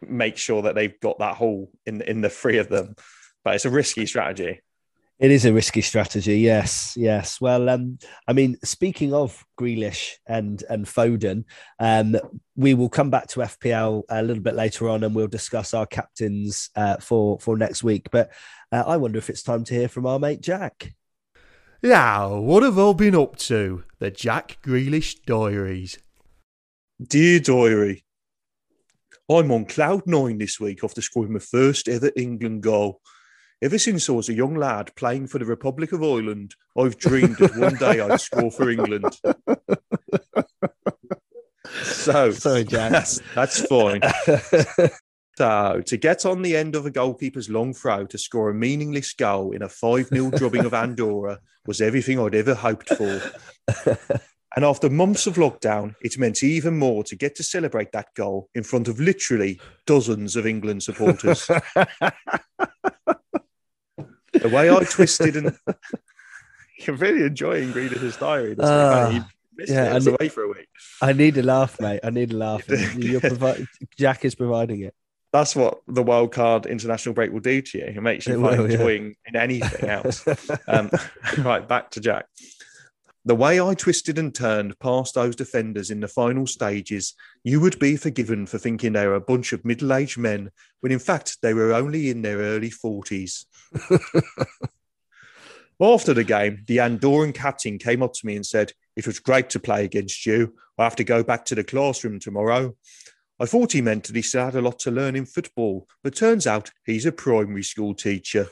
make 0.01 0.37
sure 0.37 0.63
that 0.63 0.75
they've 0.75 0.99
got 0.99 1.19
that 1.19 1.35
hole 1.35 1.71
in 1.85 2.01
in 2.01 2.21
the 2.21 2.29
three 2.29 2.57
of 2.57 2.69
them 2.69 2.95
but 3.43 3.55
it's 3.55 3.65
a 3.65 3.69
risky 3.69 4.05
strategy. 4.05 4.61
It 5.19 5.31
is 5.31 5.45
a 5.45 5.53
risky 5.53 5.81
strategy, 5.81 6.39
yes, 6.39 6.95
yes. 6.97 7.39
Well, 7.39 7.69
um, 7.69 7.99
I 8.27 8.33
mean, 8.33 8.57
speaking 8.63 9.13
of 9.13 9.45
Grealish 9.59 10.13
and 10.25 10.61
and 10.69 10.85
Foden, 10.85 11.45
um, 11.79 12.17
we 12.55 12.73
will 12.73 12.89
come 12.89 13.09
back 13.09 13.27
to 13.27 13.41
FPL 13.41 14.03
a 14.09 14.23
little 14.23 14.43
bit 14.43 14.55
later 14.55 14.89
on, 14.89 15.03
and 15.03 15.15
we'll 15.15 15.27
discuss 15.27 15.73
our 15.73 15.85
captains 15.85 16.71
uh, 16.75 16.97
for 16.97 17.39
for 17.39 17.55
next 17.57 17.83
week. 17.83 18.09
But 18.11 18.31
uh, 18.71 18.83
I 18.87 18.97
wonder 18.97 19.19
if 19.19 19.29
it's 19.29 19.43
time 19.43 19.63
to 19.65 19.73
hear 19.73 19.87
from 19.87 20.07
our 20.07 20.19
mate 20.19 20.41
Jack. 20.41 20.93
Yeah, 21.81 22.27
what 22.27 22.63
have 22.63 22.79
I 22.79 22.93
been 22.93 23.15
up 23.15 23.35
to? 23.37 23.83
The 23.99 24.09
Jack 24.09 24.57
Grealish 24.63 25.23
Diaries. 25.25 25.99
Dear 27.01 27.39
Diary, 27.39 28.03
I'm 29.29 29.51
on 29.51 29.65
cloud 29.65 30.03
nine 30.05 30.37
this 30.37 30.59
week 30.59 30.83
after 30.83 31.01
scoring 31.01 31.33
my 31.33 31.39
first 31.39 31.87
ever 31.87 32.11
England 32.15 32.63
goal. 32.63 32.99
Ever 33.63 33.77
since 33.77 34.09
I 34.09 34.11
was 34.11 34.27
a 34.27 34.33
young 34.33 34.55
lad 34.55 34.93
playing 34.97 35.27
for 35.27 35.39
the 35.39 35.45
Republic 35.45 35.93
of 35.93 36.03
Ireland, 36.03 36.53
I've 36.77 36.97
dreamed 36.97 37.37
that 37.37 37.55
one 37.55 37.75
day 37.75 38.01
I'd 38.01 38.19
score 38.19 38.51
for 38.51 38.69
England. 38.69 39.05
So, 41.81 42.31
sorry, 42.31 42.65
Jack. 42.65 42.91
That's, 42.91 43.21
that's 43.33 43.65
fine. 43.65 44.01
so, 45.37 45.81
to 45.85 45.95
get 45.95 46.25
on 46.25 46.41
the 46.41 46.57
end 46.57 46.75
of 46.75 46.85
a 46.85 46.91
goalkeeper's 46.91 47.49
long 47.49 47.73
throw 47.73 48.05
to 48.07 48.17
score 48.17 48.49
a 48.49 48.53
meaningless 48.53 49.13
goal 49.13 49.51
in 49.51 49.61
a 49.61 49.69
5 49.69 50.07
0 50.07 50.31
drubbing 50.31 50.65
of 50.65 50.73
Andorra 50.73 51.39
was 51.65 51.79
everything 51.79 52.19
I'd 52.19 52.35
ever 52.35 52.55
hoped 52.55 52.89
for. 52.89 53.21
And 54.57 54.65
after 54.65 54.89
months 54.89 55.25
of 55.25 55.35
lockdown, 55.35 55.95
it 56.01 56.19
meant 56.19 56.43
even 56.43 56.77
more 56.77 57.05
to 57.05 57.15
get 57.15 57.33
to 57.35 57.43
celebrate 57.43 57.93
that 57.93 58.13
goal 58.13 58.49
in 58.53 58.63
front 58.63 58.89
of 58.89 58.99
literally 58.99 59.61
dozens 59.85 60.35
of 60.35 60.45
England 60.45 60.83
supporters 60.83 61.49
the 64.33 64.49
way 64.49 64.69
I 64.69 64.83
twisted 64.83 65.35
and 65.35 65.57
you're 66.79 66.95
really 66.95 67.23
enjoying 67.23 67.71
reading 67.71 67.99
his 67.99 68.17
diary. 68.17 68.55
Uh, 68.57 69.23
yeah, 69.67 69.93
I 69.93 69.99
need, 69.99 70.07
away 70.07 70.29
for 70.29 70.43
a 70.43 70.47
week. 70.47 70.67
I 71.01 71.13
need 71.13 71.37
a 71.37 71.43
laugh, 71.43 71.79
mate. 71.79 71.99
I 72.03 72.09
need 72.09 72.33
a 72.33 72.37
laugh. 72.37 72.67
You're 72.95 73.21
provi- 73.21 73.67
Jack 73.97 74.25
is 74.25 74.35
providing 74.35 74.81
it. 74.81 74.95
That's 75.31 75.55
what 75.55 75.81
the 75.87 76.03
wild 76.03 76.31
card 76.31 76.67
international 76.67 77.15
break 77.15 77.31
will 77.31 77.39
do 77.39 77.61
to 77.61 77.77
you. 77.79 77.85
It 77.85 78.01
makes 78.01 78.27
you 78.27 78.35
it 78.35 78.37
will, 78.37 78.65
enjoying 78.65 79.15
yeah. 79.25 79.29
in 79.29 79.35
anything 79.35 79.89
else. 79.89 80.27
um, 80.67 80.91
right, 81.39 81.67
back 81.67 81.89
to 81.91 81.99
Jack. 81.99 82.25
The 83.25 83.35
way 83.35 83.61
I 83.61 83.73
twisted 83.73 84.17
and 84.17 84.35
turned 84.35 84.77
past 84.79 85.15
those 85.15 85.35
defenders 85.35 85.89
in 85.89 86.01
the 86.01 86.09
final 86.09 86.45
stages, 86.45 87.13
you 87.43 87.61
would 87.61 87.79
be 87.79 87.95
forgiven 87.95 88.45
for 88.45 88.57
thinking 88.57 88.91
they 88.91 89.07
were 89.07 89.15
a 89.15 89.21
bunch 89.21 89.53
of 89.53 89.63
middle 89.63 89.93
aged 89.93 90.17
men, 90.17 90.51
when 90.81 90.91
in 90.91 90.99
fact 90.99 91.37
they 91.41 91.53
were 91.53 91.71
only 91.71 92.09
in 92.09 92.21
their 92.21 92.39
early 92.39 92.69
40s. 92.69 93.45
After 95.81 96.13
the 96.13 96.25
game, 96.25 96.63
the 96.67 96.77
Andorran 96.77 97.33
captain 97.33 97.77
came 97.77 98.03
up 98.03 98.13
to 98.13 98.25
me 98.25 98.35
and 98.35 98.45
said, 98.45 98.73
It 98.97 99.07
was 99.07 99.19
great 99.19 99.49
to 99.51 99.59
play 99.59 99.85
against 99.85 100.25
you. 100.25 100.55
I 100.77 100.83
have 100.83 100.95
to 100.97 101.03
go 101.05 101.23
back 101.23 101.45
to 101.45 101.55
the 101.55 101.63
classroom 101.63 102.19
tomorrow. 102.19 102.75
I 103.39 103.45
thought 103.45 103.71
he 103.71 103.81
meant 103.81 104.05
that 104.05 104.15
he 104.15 104.21
still 104.21 104.45
had 104.45 104.55
a 104.55 104.61
lot 104.61 104.79
to 104.79 104.91
learn 104.91 105.15
in 105.15 105.25
football, 105.25 105.87
but 106.03 106.15
turns 106.15 106.45
out 106.45 106.71
he's 106.85 107.05
a 107.05 107.11
primary 107.11 107.63
school 107.63 107.95
teacher. 107.95 108.47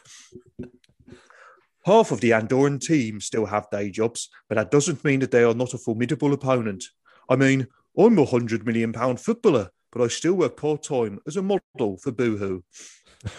Half 1.86 2.12
of 2.12 2.22
the 2.22 2.32
Andorran 2.32 2.80
team 2.80 3.20
still 3.20 3.46
have 3.46 3.70
day 3.72 3.90
jobs, 3.90 4.30
but 4.48 4.56
that 4.56 4.72
doesn't 4.72 5.04
mean 5.04 5.20
that 5.22 5.32
they 5.32 5.44
are 5.44 5.54
not 5.54 5.74
a 5.74 5.80
formidable 5.80 6.34
opponent. 6.34 6.86
I 7.30 7.36
mean, 7.36 7.68
I'm 7.98 8.20
a 8.20 8.26
hundred 8.26 8.66
million 8.66 8.94
pound 8.94 9.20
footballer, 9.20 9.70
but 9.92 10.02
I 10.02 10.08
still 10.08 10.34
work 10.34 10.58
part 10.58 10.84
time 10.84 11.20
as 11.26 11.38
a 11.38 11.42
model 11.42 11.98
for 11.98 12.12
Boohoo. 12.12 12.62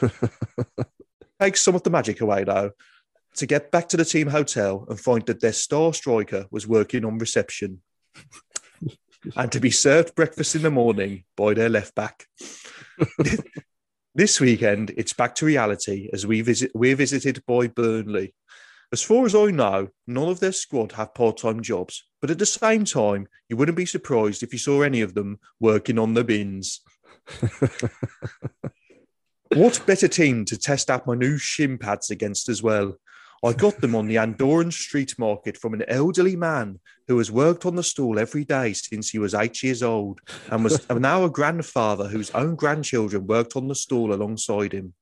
Takes 1.41 1.63
some 1.63 1.75
of 1.75 1.83
the 1.83 1.91
magic 1.91 2.21
away 2.21 2.45
though. 2.45 2.73
To 3.37 3.47
get 3.47 3.71
back 3.71 3.89
to 3.91 3.97
the 3.97 4.05
team 4.05 4.27
hotel 4.29 4.87
and 4.89 5.01
find 5.01 5.25
that 5.27 5.41
their 5.41 5.53
star 5.53 5.95
striker 5.95 6.47
was 6.51 6.67
working 6.67 7.05
on 7.05 7.19
reception. 7.19 7.81
and 9.37 9.53
to 9.53 9.61
be 9.61 9.71
served 9.71 10.15
breakfast 10.15 10.55
in 10.55 10.63
the 10.63 10.71
morning 10.71 11.25
by 11.37 11.55
their 11.55 11.69
left 11.69 11.95
back. 11.95 12.27
this 14.15 14.41
weekend, 14.41 14.93
it's 14.97 15.13
back 15.13 15.35
to 15.37 15.47
reality 15.47 16.11
as 16.13 16.27
we 16.27 16.43
visit. 16.43 16.71
We're 16.75 16.97
visited 16.97 17.43
by 17.47 17.69
Burnley. 17.69 18.35
As 18.93 19.03
far 19.03 19.25
as 19.25 19.35
I 19.35 19.47
know, 19.47 19.89
none 20.07 20.29
of 20.29 20.41
their 20.41 20.53
squad 20.53 20.93
have 20.93 21.15
part-time 21.15 21.63
jobs, 21.63 22.05
but 22.21 22.31
at 22.31 22.39
the 22.39 22.45
same 22.45 22.85
time, 22.85 23.27
you 23.49 23.57
wouldn't 23.57 23.77
be 23.77 23.87
surprised 23.87 24.43
if 24.43 24.53
you 24.53 24.59
saw 24.59 24.83
any 24.83 25.01
of 25.01 25.15
them 25.15 25.39
working 25.61 25.99
on 25.99 26.13
the 26.13 26.25
bins. 26.25 26.83
what 29.55 29.81
better 29.87 30.09
team 30.09 30.45
to 30.45 30.59
test 30.59 30.91
out 30.91 31.07
my 31.07 31.15
new 31.15 31.39
shin 31.39 31.79
pads 31.79 32.11
against 32.11 32.51
as 32.51 32.63
well? 32.63 32.99
I 33.43 33.55
got 33.55 33.81
them 33.81 33.95
on 33.95 34.07
the 34.07 34.17
Andorran 34.17 34.73
street 34.73 35.19
market 35.19 35.57
from 35.57 35.73
an 35.73 35.85
elderly 35.89 36.37
man 36.37 36.79
who 37.13 37.19
has 37.19 37.31
worked 37.31 37.67
on 37.67 37.77
the 37.77 37.83
stool 37.83 38.19
every 38.19 38.43
day 38.43 38.73
since 38.73 39.11
he 39.11 39.19
was 39.19 39.35
eight 39.35 39.63
years 39.63 39.83
old 39.83 40.19
and 40.51 40.65
was 40.65 40.89
now 40.91 41.25
a 41.25 41.31
grandfather 41.31 42.09
whose 42.09 42.31
own 42.31 42.55
grandchildren 42.55 43.27
worked 43.27 43.55
on 43.55 43.69
the 43.69 43.75
stool 43.75 44.15
alongside 44.15 44.73
him. 44.73 44.95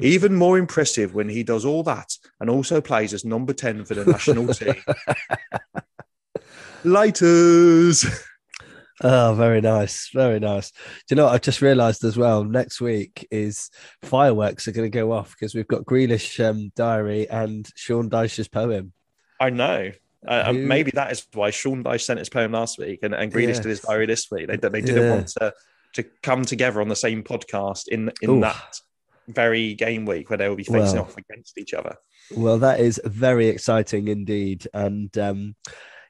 Even 0.00 0.34
more 0.34 0.56
impressive 0.56 1.14
when 1.14 1.28
he 1.28 1.42
does 1.42 1.66
all 1.66 1.82
that 1.82 2.10
and 2.40 2.48
also 2.48 2.80
plays 2.80 3.12
as 3.12 3.26
number 3.26 3.52
10 3.52 3.84
for 3.84 3.92
the 3.92 4.06
national 4.06 4.46
team. 4.54 4.76
Lighters. 6.84 8.06
Oh, 9.02 9.34
very 9.34 9.60
nice. 9.60 10.08
Very 10.14 10.40
nice. 10.40 10.70
Do 10.70 10.78
you 11.10 11.16
know 11.16 11.24
what? 11.26 11.34
I 11.34 11.38
just 11.38 11.60
realized 11.60 12.02
as 12.02 12.16
well, 12.16 12.44
next 12.44 12.80
week 12.80 13.28
is 13.30 13.68
fireworks 14.00 14.66
are 14.68 14.72
going 14.72 14.90
to 14.90 14.98
go 14.98 15.12
off 15.12 15.32
because 15.32 15.54
we've 15.54 15.68
got 15.68 15.84
Grealish 15.84 16.42
um, 16.42 16.72
diary 16.76 17.28
and 17.28 17.68
Sean 17.74 18.08
Dyche's 18.08 18.48
poem. 18.48 18.94
I 19.38 19.50
know. 19.50 19.92
Uh, 20.26 20.52
Who... 20.52 20.66
Maybe 20.66 20.90
that 20.92 21.12
is 21.12 21.26
why 21.32 21.50
Sean 21.50 21.82
Dyche 21.82 22.02
sent 22.02 22.18
his 22.18 22.28
poem 22.28 22.52
last 22.52 22.78
week 22.78 23.00
and, 23.02 23.14
and 23.14 23.32
Grealish 23.32 23.48
yes. 23.48 23.60
did 23.60 23.68
his 23.68 23.80
diary 23.80 24.06
this 24.06 24.30
week. 24.30 24.48
They, 24.48 24.56
they 24.56 24.80
didn't 24.80 25.02
yeah. 25.02 25.10
want 25.10 25.28
to, 25.28 25.54
to 25.94 26.04
come 26.22 26.44
together 26.44 26.80
on 26.80 26.88
the 26.88 26.96
same 26.96 27.22
podcast 27.22 27.88
in, 27.88 28.12
in 28.22 28.40
that 28.40 28.80
very 29.28 29.74
game 29.74 30.04
week 30.04 30.30
where 30.30 30.36
they 30.36 30.48
will 30.48 30.56
be 30.56 30.64
facing 30.64 30.96
well, 30.96 31.04
off 31.04 31.16
against 31.16 31.58
each 31.58 31.74
other. 31.74 31.96
Well, 32.36 32.58
that 32.58 32.80
is 32.80 33.00
very 33.04 33.48
exciting 33.48 34.08
indeed. 34.08 34.66
And 34.72 35.16
um, 35.18 35.56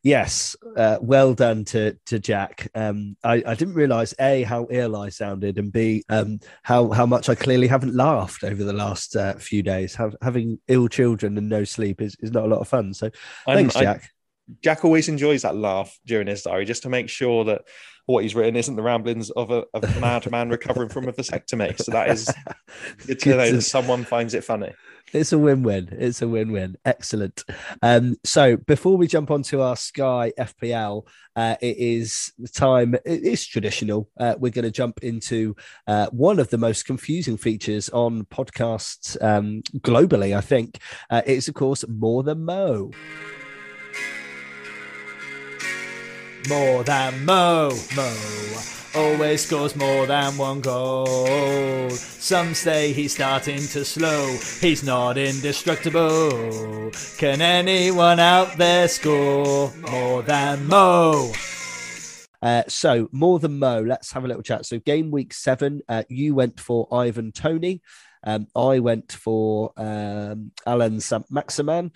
yes, 0.02 0.56
uh, 0.76 0.98
well 1.00 1.34
done 1.34 1.64
to 1.66 1.96
to 2.06 2.18
Jack. 2.18 2.68
Um, 2.74 3.16
I, 3.22 3.42
I 3.46 3.54
didn't 3.54 3.74
realise 3.74 4.14
a 4.20 4.42
how 4.42 4.66
ill 4.70 4.96
I 4.96 5.08
sounded, 5.08 5.58
and 5.58 5.72
b 5.72 6.04
um, 6.08 6.40
how 6.62 6.90
how 6.90 7.06
much 7.06 7.28
I 7.28 7.34
clearly 7.34 7.66
haven't 7.66 7.94
laughed 7.94 8.44
over 8.44 8.64
the 8.64 8.72
last 8.72 9.16
uh, 9.16 9.34
few 9.34 9.62
days. 9.62 9.94
Have, 9.94 10.16
having 10.22 10.58
ill 10.68 10.88
children 10.88 11.38
and 11.38 11.48
no 11.48 11.64
sleep 11.64 12.00
is, 12.00 12.16
is 12.20 12.32
not 12.32 12.44
a 12.44 12.48
lot 12.48 12.60
of 12.60 12.68
fun. 12.68 12.94
So 12.94 13.10
thanks, 13.46 13.76
I'm, 13.76 13.82
Jack. 13.82 14.02
I, 14.04 14.08
Jack 14.62 14.84
always 14.84 15.08
enjoys 15.08 15.42
that 15.42 15.56
laugh 15.56 15.98
during 16.04 16.26
his 16.26 16.42
diary, 16.42 16.64
just 16.64 16.82
to 16.82 16.88
make 16.88 17.08
sure 17.08 17.44
that 17.44 17.62
what 18.06 18.22
he's 18.22 18.34
written 18.34 18.56
isn't 18.56 18.76
the 18.76 18.82
ramblings 18.82 19.30
of 19.30 19.50
a, 19.50 19.64
of 19.74 19.84
a 19.84 20.00
madman 20.00 20.50
recovering 20.50 20.88
from 20.88 21.08
a 21.08 21.12
vasectomy. 21.12 21.80
So 21.80 21.92
that 21.92 22.08
is 22.08 22.32
good 23.06 23.20
to 23.20 23.28
know 23.30 23.52
that 23.52 23.62
someone 23.62 24.04
finds 24.04 24.34
it 24.34 24.44
funny. 24.44 24.72
It's 25.12 25.32
a 25.32 25.38
win-win. 25.38 25.90
It's 25.92 26.22
a 26.22 26.28
win-win. 26.28 26.76
Excellent. 26.84 27.44
Um, 27.82 28.16
so 28.24 28.56
before 28.56 28.96
we 28.96 29.06
jump 29.06 29.30
onto 29.30 29.60
our 29.60 29.76
Sky 29.76 30.32
FPL, 30.38 31.06
uh, 31.36 31.56
it 31.60 31.76
is 31.76 32.32
the 32.38 32.48
time. 32.48 32.94
It 33.04 33.22
is 33.22 33.46
traditional. 33.46 34.08
Uh, 34.18 34.36
we're 34.38 34.52
going 34.52 34.64
to 34.64 34.70
jump 34.70 35.00
into 35.02 35.54
uh, 35.86 36.06
one 36.10 36.38
of 36.38 36.48
the 36.48 36.58
most 36.58 36.86
confusing 36.86 37.36
features 37.36 37.90
on 37.90 38.24
podcasts 38.24 39.22
um, 39.22 39.62
globally. 39.80 40.36
I 40.36 40.40
think 40.40 40.78
uh, 41.10 41.22
it's 41.26 41.48
of 41.48 41.54
course 41.54 41.84
more 41.88 42.22
than 42.22 42.44
Mo. 42.44 42.90
More 46.48 46.84
than 46.84 47.24
Mo, 47.24 47.70
Mo 47.94 48.72
always 48.94 49.46
scores 49.46 49.74
more 49.76 50.06
than 50.06 50.36
one 50.36 50.60
goal. 50.60 51.90
Some 51.90 52.54
say 52.54 52.92
he's 52.92 53.14
starting 53.14 53.58
to 53.58 53.84
slow, 53.84 54.36
he's 54.60 54.82
not 54.82 55.16
indestructible. 55.16 56.90
Can 57.18 57.40
anyone 57.40 58.20
out 58.20 58.56
there 58.56 58.88
score 58.88 59.72
more 59.90 60.22
than 60.22 60.66
Mo? 60.66 61.32
Uh, 62.42 62.64
so 62.68 63.08
more 63.12 63.38
than 63.38 63.58
Mo, 63.58 63.80
let's 63.80 64.12
have 64.12 64.24
a 64.24 64.28
little 64.28 64.42
chat. 64.42 64.66
So 64.66 64.78
game 64.78 65.10
week 65.10 65.32
seven, 65.32 65.80
uh, 65.88 66.02
you 66.08 66.34
went 66.34 66.58
for 66.58 66.88
Ivan 66.92 67.32
Toney. 67.32 67.82
Um, 68.24 68.46
I 68.54 68.78
went 68.78 69.12
for 69.12 69.72
um, 69.76 70.52
Allan 70.66 71.00
Saint-Maximin. 71.00 71.92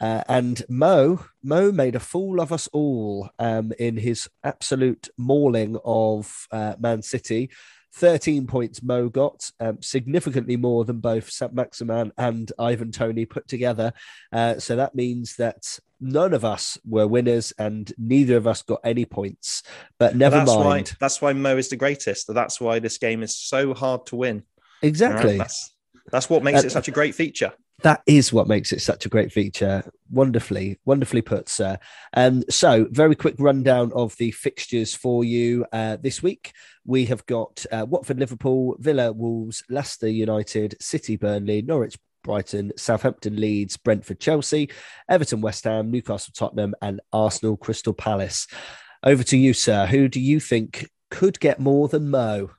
Uh, 0.00 0.22
and 0.28 0.62
Mo, 0.68 1.24
Mo 1.42 1.72
made 1.72 1.94
a 1.94 2.00
fool 2.00 2.40
of 2.40 2.52
us 2.52 2.68
all 2.72 3.30
um, 3.38 3.72
in 3.78 3.96
his 3.96 4.28
absolute 4.42 5.08
mauling 5.16 5.78
of 5.84 6.46
uh, 6.50 6.74
Man 6.78 7.02
City. 7.02 7.50
13 7.94 8.48
points 8.48 8.82
Mo 8.82 9.08
got, 9.08 9.48
um, 9.60 9.80
significantly 9.80 10.56
more 10.56 10.84
than 10.84 10.98
both 10.98 11.30
Saint-Maximin 11.30 12.12
and 12.18 12.50
Ivan 12.58 12.90
Toney 12.90 13.24
put 13.24 13.46
together. 13.46 13.92
Uh, 14.32 14.58
so 14.58 14.74
that 14.76 14.96
means 14.96 15.36
that 15.36 15.78
none 16.00 16.34
of 16.34 16.44
us 16.44 16.76
were 16.84 17.06
winners 17.06 17.52
and 17.56 17.92
neither 17.96 18.36
of 18.36 18.48
us 18.48 18.62
got 18.62 18.80
any 18.82 19.04
points. 19.04 19.62
But 19.98 20.16
never 20.16 20.38
that's 20.38 20.50
mind. 20.50 20.88
Why, 20.88 20.96
that's 20.98 21.22
why 21.22 21.32
Mo 21.34 21.56
is 21.56 21.68
the 21.68 21.76
greatest. 21.76 22.26
That's 22.34 22.60
why 22.60 22.80
this 22.80 22.98
game 22.98 23.22
is 23.22 23.36
so 23.36 23.72
hard 23.74 24.06
to 24.06 24.16
win. 24.16 24.42
Exactly. 24.82 25.30
Right? 25.30 25.38
That's, 25.38 25.72
that's 26.10 26.28
what 26.28 26.42
makes 26.42 26.64
it 26.64 26.72
such 26.72 26.88
a 26.88 26.92
great 26.92 27.14
feature 27.14 27.52
that 27.82 28.02
is 28.06 28.32
what 28.32 28.48
makes 28.48 28.72
it 28.72 28.80
such 28.80 29.04
a 29.04 29.08
great 29.08 29.32
feature. 29.32 29.82
Wonderfully, 30.10 30.78
wonderfully 30.84 31.22
put, 31.22 31.48
sir. 31.48 31.78
And 32.12 32.44
so, 32.52 32.86
very 32.90 33.14
quick 33.14 33.34
rundown 33.38 33.92
of 33.94 34.16
the 34.16 34.30
fixtures 34.30 34.94
for 34.94 35.24
you 35.24 35.66
uh, 35.72 35.96
this 36.00 36.22
week. 36.22 36.52
We 36.86 37.06
have 37.06 37.26
got 37.26 37.66
uh, 37.72 37.84
Watford, 37.88 38.18
Liverpool, 38.18 38.76
Villa, 38.78 39.12
Wolves, 39.12 39.64
Leicester 39.68 40.08
United, 40.08 40.76
City, 40.80 41.16
Burnley, 41.16 41.62
Norwich, 41.62 41.98
Brighton, 42.22 42.72
Southampton, 42.76 43.36
Leeds, 43.36 43.76
Brentford, 43.76 44.20
Chelsea, 44.20 44.70
Everton, 45.08 45.40
West 45.40 45.64
Ham, 45.64 45.90
Newcastle, 45.90 46.32
Tottenham, 46.34 46.74
and 46.80 47.00
Arsenal, 47.12 47.56
Crystal 47.56 47.92
Palace. 47.92 48.46
Over 49.02 49.22
to 49.24 49.36
you, 49.36 49.52
sir. 49.52 49.86
Who 49.86 50.08
do 50.08 50.20
you 50.20 50.40
think 50.40 50.88
could 51.10 51.38
get 51.38 51.60
more 51.60 51.88
than 51.88 52.10
Mo? 52.10 52.50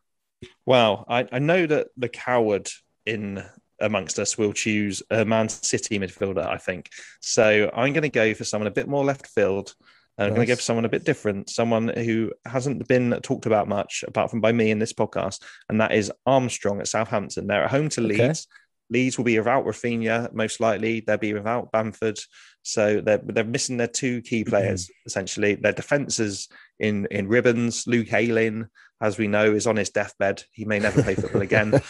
Well, 0.65 1.06
I, 1.08 1.28
I 1.32 1.39
know 1.39 1.65
that 1.65 1.88
the 1.97 2.10
coward 2.10 2.69
in 3.06 3.43
amongst 3.79 4.19
us 4.19 4.38
will 4.38 4.53
choose 4.53 5.03
a 5.09 5.25
Man 5.25 5.49
City 5.49 5.99
midfielder, 5.99 6.45
I 6.45 6.57
think. 6.57 6.89
So 7.21 7.69
I'm 7.73 7.93
going 7.93 8.03
to 8.03 8.09
go 8.09 8.33
for 8.33 8.43
someone 8.43 8.67
a 8.67 8.71
bit 8.71 8.88
more 8.88 9.03
left 9.03 9.27
field. 9.27 9.73
I'm 10.17 10.27
nice. 10.27 10.35
going 10.35 10.47
to 10.47 10.51
go 10.51 10.55
for 10.55 10.61
someone 10.61 10.85
a 10.85 10.89
bit 10.89 11.03
different, 11.03 11.49
someone 11.49 11.89
who 11.89 12.31
hasn't 12.45 12.88
been 12.88 13.19
talked 13.21 13.45
about 13.45 13.67
much, 13.67 14.05
apart 14.07 14.31
from 14.31 14.39
by 14.39 14.51
me 14.53 14.71
in 14.71 14.79
this 14.79 14.93
podcast, 14.93 15.41
and 15.67 15.81
that 15.81 15.91
is 15.91 16.11
Armstrong 16.25 16.79
at 16.79 16.88
Southampton. 16.88 17.47
They're 17.47 17.65
at 17.65 17.71
home 17.71 17.89
to 17.89 18.05
okay. 18.05 18.27
Leeds. 18.27 18.47
Leeds 18.89 19.17
will 19.17 19.25
be 19.25 19.38
without 19.38 19.65
Raphinha, 19.65 20.31
most 20.33 20.59
likely. 20.59 21.01
They'll 21.01 21.17
be 21.17 21.33
without 21.33 21.71
Bamford. 21.71 22.19
So 22.61 23.01
they're, 23.01 23.21
they're 23.23 23.43
missing 23.43 23.77
their 23.77 23.88
two 23.88 24.21
key 24.21 24.41
mm-hmm. 24.41 24.51
players, 24.51 24.89
essentially. 25.05 25.55
Their 25.55 25.73
defences 25.73 26.47
in, 26.79 27.07
in 27.09 27.27
ribbons. 27.27 27.85
Luke 27.88 28.13
Ayling, 28.13 28.67
as 29.02 29.17
we 29.17 29.27
know, 29.27 29.54
is 29.54 29.67
on 29.67 29.75
his 29.75 29.89
deathbed. 29.89 30.43
He 30.52 30.65
may 30.65 30.79
never 30.79 31.02
play 31.02 31.15
football 31.15 31.41
again. 31.41 31.71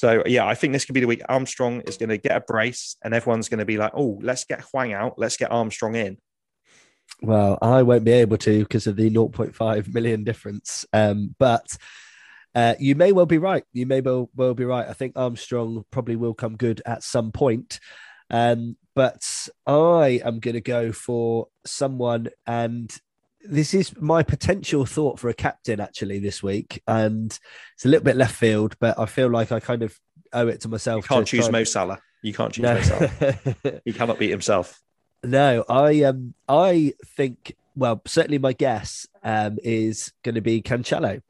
So 0.00 0.22
yeah, 0.24 0.46
I 0.46 0.54
think 0.54 0.72
this 0.72 0.86
could 0.86 0.94
be 0.94 1.00
the 1.00 1.06
week. 1.06 1.20
Armstrong 1.28 1.82
is 1.82 1.98
going 1.98 2.08
to 2.08 2.16
get 2.16 2.34
a 2.34 2.40
brace, 2.40 2.96
and 3.04 3.12
everyone's 3.12 3.50
going 3.50 3.58
to 3.58 3.66
be 3.66 3.76
like, 3.76 3.92
"Oh, 3.94 4.18
let's 4.22 4.46
get 4.46 4.62
Hwang 4.62 4.94
out. 4.94 5.18
Let's 5.18 5.36
get 5.36 5.52
Armstrong 5.52 5.94
in." 5.94 6.16
Well, 7.20 7.58
I 7.60 7.82
won't 7.82 8.04
be 8.04 8.12
able 8.12 8.38
to 8.38 8.60
because 8.60 8.86
of 8.86 8.96
the 8.96 9.10
0.5 9.10 9.92
million 9.92 10.24
difference. 10.24 10.86
Um, 10.94 11.34
but 11.38 11.76
uh, 12.54 12.76
you 12.78 12.94
may 12.94 13.12
well 13.12 13.26
be 13.26 13.36
right. 13.36 13.62
You 13.74 13.84
may 13.84 14.00
well, 14.00 14.30
well 14.34 14.54
be 14.54 14.64
right. 14.64 14.88
I 14.88 14.94
think 14.94 15.12
Armstrong 15.16 15.84
probably 15.90 16.16
will 16.16 16.32
come 16.32 16.56
good 16.56 16.80
at 16.86 17.02
some 17.02 17.30
point. 17.30 17.78
Um, 18.30 18.78
but 18.94 19.22
I 19.66 20.22
am 20.24 20.40
going 20.40 20.54
to 20.54 20.62
go 20.62 20.92
for 20.92 21.48
someone, 21.66 22.30
and 22.46 22.90
this 23.42 23.74
is 23.74 23.98
my 24.00 24.22
potential 24.22 24.84
thought 24.84 25.18
for 25.18 25.28
a 25.28 25.34
captain 25.34 25.80
actually 25.80 26.18
this 26.18 26.42
week, 26.42 26.82
and 26.86 27.38
it's 27.74 27.84
a 27.84 27.88
little 27.88 28.04
bit 28.04 28.16
left 28.16 28.34
field, 28.34 28.76
but 28.80 28.98
I 28.98 29.06
feel 29.06 29.28
like 29.28 29.52
I 29.52 29.60
kind 29.60 29.82
of 29.82 29.98
owe 30.32 30.48
it 30.48 30.60
to 30.62 30.68
myself. 30.68 31.04
You 31.04 31.16
can't 31.16 31.26
choose 31.26 31.50
Mo 31.50 31.64
Salah. 31.64 32.00
You 32.22 32.34
can't 32.34 32.52
choose 32.52 32.62
no. 32.62 32.74
Mo 32.74 32.80
Salah. 32.80 33.80
he 33.84 33.92
cannot 33.92 34.18
beat 34.18 34.30
himself. 34.30 34.80
No, 35.22 35.66
I 35.68 36.04
um, 36.04 36.32
I 36.48 36.94
think 37.14 37.54
well, 37.76 38.00
certainly 38.06 38.38
my 38.38 38.54
guess 38.54 39.06
um, 39.22 39.58
is 39.62 40.14
going 40.22 40.34
to 40.34 40.40
be 40.40 40.62
Cancelo. 40.62 41.20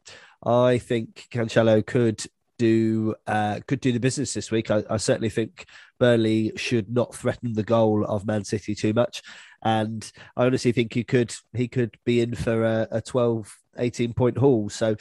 I 0.46 0.78
think 0.78 1.26
Cancelo 1.32 1.84
could 1.84 2.24
do 2.56 3.14
uh, 3.26 3.61
could 3.66 3.80
do 3.80 3.90
the 3.90 4.00
business 4.00 4.34
this 4.34 4.50
week. 4.50 4.70
I, 4.70 4.84
I, 4.90 4.98
certainly 4.98 5.30
think 5.30 5.64
Burnley 5.98 6.52
should 6.56 6.92
not 6.92 7.14
threaten 7.14 7.54
the 7.54 7.62
goal 7.62 8.04
of 8.04 8.26
Man 8.26 8.44
City 8.44 8.74
too 8.74 8.92
much, 8.92 9.22
and 9.62 10.11
I 10.36 10.46
honestly 10.46 10.72
think 10.72 10.92
he 10.92 11.04
could 11.04 11.34
he 11.52 11.68
could 11.68 11.96
be 12.04 12.20
in 12.20 12.34
for 12.34 12.64
a, 12.64 12.88
a 12.90 13.00
12, 13.00 13.52
18 13.78 14.14
point 14.14 14.38
haul. 14.38 14.68
So 14.68 14.96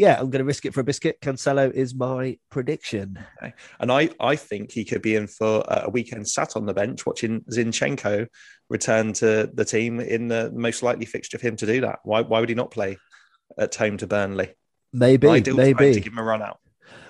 yeah, 0.00 0.14
I'm 0.18 0.30
going 0.30 0.40
to 0.40 0.44
risk 0.44 0.64
it 0.64 0.72
for 0.72 0.80
a 0.80 0.84
biscuit. 0.84 1.20
Cancelo 1.20 1.70
is 1.70 1.94
my 1.94 2.38
prediction. 2.50 3.18
Okay. 3.36 3.52
And 3.80 3.92
I, 3.92 4.08
I 4.18 4.34
think 4.34 4.72
he 4.72 4.82
could 4.84 5.02
be 5.02 5.14
in 5.14 5.26
for 5.26 5.62
a 5.68 5.90
weekend 5.90 6.26
sat 6.26 6.56
on 6.56 6.64
the 6.64 6.72
bench 6.72 7.04
watching 7.04 7.42
Zinchenko 7.52 8.26
return 8.70 9.12
to 9.14 9.50
the 9.52 9.64
team 9.64 10.00
in 10.00 10.28
the 10.28 10.50
most 10.54 10.82
likely 10.82 11.04
fixture 11.04 11.36
of 11.36 11.42
him 11.42 11.54
to 11.56 11.66
do 11.66 11.82
that. 11.82 11.98
Why, 12.04 12.22
why 12.22 12.40
would 12.40 12.48
he 12.48 12.54
not 12.54 12.70
play 12.70 12.96
at 13.58 13.74
home 13.74 13.98
to 13.98 14.06
Burnley? 14.06 14.54
Maybe, 14.92 15.28
Ideal 15.28 15.54
maybe 15.54 15.92
to 15.92 16.00
give 16.00 16.14
him 16.14 16.18
a 16.18 16.24
run 16.24 16.40
out. 16.40 16.60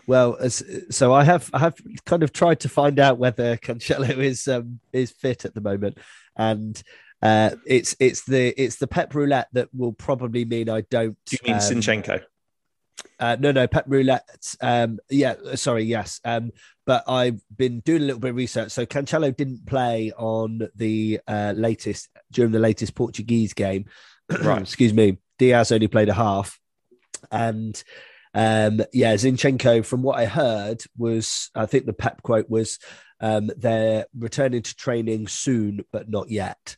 Well, 0.06 0.36
as, 0.40 0.64
so 0.90 1.12
I 1.12 1.22
have 1.22 1.48
I 1.52 1.60
have 1.60 1.76
kind 2.04 2.24
of 2.24 2.32
tried 2.32 2.58
to 2.60 2.68
find 2.68 2.98
out 2.98 3.18
whether 3.18 3.56
Cancelo 3.56 4.16
is 4.18 4.48
um, 4.48 4.80
is 4.92 5.12
fit 5.12 5.44
at 5.44 5.54
the 5.54 5.60
moment, 5.60 5.98
and 6.36 6.82
uh, 7.22 7.50
it's 7.66 7.94
it's 8.00 8.24
the 8.24 8.48
it's 8.60 8.76
the 8.76 8.86
Pep 8.86 9.14
roulette 9.14 9.48
that 9.52 9.68
will 9.74 9.92
probably 9.92 10.44
mean 10.44 10.68
I 10.68 10.82
don't. 10.82 11.16
Do 11.26 11.36
you 11.36 11.38
mean 11.44 11.54
um, 11.54 11.60
Zinchenko? 11.60 12.22
Uh, 13.18 13.36
no, 13.38 13.52
no, 13.52 13.66
Pep 13.66 13.84
Roulette. 13.86 14.54
Um, 14.60 14.98
yeah, 15.10 15.34
sorry, 15.54 15.84
yes. 15.84 16.20
Um, 16.24 16.52
but 16.86 17.04
I've 17.06 17.40
been 17.54 17.80
doing 17.80 18.02
a 18.02 18.04
little 18.06 18.20
bit 18.20 18.30
of 18.30 18.36
research. 18.36 18.72
So 18.72 18.86
Cancelo 18.86 19.34
didn't 19.36 19.66
play 19.66 20.12
on 20.16 20.68
the 20.74 21.20
uh, 21.28 21.52
latest 21.56 22.08
during 22.32 22.52
the 22.52 22.58
latest 22.58 22.94
Portuguese 22.94 23.52
game. 23.52 23.86
Right. 24.42 24.62
Excuse 24.62 24.94
me. 24.94 25.18
Dias 25.40 25.72
only 25.72 25.88
played 25.88 26.08
a 26.08 26.14
half, 26.14 26.60
and 27.32 27.82
um, 28.32 28.80
yeah, 28.92 29.14
Zinchenko. 29.14 29.84
From 29.84 30.02
what 30.02 30.20
I 30.20 30.26
heard, 30.26 30.84
was 30.96 31.50
I 31.54 31.66
think 31.66 31.86
the 31.86 31.92
Pep 31.92 32.22
quote 32.22 32.48
was 32.48 32.78
um, 33.20 33.50
they're 33.56 34.06
returning 34.16 34.62
to 34.62 34.74
training 34.76 35.28
soon, 35.28 35.84
but 35.92 36.08
not 36.08 36.30
yet. 36.30 36.76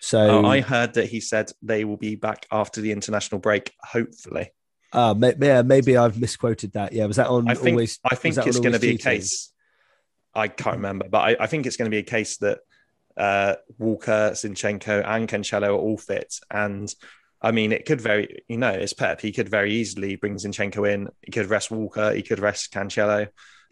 So 0.00 0.42
oh, 0.42 0.46
I 0.46 0.60
heard 0.60 0.94
that 0.94 1.06
he 1.06 1.20
said 1.20 1.52
they 1.62 1.84
will 1.84 1.96
be 1.96 2.16
back 2.16 2.46
after 2.50 2.80
the 2.80 2.92
international 2.92 3.40
break, 3.40 3.72
hopefully. 3.80 4.50
Uh, 4.92 5.14
yeah, 5.40 5.62
maybe 5.62 5.96
I've 5.96 6.18
misquoted 6.18 6.72
that. 6.72 6.92
Yeah, 6.92 7.06
was 7.06 7.16
that 7.16 7.28
on? 7.28 7.48
I 7.48 7.54
think 7.54 7.74
always, 7.74 7.98
I 8.04 8.14
think 8.14 8.36
it's 8.36 8.58
going 8.58 8.72
to 8.72 8.78
be 8.78 8.94
a 8.94 8.98
case. 8.98 9.52
I 10.34 10.48
can't 10.48 10.76
remember, 10.76 11.08
but 11.08 11.18
I, 11.18 11.36
I 11.40 11.46
think 11.46 11.66
it's 11.66 11.76
going 11.76 11.90
to 11.90 11.94
be 11.94 11.98
a 11.98 12.02
case 12.02 12.38
that 12.38 12.60
uh, 13.16 13.54
Walker, 13.78 14.30
Zinchenko, 14.32 15.06
and 15.06 15.28
Cancelo 15.28 15.68
are 15.68 15.72
all 15.72 15.98
fit. 15.98 16.34
And 16.50 16.92
I 17.40 17.52
mean, 17.52 17.72
it 17.72 17.86
could 17.86 18.00
very, 18.00 18.42
you 18.48 18.56
know, 18.56 18.70
it's 18.70 18.92
Pep. 18.92 19.20
He 19.20 19.32
could 19.32 19.48
very 19.48 19.74
easily 19.74 20.16
bring 20.16 20.34
Zinchenko 20.34 20.90
in. 20.90 21.08
He 21.20 21.32
could 21.32 21.50
rest 21.50 21.70
Walker. 21.70 22.12
He 22.12 22.22
could 22.22 22.38
rest 22.38 22.72
Cancelo. 22.72 23.28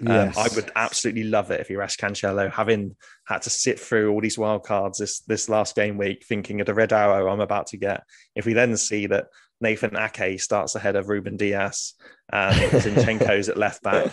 Um. 0.07 0.33
I 0.37 0.49
would 0.55 0.71
absolutely 0.77 1.25
love 1.25 1.51
it 1.51 1.61
if 1.61 1.69
he 1.69 1.77
rest 1.77 2.01
Cancelo, 2.01 2.51
having 2.51 2.97
had 3.27 3.43
to 3.43 3.51
sit 3.51 3.79
through 3.79 4.13
all 4.13 4.21
these 4.21 4.39
wild 4.39 4.65
cards 4.65 4.99
this 4.99 5.21
this 5.21 5.49
last 5.49 5.77
game 5.77 5.99
week, 5.99 6.25
thinking 6.27 6.61
of 6.61 6.67
the 6.67 6.75
red 6.75 6.93
arrow 6.93 7.31
I'm 7.31 7.41
about 7.41 7.69
to 7.69 7.77
get. 7.77 8.03
If 8.35 8.47
we 8.47 8.53
then 8.53 8.77
see 8.77 9.07
that 9.07 9.27
Nathan 9.61 9.97
Ake 9.97 10.41
starts 10.41 10.75
ahead 10.75 10.97
of 10.97 11.09
Ruben 11.09 11.37
Dias 11.37 11.95
and 12.33 12.55
Zinchenko's 12.55 13.49
at 13.49 13.59
left 13.59 13.83
back, 13.83 14.13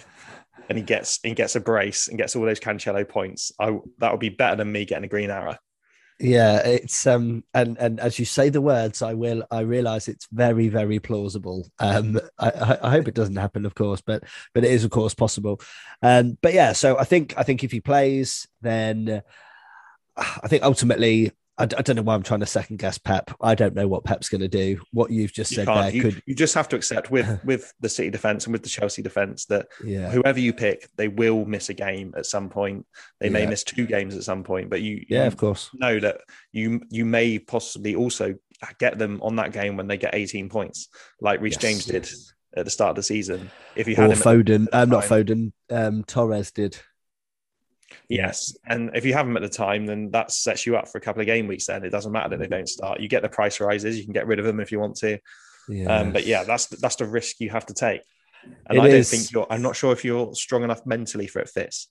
and 0.70 0.78
he 0.78 0.84
gets 0.84 1.20
he 1.24 1.34
gets 1.34 1.56
a 1.56 1.60
brace 1.60 2.08
and 2.08 2.18
gets 2.18 2.36
all 2.36 2.44
those 2.44 2.60
Cancelo 2.60 3.08
points. 3.08 3.52
I 3.60 3.78
that 4.00 4.12
would 4.12 4.20
be 4.20 4.30
better 4.30 4.58
than 4.58 4.72
me 4.72 4.86
getting 4.86 5.06
a 5.06 5.10
green 5.10 5.30
arrow. 5.30 5.58
Yeah, 6.20 6.58
it's 6.66 7.06
um 7.06 7.44
and 7.54 7.78
and 7.78 8.00
as 8.00 8.18
you 8.18 8.26
say 8.26 8.50
the 8.50 8.62
words, 8.62 9.04
I 9.04 9.14
will 9.14 9.44
I 9.52 9.60
realize 9.60 10.08
it's 10.08 10.28
very 10.32 10.68
very 10.68 11.00
plausible. 11.00 11.70
Um, 11.78 12.20
I, 12.40 12.78
I 12.82 12.90
hope 12.90 13.08
it 13.08 13.14
doesn't 13.14 13.36
happen, 13.36 13.68
of 13.68 13.76
course, 13.76 14.02
but 14.02 14.24
but 14.54 14.64
it 14.64 14.72
is 14.72 14.84
of 14.84 14.90
course 14.90 15.14
possible. 15.14 15.62
Um, 16.02 16.36
but 16.42 16.54
yeah, 16.56 16.74
so 16.74 16.98
I 16.98 17.04
think 17.04 17.36
I 17.38 17.44
think 17.44 17.64
if 17.64 17.72
he 17.72 17.82
plays, 17.82 18.48
then 18.62 19.22
I 20.18 20.48
think 20.48 20.64
ultimately 20.64 21.32
I, 21.58 21.64
I, 21.64 21.82
don't 21.82 21.96
know 21.96 22.02
why 22.02 22.14
I'm 22.14 22.24
trying 22.24 22.42
to 22.42 22.46
second 22.46 22.78
guess 22.78 22.98
Pep. 22.98 23.32
I 23.42 23.56
don't 23.56 23.74
know 23.76 23.88
what 23.88 24.04
Pep's 24.04 24.30
going 24.30 24.42
to 24.42 24.48
do. 24.48 24.80
What 24.92 25.12
you've 25.12 25.34
just 25.34 25.52
you 25.52 25.56
said 25.56 25.68
there 25.68 25.90
you, 25.90 26.02
could 26.02 26.24
you 26.26 26.36
just 26.36 26.54
have 26.54 26.70
to 26.70 26.76
accept 26.76 27.10
with 27.10 27.40
with 27.46 27.74
the 27.80 27.90
City 27.90 28.10
defense 28.10 28.46
and 28.46 28.54
with 28.54 28.64
the 28.64 28.70
Chelsea 28.70 29.02
defense 29.02 29.46
that 29.46 29.68
yeah. 29.84 30.10
whoever 30.10 30.40
you 30.40 30.54
pick, 30.54 30.88
they 30.96 31.08
will 31.08 31.46
miss 31.46 31.70
a 31.70 31.74
game 31.74 32.14
at 32.18 32.26
some 32.26 32.50
point. 32.50 32.86
They 33.20 33.30
may 33.30 33.46
miss 33.46 33.64
two 33.64 33.86
games 33.86 34.16
at 34.16 34.24
some 34.24 34.44
point, 34.44 34.70
but 34.70 34.82
you 34.82 35.06
yeah, 35.10 35.22
you 35.22 35.28
of 35.28 35.38
course, 35.38 35.70
know 35.74 36.00
that 36.00 36.22
you 36.52 36.82
you 36.90 37.06
may 37.06 37.40
possibly 37.40 37.96
also 37.96 38.36
get 38.80 38.98
them 38.98 39.20
on 39.22 39.36
that 39.38 39.52
game 39.52 39.78
when 39.78 39.88
they 39.88 39.98
get 39.98 40.16
18 40.16 40.50
points, 40.50 40.90
like 41.22 41.42
Reece 41.42 41.54
yes, 41.54 41.62
James 41.62 41.86
did 41.86 42.10
at 42.56 42.66
the 42.66 42.72
start 42.72 42.92
of 42.92 42.96
the 42.96 43.04
season. 43.04 43.52
If 43.76 43.88
you 43.88 43.96
had 43.96 44.12
or 44.12 44.14
Foden, 44.14 44.68
um, 44.74 44.90
not 44.90 45.04
Foden, 45.04 45.52
um, 45.70 46.04
Torres 46.04 46.52
did. 46.52 46.78
Yes. 48.10 48.56
And 48.66 48.92
if 48.94 49.06
you 49.06 49.14
have 49.14 49.26
them 49.26 49.38
at 49.38 49.44
the 49.44 49.50
time, 49.50 49.86
then 49.86 50.12
that 50.12 50.32
sets 50.32 50.66
you 50.66 50.78
up 50.78 50.88
for 50.88 50.98
a 50.98 51.02
couple 51.02 51.22
of 51.22 51.26
game 51.26 51.48
weeks 51.48 51.68
then. 51.68 51.84
It 51.84 51.90
doesn't 51.90 52.12
matter 52.12 52.30
that 52.30 52.40
they 52.40 52.48
don't 52.48 52.70
start. 52.70 53.00
You 53.00 53.08
get 53.08 53.22
the 53.22 53.30
price 53.30 53.60
rises, 53.60 53.98
you 53.98 54.04
can 54.04 54.14
get 54.14 54.28
rid 54.28 54.40
of 54.40 54.46
them 54.46 54.60
if 54.60 54.72
you 54.72 54.80
want 54.80 54.96
to. 54.98 55.20
Yes. 55.70 55.88
Um, 55.90 56.14
but 56.14 56.26
yeah, 56.26 56.44
that's 56.44 56.68
that's 56.68 56.96
the 56.96 57.06
risk 57.06 57.40
you 57.40 57.50
have 57.50 57.66
to 57.68 57.74
take. 57.74 58.02
And 58.68 58.78
it 58.78 58.82
I 58.82 58.88
don't 58.88 58.98
is. 58.98 59.10
think 59.10 59.32
you're 59.32 59.48
I'm 59.50 59.62
not 59.62 59.76
sure 59.76 59.92
if 59.92 60.06
you're 60.06 60.34
strong 60.34 60.64
enough 60.64 60.86
mentally 60.86 61.28
for 61.28 61.40
it 61.40 61.50
Fitz. 61.50 61.90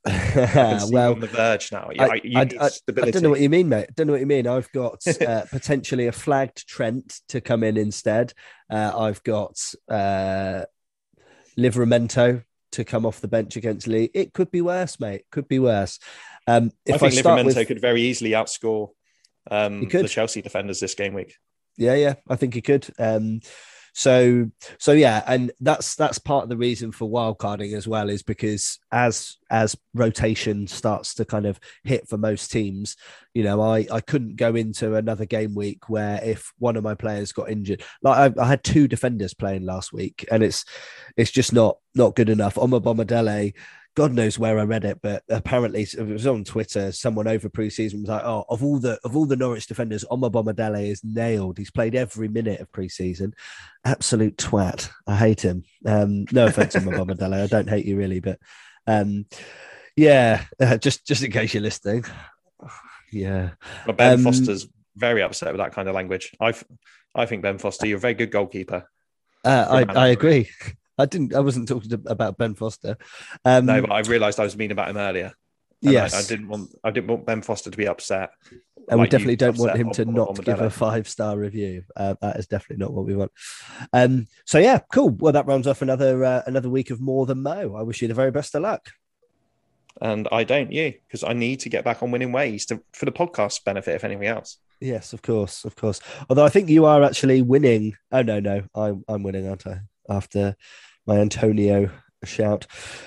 well, 0.06 1.12
on 1.12 1.20
the 1.20 1.26
verge 1.26 1.72
now. 1.72 1.90
I, 1.98 2.04
I, 2.04 2.20
I, 2.34 2.40
I, 2.40 3.10
don't 3.10 3.22
know 3.22 3.30
what 3.30 3.40
you 3.40 3.50
mean, 3.50 3.68
mate. 3.68 3.86
I 3.88 3.92
don't 3.94 4.06
know 4.06 4.12
what 4.14 4.20
you 4.20 4.26
mean. 4.26 4.46
I've 4.46 4.70
got 4.72 5.06
uh, 5.20 5.44
potentially 5.50 6.06
a 6.06 6.12
flagged 6.12 6.66
Trent 6.66 7.20
to 7.28 7.40
come 7.40 7.62
in 7.62 7.76
instead. 7.76 8.32
Uh, 8.70 8.92
I've 8.96 9.22
got 9.24 9.58
uh, 9.90 10.62
Livramento 11.58 12.44
to 12.78 12.84
come 12.84 13.04
off 13.04 13.20
the 13.20 13.26
bench 13.26 13.56
against 13.56 13.88
Lee. 13.88 14.08
It 14.14 14.32
could 14.32 14.52
be 14.52 14.62
worse, 14.62 15.00
mate. 15.00 15.24
Could 15.32 15.48
be 15.48 15.58
worse. 15.58 15.98
Um, 16.46 16.70
if 16.86 17.02
I 17.02 17.10
think 17.10 17.26
I 17.26 17.30
Livramento 17.30 17.56
with... 17.56 17.66
could 17.66 17.80
very 17.80 18.02
easily 18.02 18.30
outscore 18.30 18.90
um, 19.50 19.88
the 19.88 20.06
Chelsea 20.06 20.42
defenders 20.42 20.78
this 20.78 20.94
game 20.94 21.12
week. 21.12 21.34
Yeah, 21.76 21.94
yeah, 21.94 22.14
I 22.28 22.36
think 22.36 22.54
he 22.54 22.62
could. 22.62 22.88
Um, 22.96 23.40
so 23.98 24.48
so 24.78 24.92
yeah, 24.92 25.24
and 25.26 25.50
that's 25.58 25.96
that's 25.96 26.20
part 26.20 26.44
of 26.44 26.48
the 26.48 26.56
reason 26.56 26.92
for 26.92 27.10
wildcarding 27.10 27.76
as 27.76 27.88
well, 27.88 28.10
is 28.10 28.22
because 28.22 28.78
as 28.92 29.38
as 29.50 29.74
rotation 29.92 30.68
starts 30.68 31.14
to 31.14 31.24
kind 31.24 31.46
of 31.46 31.58
hit 31.82 32.08
for 32.08 32.16
most 32.16 32.52
teams, 32.52 32.94
you 33.34 33.42
know, 33.42 33.60
I 33.60 33.88
I 33.90 34.00
couldn't 34.00 34.36
go 34.36 34.54
into 34.54 34.94
another 34.94 35.24
game 35.24 35.52
week 35.52 35.88
where 35.88 36.20
if 36.22 36.52
one 36.60 36.76
of 36.76 36.84
my 36.84 36.94
players 36.94 37.32
got 37.32 37.50
injured, 37.50 37.82
like 38.00 38.38
I, 38.38 38.40
I 38.40 38.46
had 38.46 38.62
two 38.62 38.86
defenders 38.86 39.34
playing 39.34 39.64
last 39.64 39.92
week, 39.92 40.24
and 40.30 40.44
it's 40.44 40.64
it's 41.16 41.32
just 41.32 41.52
not 41.52 41.78
not 41.96 42.14
good 42.14 42.28
enough. 42.28 42.54
Omobamidele 42.54 43.52
God 43.98 44.12
knows 44.12 44.38
where 44.38 44.60
I 44.60 44.62
read 44.62 44.84
it, 44.84 45.00
but 45.02 45.24
apparently 45.28 45.82
it 45.82 46.06
was 46.06 46.24
on 46.24 46.44
Twitter. 46.44 46.92
Someone 46.92 47.26
over 47.26 47.48
preseason 47.48 48.02
was 48.02 48.08
like, 48.08 48.22
"Oh, 48.22 48.44
of 48.48 48.62
all 48.62 48.78
the 48.78 48.96
of 49.02 49.16
all 49.16 49.26
the 49.26 49.34
Norwich 49.34 49.66
defenders, 49.66 50.04
Omobamidele 50.08 50.88
is 50.88 51.02
nailed. 51.02 51.58
He's 51.58 51.72
played 51.72 51.96
every 51.96 52.28
minute 52.28 52.60
of 52.60 52.70
preseason. 52.70 53.32
Absolute 53.84 54.36
twat. 54.36 54.88
I 55.08 55.16
hate 55.16 55.40
him. 55.40 55.64
Um, 55.84 56.26
no 56.30 56.46
offense, 56.46 56.74
Omobamidele. 56.76 57.42
I 57.42 57.46
don't 57.48 57.68
hate 57.68 57.86
you 57.86 57.96
really, 57.96 58.20
but 58.20 58.38
um, 58.86 59.26
yeah, 59.96 60.44
uh, 60.60 60.76
just 60.76 61.04
just 61.04 61.24
in 61.24 61.32
case 61.32 61.52
you're 61.52 61.64
listening, 61.64 62.04
yeah. 63.10 63.50
But 63.84 63.96
Ben 63.96 64.14
um, 64.14 64.22
Foster's 64.22 64.68
very 64.94 65.24
upset 65.24 65.52
with 65.52 65.58
that 65.58 65.72
kind 65.72 65.88
of 65.88 65.96
language. 65.96 66.36
I 66.38 66.54
I 67.16 67.26
think 67.26 67.42
Ben 67.42 67.58
Foster, 67.58 67.88
you're 67.88 67.98
a 67.98 68.00
very 68.00 68.14
good 68.14 68.30
goalkeeper. 68.30 68.88
Uh, 69.44 69.84
I 69.88 69.92
I 69.92 70.06
agree. 70.10 70.50
I 70.98 71.06
didn't. 71.06 71.34
I 71.34 71.40
wasn't 71.40 71.68
talking 71.68 71.90
to, 71.90 72.00
about 72.06 72.38
Ben 72.38 72.54
Foster. 72.54 72.96
Um, 73.44 73.66
no, 73.66 73.80
but 73.82 73.92
I 73.92 74.00
realised 74.00 74.40
I 74.40 74.44
was 74.44 74.56
mean 74.56 74.72
about 74.72 74.90
him 74.90 74.96
earlier. 74.96 75.32
yes, 75.80 76.14
I, 76.14 76.18
I, 76.18 76.22
didn't 76.22 76.48
want. 76.48 76.74
I 76.82 76.90
didn't 76.90 77.08
want 77.08 77.26
Ben 77.26 77.42
Foster 77.42 77.70
to 77.70 77.76
be 77.76 77.86
upset. 77.86 78.30
And 78.90 78.98
like 78.98 79.06
we 79.06 79.10
definitely 79.10 79.36
don't 79.36 79.58
want 79.58 79.76
him 79.76 79.90
to 79.90 80.02
on, 80.02 80.14
not 80.14 80.28
on 80.28 80.34
give 80.36 80.60
a 80.60 80.70
five 80.70 81.08
star 81.08 81.36
review. 81.36 81.84
Uh, 81.94 82.14
that 82.22 82.36
is 82.36 82.46
definitely 82.46 82.82
not 82.82 82.92
what 82.92 83.04
we 83.04 83.14
want. 83.14 83.32
Um, 83.92 84.26
so 84.46 84.58
yeah, 84.58 84.80
cool. 84.92 85.10
Well, 85.10 85.34
that 85.34 85.46
rounds 85.46 85.66
off 85.66 85.82
another 85.82 86.24
uh, 86.24 86.42
another 86.46 86.70
week 86.70 86.90
of 86.90 87.00
more 87.00 87.26
than 87.26 87.42
Mo. 87.42 87.76
I 87.76 87.82
wish 87.82 88.00
you 88.00 88.08
the 88.08 88.14
very 88.14 88.30
best 88.30 88.54
of 88.54 88.62
luck. 88.62 88.90
And 90.00 90.28
I 90.30 90.44
don't 90.44 90.72
you 90.72 90.94
because 91.06 91.22
I 91.22 91.32
need 91.32 91.60
to 91.60 91.68
get 91.68 91.84
back 91.84 92.02
on 92.02 92.10
winning 92.10 92.32
ways 92.32 92.66
to 92.66 92.82
for 92.92 93.04
the 93.04 93.12
podcast 93.12 93.64
benefit, 93.64 93.94
if 93.94 94.04
anything 94.04 94.26
else. 94.26 94.56
Yes, 94.80 95.12
of 95.12 95.22
course, 95.22 95.64
of 95.64 95.76
course. 95.76 96.00
Although 96.30 96.44
I 96.44 96.50
think 96.50 96.68
you 96.70 96.84
are 96.86 97.02
actually 97.02 97.42
winning. 97.42 97.94
Oh 98.12 98.22
no, 98.22 98.40
no, 98.40 98.62
I'm 98.74 99.04
I'm 99.08 99.22
winning, 99.22 99.48
aren't 99.48 99.66
I? 99.66 99.80
After 100.08 100.56
my 101.08 101.16
Antonio 101.18 101.90
shout. 102.24 102.66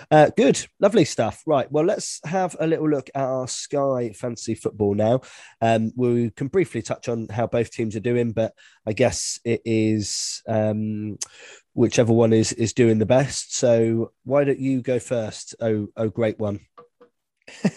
Uh, 0.09 0.31
good, 0.35 0.65
lovely 0.79 1.05
stuff. 1.05 1.43
Right, 1.45 1.71
well, 1.71 1.85
let's 1.85 2.19
have 2.25 2.55
a 2.59 2.65
little 2.65 2.89
look 2.89 3.09
at 3.13 3.23
our 3.23 3.47
Sky 3.47 4.11
Fantasy 4.15 4.55
Football 4.55 4.95
now. 4.95 5.21
Um, 5.61 5.91
we 5.95 6.31
can 6.31 6.47
briefly 6.47 6.81
touch 6.81 7.07
on 7.07 7.27
how 7.29 7.45
both 7.45 7.71
teams 7.71 7.95
are 7.95 8.01
doing, 8.01 8.31
but 8.31 8.53
I 8.87 8.93
guess 8.93 9.39
it 9.45 9.61
is 9.65 10.41
um, 10.47 11.17
whichever 11.73 12.11
one 12.11 12.33
is 12.33 12.51
is 12.53 12.73
doing 12.73 12.97
the 12.97 13.05
best. 13.05 13.55
So 13.55 14.11
why 14.23 14.43
don't 14.45 14.59
you 14.59 14.81
go 14.81 14.97
first? 14.97 15.55
Oh, 15.61 15.87
oh, 15.95 16.09
great 16.09 16.39
one. 16.39 16.59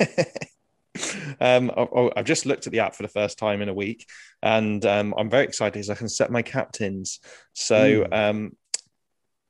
Um, 1.41 1.73
I- 1.77 2.11
I've 2.17 2.25
just 2.25 2.47
looked 2.47 2.69
at 2.69 2.73
the 2.73 2.79
app 2.79 2.95
for 2.95 3.03
the 3.03 3.09
first 3.09 3.37
time 3.37 3.61
in 3.61 3.69
a 3.69 3.75
week, 3.75 4.07
and 4.43 4.85
um, 4.87 5.13
I'm 5.19 5.29
very 5.29 5.43
excited 5.45 5.73
because 5.73 5.91
I 5.91 5.97
can 5.97 6.09
set 6.09 6.31
my 6.31 6.43
captains. 6.43 7.19
So, 7.53 8.07
um, 8.13 8.53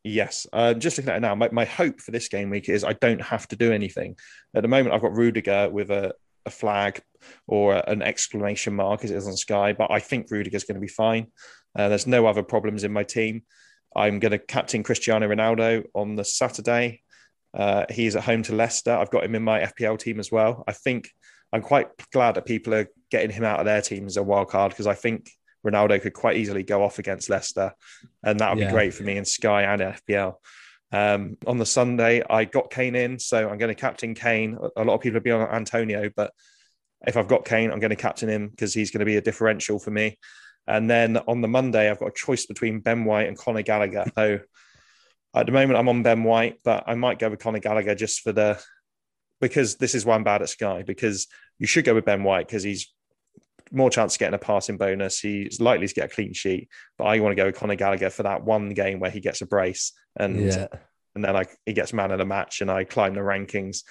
yes, 0.04 0.46
uh, 0.52 0.74
just 0.74 0.98
looking 0.98 1.10
at 1.10 1.16
it 1.16 1.20
now, 1.20 1.34
my, 1.34 1.48
my 1.50 1.64
hope 1.64 2.00
for 2.00 2.10
this 2.10 2.28
game 2.28 2.50
week 2.50 2.68
is 2.68 2.84
I 2.84 2.92
don't 2.92 3.22
have 3.22 3.48
to 3.48 3.56
do 3.56 3.72
anything. 3.72 4.16
At 4.54 4.62
the 4.62 4.68
moment, 4.68 4.94
I've 4.94 5.02
got 5.02 5.16
Rudiger 5.16 5.70
with 5.70 5.90
a, 5.90 6.12
a 6.46 6.50
flag 6.50 7.00
or 7.48 7.82
an 7.88 8.02
exclamation 8.02 8.76
mark 8.76 9.02
as 9.02 9.10
it 9.10 9.16
is 9.16 9.26
on 9.26 9.36
Sky, 9.36 9.72
but 9.72 9.90
I 9.90 9.98
think 9.98 10.30
Rudiger's 10.30 10.64
going 10.64 10.76
to 10.76 10.80
be 10.80 10.88
fine. 10.88 11.28
Uh, 11.76 11.88
there's 11.88 12.06
no 12.06 12.26
other 12.26 12.42
problems 12.42 12.84
in 12.84 12.92
my 12.92 13.02
team. 13.02 13.42
I'm 13.96 14.18
going 14.18 14.32
to 14.32 14.38
captain 14.38 14.82
Cristiano 14.82 15.28
Ronaldo 15.28 15.84
on 15.94 16.16
the 16.16 16.24
Saturday. 16.24 17.02
Uh, 17.56 17.86
he's 17.90 18.16
at 18.16 18.24
home 18.24 18.42
to 18.42 18.54
Leicester. 18.54 18.92
I've 18.92 19.10
got 19.10 19.24
him 19.24 19.34
in 19.34 19.42
my 19.42 19.60
FPL 19.60 19.98
team 19.98 20.18
as 20.20 20.30
well. 20.30 20.64
I 20.66 20.72
think 20.72 21.10
I'm 21.52 21.62
quite 21.62 21.88
glad 22.12 22.34
that 22.34 22.46
people 22.46 22.74
are 22.74 22.88
getting 23.10 23.30
him 23.30 23.44
out 23.44 23.60
of 23.60 23.64
their 23.64 23.80
team 23.80 24.06
as 24.06 24.16
a 24.16 24.22
wild 24.22 24.48
card 24.48 24.72
because 24.72 24.88
I 24.88 24.94
think 24.94 25.30
Ronaldo 25.64 26.00
could 26.00 26.12
quite 26.12 26.36
easily 26.36 26.62
go 26.62 26.82
off 26.82 26.98
against 26.98 27.30
Leicester, 27.30 27.72
and 28.22 28.38
that 28.40 28.50
would 28.54 28.60
Yeah. 28.60 28.66
be 28.68 28.72
great 28.72 28.94
for 28.94 29.02
me 29.02 29.16
in 29.16 29.24
Sky 29.24 29.62
and 29.62 29.80
FPL. 29.82 30.40
Um, 30.92 31.36
on 31.46 31.58
the 31.58 31.66
Sunday, 31.66 32.22
I 32.28 32.44
got 32.44 32.70
Kane 32.70 32.94
in, 32.94 33.18
so 33.18 33.48
I'm 33.48 33.58
going 33.58 33.74
to 33.74 33.80
captain 33.80 34.14
Kane. 34.14 34.56
A 34.76 34.84
lot 34.84 34.94
of 34.94 35.00
people 35.00 35.16
have 35.16 35.24
been 35.24 35.34
on 35.34 35.48
Antonio, 35.48 36.10
but 36.14 36.32
if 37.06 37.16
I've 37.16 37.28
got 37.28 37.44
Kane, 37.44 37.70
I'm 37.70 37.80
going 37.80 37.90
to 37.90 37.96
captain 37.96 38.28
him 38.28 38.48
because 38.48 38.72
he's 38.72 38.90
going 38.90 39.00
to 39.00 39.04
be 39.04 39.16
a 39.16 39.20
differential 39.20 39.78
for 39.78 39.90
me. 39.90 40.18
And 40.66 40.88
then 40.88 41.16
on 41.28 41.40
the 41.40 41.48
Monday, 41.48 41.90
I've 41.90 41.98
got 41.98 42.08
a 42.08 42.14
choice 42.14 42.46
between 42.46 42.80
Ben 42.80 43.04
White 43.04 43.28
and 43.28 43.36
Conor 43.36 43.62
Gallagher. 43.62 44.04
So 44.16 44.38
at 45.34 45.46
the 45.46 45.52
moment, 45.52 45.78
I'm 45.78 45.88
on 45.88 46.02
Ben 46.02 46.22
White, 46.22 46.60
but 46.64 46.84
I 46.86 46.94
might 46.94 47.18
go 47.18 47.28
with 47.28 47.40
Conor 47.40 47.58
Gallagher 47.58 47.94
just 47.94 48.20
for 48.20 48.32
the 48.32 48.62
because 49.40 49.76
this 49.76 49.94
is 49.94 50.06
why 50.06 50.14
I'm 50.14 50.24
bad 50.24 50.42
at 50.42 50.48
Sky 50.48 50.84
because 50.86 51.26
you 51.58 51.66
should 51.66 51.84
go 51.84 51.92
with 51.94 52.04
Ben 52.04 52.22
White 52.22 52.46
because 52.46 52.62
he's 52.62 52.93
more 53.74 53.90
chance 53.90 54.14
of 54.14 54.18
getting 54.18 54.34
a 54.34 54.38
passing 54.38 54.76
bonus. 54.76 55.20
He's 55.20 55.60
likely 55.60 55.86
to 55.86 55.94
get 55.94 56.10
a 56.10 56.14
clean 56.14 56.32
sheet, 56.32 56.68
but 56.98 57.04
I 57.04 57.20
want 57.20 57.32
to 57.32 57.36
go 57.42 57.46
with 57.46 57.56
Conor 57.56 57.74
Gallagher 57.76 58.10
for 58.10 58.22
that 58.22 58.44
one 58.44 58.70
game 58.70 59.00
where 59.00 59.10
he 59.10 59.20
gets 59.20 59.40
a 59.42 59.46
brace 59.46 59.92
and 60.16 60.40
Yeah. 60.40 60.68
and 61.14 61.24
then 61.24 61.36
I, 61.36 61.44
he 61.66 61.72
gets 61.72 61.92
man 61.92 62.10
of 62.10 62.18
the 62.18 62.24
match 62.26 62.60
and 62.60 62.70
I 62.70 62.84
climb 62.84 63.14
the 63.14 63.20
rankings. 63.20 63.82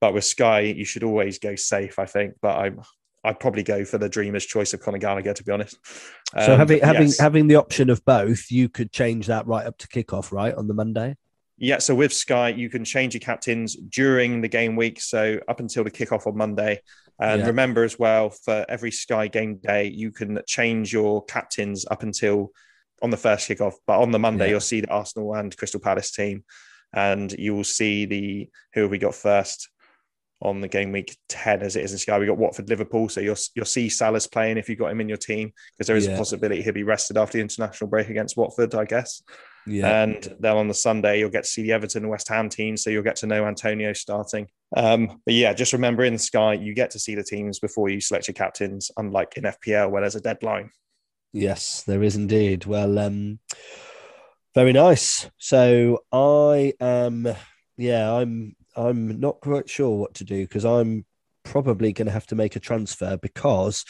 But 0.00 0.14
with 0.14 0.24
Sky, 0.24 0.60
you 0.60 0.84
should 0.84 1.02
always 1.02 1.38
go 1.38 1.56
safe, 1.56 1.98
I 1.98 2.06
think. 2.06 2.34
But 2.40 2.56
I'm 2.56 2.80
I'd 3.24 3.40
probably 3.40 3.64
go 3.64 3.84
for 3.84 3.98
the 3.98 4.08
dreamer's 4.08 4.46
choice 4.46 4.72
of 4.74 4.80
Conor 4.80 4.98
Gallagher, 4.98 5.34
to 5.34 5.42
be 5.44 5.50
honest. 5.50 5.76
So 6.44 6.52
Um, 6.52 6.58
having 6.58 6.80
having 6.80 7.02
yes. 7.08 7.18
having 7.18 7.48
the 7.48 7.56
option 7.56 7.90
of 7.90 8.04
both, 8.04 8.50
you 8.50 8.68
could 8.68 8.92
change 8.92 9.26
that 9.26 9.46
right 9.46 9.66
up 9.66 9.76
to 9.78 9.88
kickoff, 9.88 10.30
right 10.30 10.54
on 10.54 10.68
the 10.68 10.74
Monday. 10.74 11.16
Yeah, 11.60 11.78
so 11.78 11.96
with 11.96 12.12
Sky, 12.12 12.50
you 12.50 12.70
can 12.70 12.84
change 12.84 13.14
your 13.14 13.20
captains 13.20 13.74
during 13.74 14.40
the 14.40 14.46
game 14.48 14.76
week. 14.76 15.00
So 15.00 15.40
up 15.48 15.58
until 15.58 15.82
the 15.82 15.90
kickoff 15.90 16.28
on 16.28 16.36
Monday. 16.36 16.80
And 17.20 17.40
Yeah. 17.40 17.46
remember 17.48 17.84
as 17.84 17.98
well, 17.98 18.30
for 18.30 18.64
every 18.68 18.90
Sky 18.90 19.26
game 19.28 19.56
day, 19.56 19.86
you 19.86 20.12
can 20.12 20.40
change 20.46 20.92
your 20.92 21.24
captains 21.24 21.84
up 21.90 22.02
until 22.02 22.52
on 23.02 23.10
the 23.10 23.16
first 23.16 23.48
kickoff. 23.48 23.74
But 23.86 24.00
on 24.00 24.10
the 24.12 24.18
Monday, 24.18 24.46
Yeah. 24.46 24.50
you'll 24.52 24.60
see 24.60 24.80
the 24.80 24.90
Arsenal 24.90 25.34
and 25.34 25.56
Crystal 25.56 25.80
Palace 25.80 26.10
team. 26.12 26.44
And 26.94 27.32
you 27.32 27.54
will 27.54 27.64
see 27.64 28.06
the 28.06 28.48
who 28.74 28.82
have 28.82 28.90
we 28.90 28.98
got 28.98 29.14
first 29.14 29.68
on 30.40 30.60
the 30.60 30.68
game 30.68 30.92
week 30.92 31.16
10 31.28 31.62
as 31.62 31.74
it 31.74 31.84
is 31.84 31.92
in 31.92 31.98
Sky. 31.98 32.18
We 32.18 32.26
got 32.26 32.38
Watford 32.38 32.68
Liverpool. 32.68 33.08
So 33.08 33.20
you'll 33.20 33.36
you'll 33.54 33.64
see 33.66 33.88
Salah's 33.88 34.26
playing 34.28 34.56
if 34.56 34.68
you've 34.68 34.78
got 34.78 34.92
him 34.92 35.00
in 35.00 35.08
your 35.08 35.18
team, 35.18 35.52
because 35.76 35.88
there 35.88 35.96
is 35.96 36.06
Yeah. 36.06 36.14
a 36.14 36.16
possibility 36.16 36.62
he'll 36.62 36.72
be 36.72 36.84
rested 36.84 37.16
after 37.16 37.36
the 37.38 37.42
international 37.42 37.90
break 37.90 38.08
against 38.08 38.36
Watford, 38.36 38.74
I 38.74 38.84
guess. 38.84 39.22
Yeah, 39.68 40.02
And 40.02 40.36
then 40.40 40.56
on 40.56 40.68
the 40.68 40.74
Sunday, 40.74 41.18
you'll 41.18 41.30
get 41.30 41.44
to 41.44 41.50
see 41.50 41.62
the 41.62 41.72
Everton 41.72 42.04
and 42.04 42.10
West 42.10 42.28
Ham 42.28 42.48
teams. 42.48 42.82
So 42.82 42.90
you'll 42.90 43.02
get 43.02 43.16
to 43.16 43.26
know 43.26 43.46
Antonio 43.46 43.92
starting. 43.92 44.48
Um, 44.76 45.20
but 45.24 45.34
yeah, 45.34 45.52
just 45.52 45.72
remember 45.72 46.04
in 46.04 46.18
Sky, 46.18 46.54
you 46.54 46.74
get 46.74 46.90
to 46.92 46.98
see 46.98 47.14
the 47.14 47.22
teams 47.22 47.58
before 47.58 47.88
you 47.88 48.00
select 48.00 48.28
your 48.28 48.34
captains, 48.34 48.90
unlike 48.96 49.36
in 49.36 49.44
FPL 49.44 49.90
where 49.90 50.00
there's 50.00 50.16
a 50.16 50.20
deadline. 50.20 50.70
yes, 51.32 51.82
there 51.82 52.02
is 52.02 52.16
indeed. 52.16 52.64
Well, 52.64 52.98
um, 52.98 53.38
very 54.54 54.72
nice. 54.72 55.30
So 55.38 56.00
I 56.10 56.72
am, 56.80 57.28
yeah, 57.76 58.12
I'm 58.12 58.56
I'm 58.76 59.20
not 59.20 59.40
quite 59.40 59.68
sure 59.68 59.98
what 59.98 60.14
to 60.14 60.24
do 60.24 60.42
because 60.44 60.64
I'm 60.64 61.04
probably 61.44 61.92
going 61.92 62.06
to 62.06 62.12
have 62.12 62.26
to 62.28 62.34
make 62.34 62.56
a 62.56 62.60
transfer 62.60 63.16
because 63.16 63.84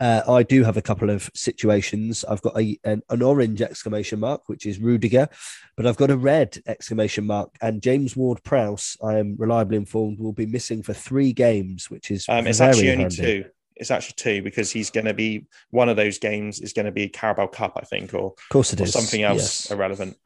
uh, 0.00 0.22
I 0.28 0.42
do 0.42 0.62
have 0.64 0.76
a 0.76 0.82
couple 0.82 1.10
of 1.10 1.30
situations. 1.34 2.24
I've 2.24 2.42
got 2.42 2.58
a 2.58 2.78
an, 2.84 3.02
an 3.08 3.22
orange 3.22 3.62
exclamation 3.62 4.20
mark, 4.20 4.48
which 4.48 4.66
is 4.66 4.78
Rudiger, 4.78 5.28
but 5.76 5.86
I've 5.86 5.96
got 5.96 6.10
a 6.10 6.16
red 6.16 6.58
exclamation 6.66 7.26
mark, 7.26 7.56
and 7.60 7.82
James 7.82 8.16
Ward 8.16 8.42
Prowse, 8.44 8.96
I 9.02 9.18
am 9.18 9.36
reliably 9.38 9.76
informed, 9.76 10.18
will 10.18 10.32
be 10.32 10.46
missing 10.46 10.82
for 10.82 10.92
three 10.94 11.32
games, 11.32 11.90
which 11.90 12.10
is 12.10 12.26
Um, 12.28 12.46
it's 12.46 12.60
actually 12.60 12.90
only 12.90 13.04
handy. 13.04 13.16
two. 13.16 13.44
It's 13.78 13.90
actually 13.90 14.14
two 14.16 14.42
because 14.42 14.70
he's 14.70 14.90
going 14.90 15.04
to 15.04 15.12
be 15.14 15.44
one 15.70 15.90
of 15.90 15.96
those 15.96 16.18
games 16.18 16.60
is 16.60 16.72
going 16.72 16.86
to 16.86 16.92
be 16.92 17.08
Carabao 17.08 17.48
Cup, 17.48 17.74
I 17.76 17.84
think, 17.84 18.14
or 18.14 18.28
Of 18.32 18.48
course, 18.50 18.72
it 18.72 18.80
or 18.80 18.84
is 18.84 18.92
something 18.92 19.22
else 19.22 19.66
Yes. 19.66 19.70
irrelevant. 19.70 20.16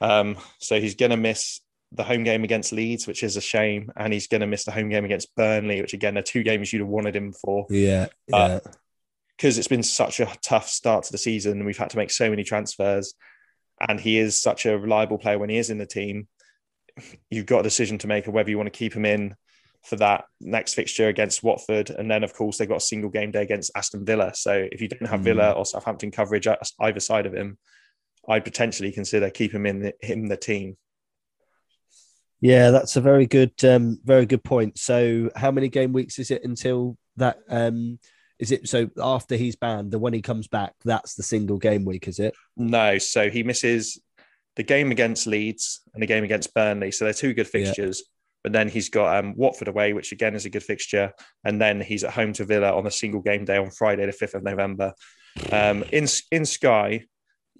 Um, 0.00 0.36
so 0.58 0.80
he's 0.80 0.94
going 0.94 1.10
to 1.10 1.16
miss 1.18 1.60
the 1.92 2.02
home 2.02 2.24
game 2.24 2.44
against 2.44 2.72
Leeds, 2.72 3.06
which 3.06 3.22
is 3.22 3.36
a 3.36 3.40
shame, 3.40 3.92
and 3.96 4.12
he's 4.12 4.26
going 4.26 4.40
to 4.40 4.46
miss 4.46 4.64
the 4.64 4.72
home 4.72 4.88
game 4.88 5.04
against 5.04 5.34
Burnley, 5.36 5.80
which 5.82 5.92
again 5.92 6.16
are 6.18 6.22
two 6.22 6.42
games 6.42 6.72
you'd 6.72 6.80
have 6.80 6.88
wanted 6.88 7.14
him 7.14 7.32
for. 7.32 7.66
Yeah, 7.70 8.06
Uh, 8.32 8.58
yeah. 8.64 8.72
Because 9.36 9.58
it's 9.58 9.68
been 9.68 9.82
such 9.82 10.20
a 10.20 10.32
tough 10.42 10.68
start 10.68 11.04
to 11.04 11.12
the 11.12 11.18
season 11.18 11.52
and 11.52 11.66
we've 11.66 11.78
had 11.78 11.90
to 11.90 11.96
make 11.96 12.10
so 12.10 12.30
many 12.30 12.44
transfers 12.44 13.14
and 13.88 13.98
he 14.00 14.18
is 14.18 14.40
such 14.40 14.66
a 14.66 14.78
reliable 14.78 15.18
player 15.18 15.38
when 15.38 15.50
he 15.50 15.56
is 15.56 15.70
in 15.70 15.78
the 15.78 15.86
team 15.86 16.28
you've 17.30 17.46
got 17.46 17.60
a 17.60 17.64
decision 17.64 17.98
to 17.98 18.06
make 18.06 18.26
of 18.26 18.34
whether 18.34 18.50
you 18.50 18.56
want 18.56 18.72
to 18.72 18.78
keep 18.78 18.94
him 18.94 19.04
in 19.04 19.34
for 19.82 19.96
that 19.96 20.24
next 20.40 20.74
fixture 20.74 21.08
against 21.08 21.42
Watford 21.42 21.90
and 21.90 22.10
then 22.10 22.24
of 22.24 22.32
course 22.32 22.56
they've 22.56 22.68
got 22.68 22.76
a 22.76 22.80
single 22.80 23.10
game 23.10 23.30
day 23.30 23.42
against 23.42 23.72
Aston 23.76 24.04
Villa 24.04 24.32
so 24.34 24.66
if 24.70 24.80
you 24.80 24.88
don't 24.88 25.08
have 25.08 25.20
Villa 25.20 25.52
or 25.52 25.66
Southampton 25.66 26.10
coverage 26.10 26.46
either 26.80 27.00
side 27.00 27.26
of 27.26 27.34
him 27.34 27.58
I'd 28.28 28.44
potentially 28.44 28.92
consider 28.92 29.28
keep 29.30 29.52
him 29.52 29.66
in 29.66 29.80
the, 29.80 29.94
in 30.00 30.26
the 30.26 30.36
team 30.36 30.76
Yeah, 32.40 32.70
that's 32.70 32.96
a 32.96 33.00
very 33.00 33.26
good, 33.26 33.52
um, 33.64 33.98
very 34.04 34.26
good 34.26 34.44
point. 34.44 34.78
So, 34.78 35.30
how 35.34 35.50
many 35.50 35.68
game 35.68 35.92
weeks 35.92 36.18
is 36.18 36.30
it 36.30 36.44
until 36.44 36.98
that? 37.16 37.38
Um, 37.48 37.98
is 38.44 38.52
it 38.52 38.68
so 38.68 38.90
after 39.02 39.36
he's 39.36 39.56
banned, 39.56 39.90
the 39.90 39.98
when 39.98 40.12
he 40.12 40.20
comes 40.20 40.46
back, 40.48 40.74
that's 40.84 41.14
the 41.14 41.22
single 41.22 41.56
game 41.56 41.84
week, 41.86 42.06
is 42.08 42.18
it? 42.18 42.34
No, 42.56 42.98
so 42.98 43.30
he 43.30 43.42
misses 43.42 44.00
the 44.56 44.62
game 44.62 44.90
against 44.90 45.26
Leeds 45.26 45.80
and 45.94 46.02
the 46.02 46.06
game 46.06 46.24
against 46.24 46.52
Burnley. 46.54 46.90
So 46.92 47.04
they're 47.04 47.14
two 47.14 47.32
good 47.32 47.46
Yeah. 47.52 47.64
fixtures. 47.64 48.04
But 48.42 48.52
then 48.52 48.68
he's 48.68 48.90
got 48.90 49.16
um, 49.16 49.34
Watford 49.36 49.68
away, 49.68 49.94
which 49.94 50.12
again 50.12 50.34
is 50.34 50.44
a 50.44 50.50
good 50.50 50.62
fixture. 50.62 51.12
And 51.44 51.58
then 51.58 51.80
he's 51.80 52.04
at 52.04 52.12
home 52.12 52.34
to 52.34 52.44
Villa 52.44 52.76
on 52.76 52.86
a 52.86 52.90
single 52.90 53.22
game 53.22 53.46
day 53.46 53.56
on 53.56 53.70
Friday, 53.70 54.04
the 54.04 54.12
5th 54.12 54.34
of 54.34 54.42
November. 54.42 54.92
Um, 55.50 55.82
in, 55.90 56.06
in 56.30 56.44
Sky, 56.44 57.06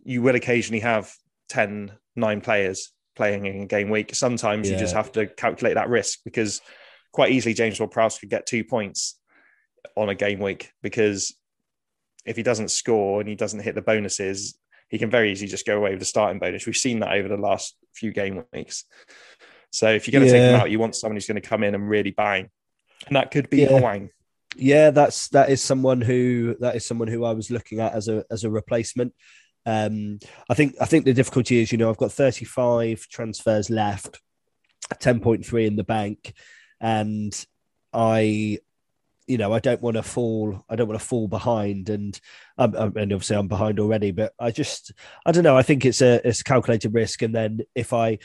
you 0.05 0.21
will 0.21 0.35
occasionally 0.35 0.81
have 0.81 1.11
10, 1.49 1.91
nine 2.17 2.43
players 2.43 2.93
playing 3.17 3.47
in 3.47 3.67
game 3.67 3.89
week. 3.89 4.15
Sometimes 4.15 4.69
you 4.71 4.77
just 4.77 4.95
have 4.95 5.11
to 5.13 5.27
calculate 5.27 5.77
that 5.77 5.89
risk 5.89 6.19
because 6.23 6.61
quite 7.13 7.33
easily 7.33 7.55
James 7.55 7.81
Ward 7.81 7.91
Prowse 7.91 8.19
could 8.19 8.29
get 8.29 8.45
two 8.45 8.63
points 8.63 9.19
on 9.97 10.09
a 10.09 10.15
game 10.15 10.41
week 10.41 10.73
because 10.83 11.35
if 12.25 12.37
he 12.37 12.43
doesn't 12.43 12.71
score 12.71 13.21
and 13.21 13.29
he 13.29 13.35
doesn't 13.35 13.61
hit 13.61 13.75
the 13.75 13.83
bonuses, 13.83 14.59
he 14.89 14.99
can 14.99 15.11
very 15.11 15.33
easily 15.33 15.49
just 15.49 15.67
go 15.67 15.77
away 15.77 15.91
with 15.91 15.99
the 15.99 16.07
starting 16.07 16.39
bonus. 16.39 16.67
We've 16.67 16.77
seen 16.77 17.01
that 17.01 17.13
over 17.13 17.29
the 17.29 17.37
last 17.37 17.77
few 17.95 18.13
game 18.13 18.45
weeks. 18.53 18.85
So 19.73 19.91
if 19.91 20.07
you're 20.07 20.13
going 20.13 20.31
to 20.31 20.33
take 20.33 20.51
him 20.51 20.61
out, 20.61 20.71
you 20.71 20.79
want 20.79 20.95
someone 20.95 21.17
who's 21.17 21.27
going 21.27 21.41
to 21.41 21.49
come 21.49 21.65
in 21.65 21.75
and 21.75 21.89
really 21.89 22.13
bang, 22.13 22.49
and 23.07 23.17
that 23.17 23.31
could 23.31 23.51
be 23.51 23.63
Yeah. 23.63 23.81
Hwang. 23.81 24.11
Yeah, 24.57 24.91
that's 24.91 25.29
that 25.31 25.51
is 25.51 25.61
someone 25.61 26.01
who 26.01 26.57
that 26.61 26.77
is 26.77 26.87
someone 26.87 27.09
who 27.09 27.25
I 27.25 27.33
was 27.33 27.51
looking 27.51 27.81
at 27.81 27.93
as 27.93 28.07
a 28.07 28.25
as 28.31 28.45
a 28.45 28.51
replacement. 28.51 29.13
Um, 29.67 30.21
I 30.49 30.55
think 30.55 30.77
I 30.81 30.85
think 30.85 31.05
the 31.05 31.13
difficulty 31.13 31.61
is, 31.61 31.73
you 31.73 31.79
know, 31.79 31.91
I've 31.91 31.97
got 31.97 32.13
35 32.13 33.09
transfers 33.09 33.69
left, 33.69 34.21
10.3 34.95 35.67
in 35.67 35.77
the 35.77 35.85
bank, 35.85 36.35
and 36.81 37.35
I, 37.93 38.59
you 39.27 39.39
know, 39.39 39.53
I 39.53 39.59
don't 39.59 39.81
want 39.81 39.97
to 39.97 40.03
fall. 40.03 40.65
I 40.69 40.77
don't 40.77 40.89
want 40.89 41.01
to 41.01 41.07
fall 41.07 41.29
behind, 41.29 41.89
and 41.89 42.19
um, 42.59 42.75
um, 42.77 42.93
and 42.97 43.13
obviously 43.13 43.37
I'm 43.37 43.49
behind 43.49 43.81
already. 43.81 44.11
But 44.11 44.33
I 44.39 44.51
just, 44.51 44.93
I 45.25 45.33
don't 45.33 45.45
know. 45.45 45.57
I 45.57 45.63
think 45.63 45.85
it's 45.85 46.03
a 46.03 46.27
it's 46.27 46.41
a 46.41 46.45
calculated 46.45 46.93
risk, 46.95 47.23
and 47.23 47.35
then 47.35 47.61
if 47.75 47.93
I 47.93 48.19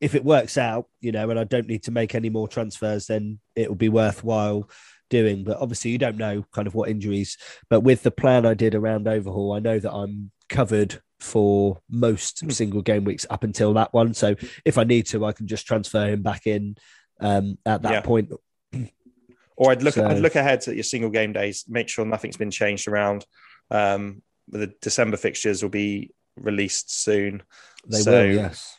if 0.00 0.14
it 0.14 0.24
works 0.24 0.56
out, 0.58 0.86
you 1.00 1.12
know, 1.12 1.28
and 1.30 1.38
I 1.38 1.44
don't 1.44 1.68
need 1.68 1.82
to 1.84 1.90
make 1.90 2.14
any 2.14 2.30
more 2.30 2.48
transfers, 2.48 3.06
then 3.06 3.38
it 3.54 3.68
will 3.68 3.76
be 3.76 3.88
worthwhile 3.90 4.68
doing. 5.10 5.44
But 5.44 5.58
obviously, 5.58 5.90
you 5.90 5.98
don't 5.98 6.16
know 6.16 6.44
kind 6.52 6.66
of 6.66 6.74
what 6.74 6.88
injuries. 6.88 7.36
But 7.68 7.80
with 7.80 8.02
the 8.02 8.10
plan 8.10 8.46
I 8.46 8.54
did 8.54 8.74
around 8.74 9.06
overhaul, 9.06 9.52
I 9.52 9.58
know 9.60 9.78
that 9.78 9.92
I'm 9.92 10.30
covered 10.48 11.00
for 11.20 11.80
most 11.90 12.50
single 12.50 12.80
game 12.80 13.04
weeks 13.04 13.26
up 13.28 13.44
until 13.44 13.74
that 13.74 13.92
one. 13.92 14.14
So 14.14 14.34
if 14.64 14.78
I 14.78 14.84
need 14.84 15.06
to, 15.08 15.24
I 15.26 15.32
can 15.32 15.46
just 15.46 15.66
transfer 15.66 16.06
him 16.08 16.22
back 16.22 16.46
in 16.46 16.76
um, 17.20 17.58
at 17.66 17.82
that 17.82 17.92
Yeah. 17.92 18.00
point. 18.00 18.32
Or 19.60 19.70
I'd 19.72 19.82
look 19.82 19.94
So- 19.94 20.06
I'd 20.06 20.20
look 20.20 20.36
ahead 20.36 20.62
to 20.62 20.74
your 20.74 20.84
single 20.84 21.10
game 21.10 21.34
days, 21.34 21.66
make 21.68 21.90
sure 21.90 22.06
nothing's 22.06 22.38
been 22.38 22.50
changed 22.50 22.88
around. 22.88 23.26
Um, 23.70 24.22
the 24.48 24.68
December 24.80 25.18
fixtures 25.18 25.62
will 25.62 25.68
be 25.68 26.12
released 26.36 26.90
soon. 26.90 27.42
They 27.86 27.98
So- 28.00 28.12
will, 28.12 28.34
yes. 28.34 28.76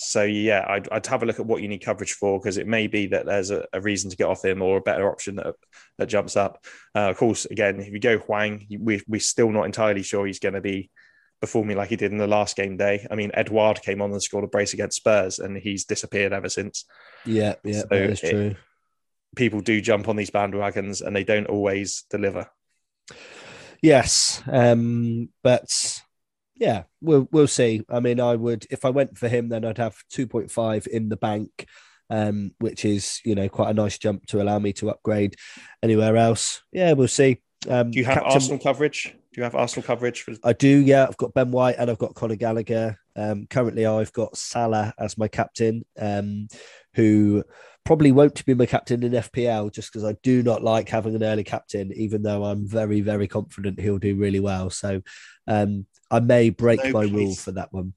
So 0.00 0.22
yeah, 0.22 0.64
I'd, 0.68 0.88
I'd 0.92 1.06
have 1.06 1.24
a 1.24 1.26
look 1.26 1.40
at 1.40 1.46
what 1.46 1.60
you 1.60 1.66
need 1.66 1.84
coverage 1.84 2.12
for 2.12 2.38
because 2.38 2.56
it 2.56 2.68
may 2.68 2.86
be 2.86 3.06
that 3.08 3.26
there's 3.26 3.50
a, 3.50 3.66
a, 3.72 3.80
reason 3.80 4.10
to 4.10 4.16
get 4.16 4.28
off 4.28 4.44
him 4.44 4.62
or 4.62 4.76
a 4.76 4.80
better 4.80 5.10
option 5.10 5.34
that 5.36 5.56
that 5.96 6.06
jumps 6.06 6.36
up. 6.36 6.64
Uh, 6.94 7.10
of 7.10 7.16
course, 7.16 7.46
again, 7.46 7.80
if 7.80 7.88
you 7.88 7.98
go 7.98 8.18
Hwang, 8.18 8.64
we 8.78 9.02
we're 9.08 9.18
still 9.18 9.50
not 9.50 9.64
entirely 9.64 10.04
sure 10.04 10.24
he's 10.24 10.38
going 10.38 10.54
to 10.54 10.60
be 10.60 10.90
performing 11.40 11.76
like 11.76 11.88
he 11.88 11.96
did 11.96 12.12
in 12.12 12.18
the 12.18 12.28
last 12.28 12.54
game 12.54 12.76
day. 12.76 13.08
I 13.10 13.16
mean, 13.16 13.32
Edouard 13.34 13.82
came 13.82 14.00
on 14.00 14.12
and 14.12 14.22
scored 14.22 14.44
a 14.44 14.46
brace 14.46 14.72
against 14.72 14.98
Spurs, 14.98 15.40
and 15.40 15.56
he's 15.56 15.84
disappeared 15.84 16.32
ever 16.32 16.48
since. 16.48 16.84
Yeah, 17.24 17.54
yeah, 17.64 17.80
so 17.80 17.86
that 17.90 18.10
is 18.10 18.20
true. 18.20 18.54
People 19.36 19.60
do 19.60 19.80
jump 19.80 20.08
on 20.08 20.16
these 20.16 20.30
bandwagons, 20.30 21.00
and 21.00 21.14
they 21.14 21.24
don't 21.24 21.46
always 21.46 22.04
deliver. 22.10 22.48
Yes, 23.82 24.42
um, 24.50 25.28
but 25.42 26.00
yeah, 26.56 26.84
we'll 27.00 27.28
we'll 27.30 27.46
see. 27.46 27.84
I 27.88 28.00
mean, 28.00 28.20
I 28.20 28.34
would 28.34 28.66
if 28.70 28.84
I 28.84 28.90
went 28.90 29.16
for 29.16 29.28
him, 29.28 29.48
then 29.48 29.64
I'd 29.64 29.78
have 29.78 29.96
two 30.10 30.26
point 30.26 30.50
five 30.50 30.86
in 30.90 31.08
the 31.08 31.16
bank. 31.16 31.66
Um, 32.10 32.54
which 32.58 32.86
is 32.86 33.20
you 33.22 33.34
know 33.34 33.50
quite 33.50 33.68
a 33.68 33.74
nice 33.74 33.98
jump 33.98 34.24
to 34.28 34.40
allow 34.40 34.58
me 34.58 34.72
to 34.72 34.88
upgrade 34.88 35.36
anywhere 35.82 36.16
else. 36.16 36.62
Yeah, 36.72 36.94
we'll 36.94 37.06
see. 37.06 37.42
Um, 37.68 37.90
do 37.90 37.98
you 37.98 38.06
have 38.06 38.14
Captain... 38.14 38.32
Arsenal 38.32 38.58
coverage? 38.58 39.14
Do 39.32 39.40
you 39.40 39.42
have 39.42 39.54
Arsenal 39.54 39.86
coverage? 39.86 40.22
For... 40.22 40.32
I 40.42 40.54
do. 40.54 40.68
Yeah, 40.68 41.06
I've 41.06 41.18
got 41.18 41.34
Ben 41.34 41.50
White 41.50 41.76
and 41.78 41.90
I've 41.90 41.98
got 41.98 42.14
Conor 42.14 42.36
Gallagher. 42.36 42.98
Um, 43.14 43.46
currently, 43.50 43.84
I've 43.84 44.12
got 44.14 44.38
Salah 44.38 44.94
as 44.98 45.18
my 45.18 45.28
captain, 45.28 45.84
um, 45.98 46.48
who 46.94 47.44
probably 47.84 48.12
won't 48.12 48.44
be 48.44 48.54
my 48.54 48.66
captain 48.66 49.02
in 49.02 49.12
FPL 49.12 49.72
just 49.72 49.92
because 49.92 50.04
I 50.04 50.14
do 50.22 50.42
not 50.42 50.62
like 50.62 50.88
having 50.88 51.14
an 51.14 51.22
early 51.22 51.44
captain, 51.44 51.92
even 51.94 52.22
though 52.22 52.44
I'm 52.44 52.66
very, 52.66 53.00
very 53.00 53.26
confident 53.26 53.80
he'll 53.80 53.98
do 53.98 54.14
really 54.14 54.40
well. 54.40 54.70
So 54.70 55.02
um, 55.46 55.86
I 56.10 56.20
may 56.20 56.50
break 56.50 56.84
no 56.84 56.90
my 56.92 57.06
place. 57.06 57.12
rule 57.12 57.34
for 57.34 57.52
that 57.52 57.72
one. 57.72 57.94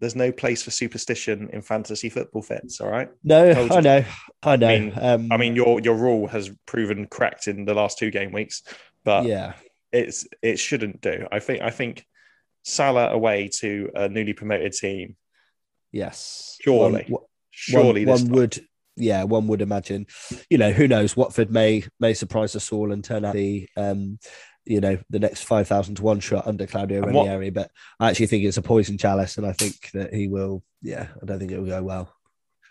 There's 0.00 0.16
no 0.16 0.32
place 0.32 0.62
for 0.62 0.70
superstition 0.70 1.48
in 1.52 1.62
fantasy 1.62 2.10
football 2.10 2.42
Fitz. 2.42 2.80
All 2.80 2.90
right. 2.90 3.08
No, 3.22 3.50
I 3.70 3.80
know, 3.80 4.04
I 4.42 4.56
know. 4.56 4.68
I 4.68 4.78
mean, 4.78 4.92
um, 4.96 5.32
I 5.32 5.36
mean, 5.36 5.56
your 5.56 5.80
your 5.80 5.94
rule 5.94 6.26
has 6.26 6.50
proven 6.66 7.06
correct 7.06 7.46
in 7.48 7.64
the 7.64 7.74
last 7.74 7.98
two 7.98 8.10
game 8.10 8.32
weeks, 8.32 8.62
but 9.04 9.24
yeah, 9.24 9.54
it's 9.92 10.26
it 10.42 10.58
shouldn't 10.58 11.00
do. 11.00 11.26
I 11.30 11.38
think 11.38 11.62
I 11.62 11.70
think 11.70 12.04
Salah 12.64 13.10
away 13.10 13.48
to 13.60 13.90
a 13.94 14.08
newly 14.08 14.32
promoted 14.32 14.72
team. 14.72 15.16
Yes, 15.92 16.58
surely, 16.60 17.04
one, 17.08 17.22
surely 17.50 18.04
one, 18.04 18.24
one 18.24 18.32
would. 18.32 18.66
Yeah, 18.96 19.24
one 19.24 19.46
would 19.48 19.62
imagine. 19.62 20.06
You 20.48 20.58
know, 20.58 20.70
who 20.70 20.86
knows? 20.86 21.16
Watford 21.16 21.50
may 21.50 21.84
may 21.98 22.14
surprise 22.14 22.54
us 22.54 22.72
all 22.72 22.92
and 22.92 23.02
turn 23.02 23.24
out 23.24 23.34
the 23.34 23.68
um, 23.76 24.18
you 24.64 24.80
know, 24.80 24.98
the 25.10 25.18
next 25.18 25.42
five 25.42 25.68
thousand 25.68 25.96
to 25.96 26.02
one 26.02 26.20
shot 26.20 26.46
under 26.46 26.66
Claudio 26.66 27.00
Ranieri. 27.02 27.50
But 27.50 27.70
I 28.00 28.10
actually 28.10 28.26
think 28.26 28.44
it's 28.44 28.56
a 28.56 28.62
poison 28.62 28.96
chalice, 28.96 29.36
and 29.36 29.46
I 29.46 29.52
think 29.52 29.90
that 29.92 30.14
he 30.14 30.28
will. 30.28 30.62
Yeah, 30.82 31.08
I 31.22 31.26
don't 31.26 31.38
think 31.38 31.50
it 31.50 31.58
will 31.58 31.66
go 31.66 31.82
well. 31.82 32.14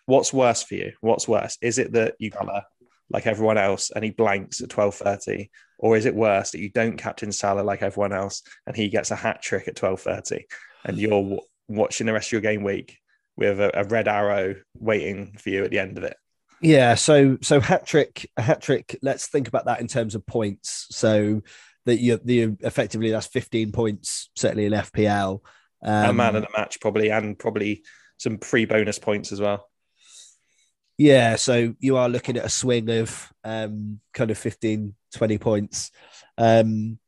What's 0.06 0.34
worse 0.34 0.64
for 0.64 0.76
you? 0.76 0.94
What's 1.02 1.28
worse? 1.28 1.58
Is 1.62 1.78
it 1.78 1.94
that 1.94 2.16
you 2.20 2.32
color 2.32 2.64
like 3.10 3.28
everyone 3.28 3.58
else 3.58 3.92
and 3.92 4.04
he 4.04 4.12
blanks 4.12 4.62
at 4.62 4.70
twelve 4.70 4.96
thirty, 4.96 5.50
or 5.84 5.98
is 5.98 6.06
it 6.06 6.16
worse 6.16 6.52
that 6.52 6.62
you 6.62 6.70
don't 6.70 6.98
captain 6.98 7.32
Salah 7.32 7.62
like 7.62 7.82
everyone 7.82 8.14
else 8.14 8.42
and 8.66 8.74
he 8.74 8.88
gets 8.88 9.12
a 9.12 9.18
hat 9.18 9.42
trick 9.42 9.68
at 9.68 9.76
12.30 9.76 10.44
and 10.86 10.98
you're 10.98 11.10
w- 11.10 11.42
watching 11.68 12.08
the 12.08 12.14
rest 12.14 12.30
of 12.30 12.32
your 12.32 12.42
game 12.42 12.64
week 12.64 13.00
with 13.36 13.60
a, 13.60 13.80
a, 13.80 13.84
red 13.86 14.08
arrow 14.08 14.56
waiting 14.78 15.36
for 15.38 15.50
you 15.50 15.64
at 15.64 15.72
the 15.72 15.80
end 15.80 15.98
of 15.98 16.04
it? 16.04 16.18
Yeah, 16.62 16.96
so 16.96 17.38
so 17.42 17.60
hat 17.60 17.86
trick, 17.86 18.30
a 18.38 18.42
hat 18.42 18.62
trick. 18.62 18.98
Let's 19.02 19.28
think 19.28 19.48
about 19.48 19.66
that 19.66 19.82
in 19.82 19.88
terms 19.88 20.16
of 20.16 20.26
points. 20.26 20.88
So 20.92 21.42
that 21.86 22.00
you 22.00 22.20
the 22.24 22.56
effectively 22.62 23.12
that's 23.12 23.28
15 23.28 23.72
points 23.72 24.30
certainly 24.36 24.66
in 24.66 24.74
FPL. 24.74 25.42
Um, 25.84 26.10
a 26.10 26.14
man 26.14 26.36
of 26.36 26.44
the 26.44 26.58
match 26.58 26.80
probably, 26.80 27.10
and 27.10 27.38
probably 27.38 27.84
some 28.18 28.38
free 28.38 28.66
bonus 28.66 29.00
points 29.00 29.32
as 29.32 29.42
well. 29.42 29.68
Yeah, 30.98 31.36
so 31.36 31.76
you 31.80 31.98
are 31.98 32.08
looking 32.08 32.38
at 32.38 32.46
a 32.46 32.50
swing 32.50 32.90
of 32.90 33.34
um, 33.44 34.00
kind 34.14 34.32
of 34.32 34.38
15, 34.38 34.94
20 35.16 35.38
points. 35.40 35.92
Um, 36.38 37.00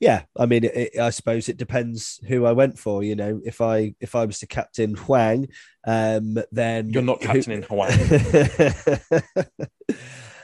yeah, 0.00 0.22
I 0.36 0.46
mean, 0.46 0.64
it, 0.64 0.74
it, 0.74 0.98
I 0.98 1.10
suppose 1.10 1.48
it 1.50 1.58
depends 1.58 2.18
who 2.26 2.46
I 2.46 2.52
went 2.52 2.78
for. 2.78 3.04
You 3.04 3.14
know, 3.14 3.40
if 3.44 3.60
I 3.60 3.94
if 4.00 4.14
I 4.14 4.24
was 4.24 4.38
to 4.40 4.46
captain 4.46 4.94
Hwang, 4.94 5.48
um, 5.86 6.38
then 6.50 6.88
you're 6.88 7.02
not 7.02 7.20
captaining 7.20 7.62
who... 7.62 7.76
Hwang. 7.76 7.90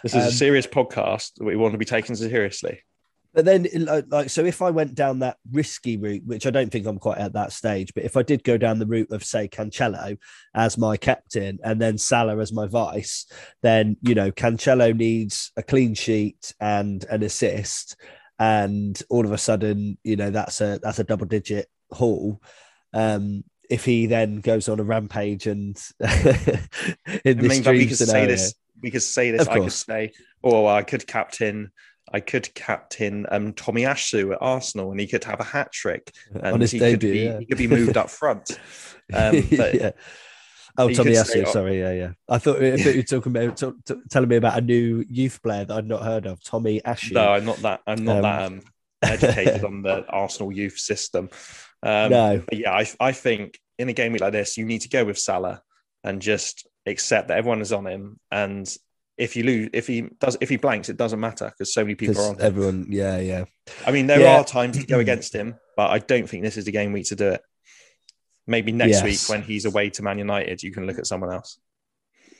this 0.02 0.14
is 0.14 0.14
a 0.14 0.26
um, 0.26 0.30
serious 0.30 0.66
podcast 0.66 1.34
that 1.36 1.44
we 1.44 1.56
want 1.56 1.72
to 1.72 1.78
be 1.78 1.86
taken 1.86 2.14
seriously. 2.14 2.82
But 3.36 3.44
then, 3.44 3.66
like, 4.08 4.30
so 4.30 4.46
if 4.46 4.62
I 4.62 4.70
went 4.70 4.94
down 4.94 5.18
that 5.18 5.36
risky 5.52 5.98
route, 5.98 6.22
which 6.24 6.46
I 6.46 6.50
don't 6.50 6.72
think 6.72 6.86
I'm 6.86 6.98
quite 6.98 7.18
at 7.18 7.34
that 7.34 7.52
stage, 7.52 7.92
but 7.94 8.04
if 8.04 8.16
I 8.16 8.22
did 8.22 8.42
go 8.42 8.56
down 8.56 8.78
the 8.78 8.86
route 8.86 9.10
of, 9.10 9.22
say, 9.24 9.46
Cancelo 9.46 10.16
as 10.54 10.78
my 10.78 10.96
captain 10.96 11.58
and 11.62 11.78
then 11.78 11.98
Salah 11.98 12.38
as 12.38 12.50
my 12.50 12.66
vice, 12.66 13.26
then, 13.62 13.98
you 14.00 14.14
know, 14.14 14.32
Cancelo 14.32 14.96
needs 14.96 15.52
a 15.54 15.62
clean 15.62 15.92
sheet 15.92 16.54
and 16.60 17.04
an 17.10 17.22
assist. 17.22 17.96
And 18.38 19.00
all 19.08 19.24
of 19.24 19.32
a 19.32 19.38
sudden, 19.38 19.98
you 20.04 20.16
know, 20.16 20.30
that's 20.30 20.60
a 20.60 20.78
that's 20.82 20.98
a 20.98 21.04
double 21.04 21.26
digit 21.26 21.68
haul. 21.90 22.42
Um, 22.92 23.44
if 23.68 23.84
he 23.84 24.06
then 24.06 24.40
goes 24.40 24.68
on 24.68 24.78
a 24.78 24.84
rampage 24.84 25.46
and 25.46 25.76
in 26.00 26.06
this 26.06 26.72
I 27.24 27.32
mean, 27.34 27.62
dream 27.62 27.78
we 27.78 27.86
could 27.86 27.96
scenario, 27.96 28.26
say 28.26 28.26
this, 28.26 28.54
we 28.82 28.90
could 28.90 29.02
say 29.02 29.30
this. 29.30 29.48
I 29.48 29.58
could 29.58 29.72
say, 29.72 30.12
oh, 30.44 30.66
I 30.66 30.82
could 30.82 31.06
captain 31.06 31.72
I 32.12 32.20
could 32.20 32.54
captain 32.54 33.26
um, 33.30 33.52
Tomiyasu 33.52 34.32
at 34.32 34.38
Arsenal 34.40 34.92
and 34.92 35.00
he 35.00 35.06
could 35.06 35.24
have 35.24 35.40
a 35.40 35.44
hat 35.44 35.72
trick 35.72 36.12
and 36.34 36.62
he, 36.62 36.78
debut, 36.78 36.90
could 36.92 37.00
be, 37.00 37.18
yeah. 37.18 37.38
he 37.40 37.46
could 37.46 37.58
be 37.58 37.66
moved 37.66 37.96
up 37.96 38.10
front. 38.10 38.58
Um, 39.14 39.36
yeah. 39.52 39.92
Oh, 40.78 40.88
Tomiyasu, 40.88 41.46
oh, 41.46 41.52
sorry, 41.52 41.80
yeah, 41.80 41.92
yeah. 41.92 42.10
I 42.28 42.38
thought, 42.38 42.62
I 42.62 42.76
thought 42.76 42.94
you 42.94 43.00
were 43.00 43.02
talking 43.02 43.36
about 43.36 43.56
t- 43.56 43.72
t- 43.84 44.00
telling 44.10 44.28
me 44.28 44.36
about 44.36 44.58
a 44.58 44.60
new 44.60 45.04
youth 45.08 45.42
player 45.42 45.64
that 45.64 45.74
I'd 45.76 45.86
not 45.86 46.02
heard 46.02 46.26
of, 46.26 46.42
Tommy 46.42 46.84
Ashley. 46.84 47.14
No, 47.14 47.32
I'm 47.32 47.44
not 47.44 47.56
that. 47.58 47.80
I'm 47.86 48.04
not 48.04 48.16
um, 48.16 48.22
that 48.22 48.42
um, 48.42 48.62
educated 49.02 49.64
on 49.64 49.82
the 49.82 50.06
Arsenal 50.08 50.52
youth 50.52 50.78
system. 50.78 51.30
Um, 51.82 52.10
no, 52.10 52.42
yeah, 52.52 52.72
I, 52.72 52.86
I 53.00 53.12
think 53.12 53.58
in 53.78 53.88
a 53.88 53.92
game 53.92 54.12
week 54.12 54.20
like 54.20 54.32
this, 54.32 54.56
you 54.56 54.64
need 54.64 54.82
to 54.82 54.88
go 54.88 55.04
with 55.04 55.18
Salah 55.18 55.62
and 56.04 56.20
just 56.20 56.66
accept 56.86 57.28
that 57.28 57.38
everyone 57.38 57.60
is 57.60 57.72
on 57.72 57.86
him 57.86 58.18
and 58.30 58.68
if 59.18 59.34
you 59.34 59.44
lose, 59.44 59.70
if 59.72 59.86
he 59.86 60.02
does, 60.20 60.36
if 60.40 60.48
he 60.48 60.56
blanks, 60.56 60.88
it 60.88 60.96
doesn't 60.96 61.20
matter 61.20 61.46
because 61.46 61.72
so 61.72 61.82
many 61.82 61.94
people 61.94 62.18
are 62.20 62.30
on. 62.30 62.40
Everyone, 62.40 62.86
yeah, 62.90 63.18
yeah. 63.18 63.44
I 63.86 63.90
mean, 63.90 64.06
there 64.06 64.20
yeah. 64.20 64.38
are 64.38 64.44
times 64.44 64.78
to 64.78 64.86
go 64.86 64.98
against 65.00 65.34
him, 65.34 65.56
but 65.76 65.90
I 65.90 65.98
don't 65.98 66.28
think 66.28 66.42
this 66.42 66.56
is 66.56 66.66
the 66.66 66.72
game 66.72 66.92
week 66.92 67.06
to 67.06 67.16
do 67.16 67.30
it. 67.30 67.42
Maybe 68.46 68.72
next 68.72 69.02
yes. 69.02 69.04
week 69.04 69.20
when 69.28 69.42
he's 69.42 69.64
away 69.64 69.90
to 69.90 70.02
Man 70.02 70.18
United, 70.18 70.62
you 70.62 70.72
can 70.72 70.86
look 70.86 70.98
at 70.98 71.06
someone 71.06 71.32
else. 71.32 71.58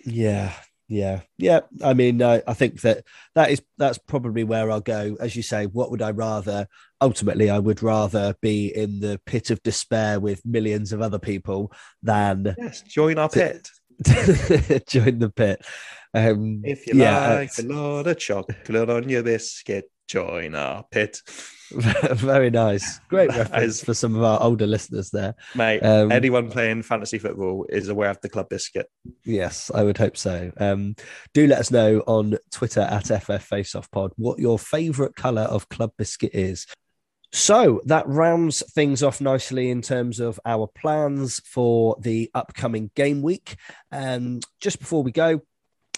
Yeah, 0.05 0.53
yeah, 0.89 1.23
yeah. 1.37 1.61
I 1.83 1.95
mean, 1.95 2.23
I, 2.23 2.43
I 2.47 2.55
think 2.55 2.81
that 2.83 3.05
that 3.35 3.51
is 3.51 3.61
that's 3.77 3.99
probably 3.99 4.45
where 4.45 4.71
I'll 4.71 4.81
go. 4.81 5.17
As 5.19 5.35
you 5.35 5.43
say, 5.43 5.67
what 5.67 5.91
would 5.91 6.03
I 6.03 6.13
rather? 6.13 6.69
Ultimately, 7.01 7.51
I 7.51 7.59
would 7.59 7.83
rather 7.83 8.35
be 8.41 8.69
in 8.75 9.01
the 9.01 9.21
pit 9.27 9.51
of 9.51 9.63
despair 9.63 10.21
with 10.21 10.47
millions 10.47 10.93
of 10.93 11.03
other 11.03 11.19
people 11.19 11.73
than 12.03 12.55
yes, 12.57 12.83
join 12.83 13.19
our 13.19 13.29
pit. 13.29 13.69
join 14.87 15.19
the 15.19 15.33
pit. 15.35 15.65
Um, 16.15 16.63
if 16.65 16.87
you 16.87 16.95
yeah, 16.95 17.35
like 17.35 17.59
a 17.59 17.63
lot 17.63 18.07
of 18.07 18.19
chocolate 18.19 18.91
on 18.91 19.09
your 19.09 19.25
biscuit, 19.25 19.91
join 20.07 20.55
our 20.55 20.85
pit. 20.91 21.21
Very 21.71 22.51
nice. 22.51 23.01
Great 23.09 23.29
reference 23.37 23.83
for 23.83 23.95
some 23.95 24.15
of 24.15 24.23
our 24.23 24.41
older 24.41 24.67
listeners 24.67 25.11
there. 25.11 25.35
Mate, 25.55 25.81
um, 25.81 26.13
anyone 26.13 26.51
playing 26.51 26.83
fantasy 26.83 27.19
football 27.19 27.67
is 27.69 27.89
aware 27.89 28.11
of 28.11 28.21
the 28.21 28.29
club 28.29 28.49
biscuit. 28.49 28.89
Yes, 29.25 29.71
I 29.75 29.83
would 29.83 29.99
hope 29.99 30.17
so. 30.17 30.53
Um, 30.59 30.95
do 31.35 31.47
let 31.47 31.59
us 31.59 31.71
know 31.71 32.01
on 32.07 32.39
Twitter 32.53 32.81
at 32.81 33.07
FF 33.07 33.51
Faceoff 33.51 33.91
Pod 33.91 34.13
what 34.17 34.39
your 34.39 34.59
favourite 34.59 35.17
colour 35.17 35.43
of 35.43 35.69
club 35.69 35.93
biscuit 35.99 36.35
is. 36.35 36.67
So 37.33 37.83
that 37.87 38.07
rounds 38.07 38.63
things 38.73 39.03
off 39.03 39.21
nicely 39.21 39.71
in 39.71 39.83
terms 39.83 40.21
of 40.21 40.39
our 40.47 40.69
plans 40.69 41.41
for 41.45 41.97
the 42.01 42.31
upcoming 42.33 42.91
game 42.95 43.21
week. 43.21 43.57
Um, 43.91 44.41
just 44.61 44.79
before 44.79 45.03
we 45.03 45.13
go, 45.13 45.43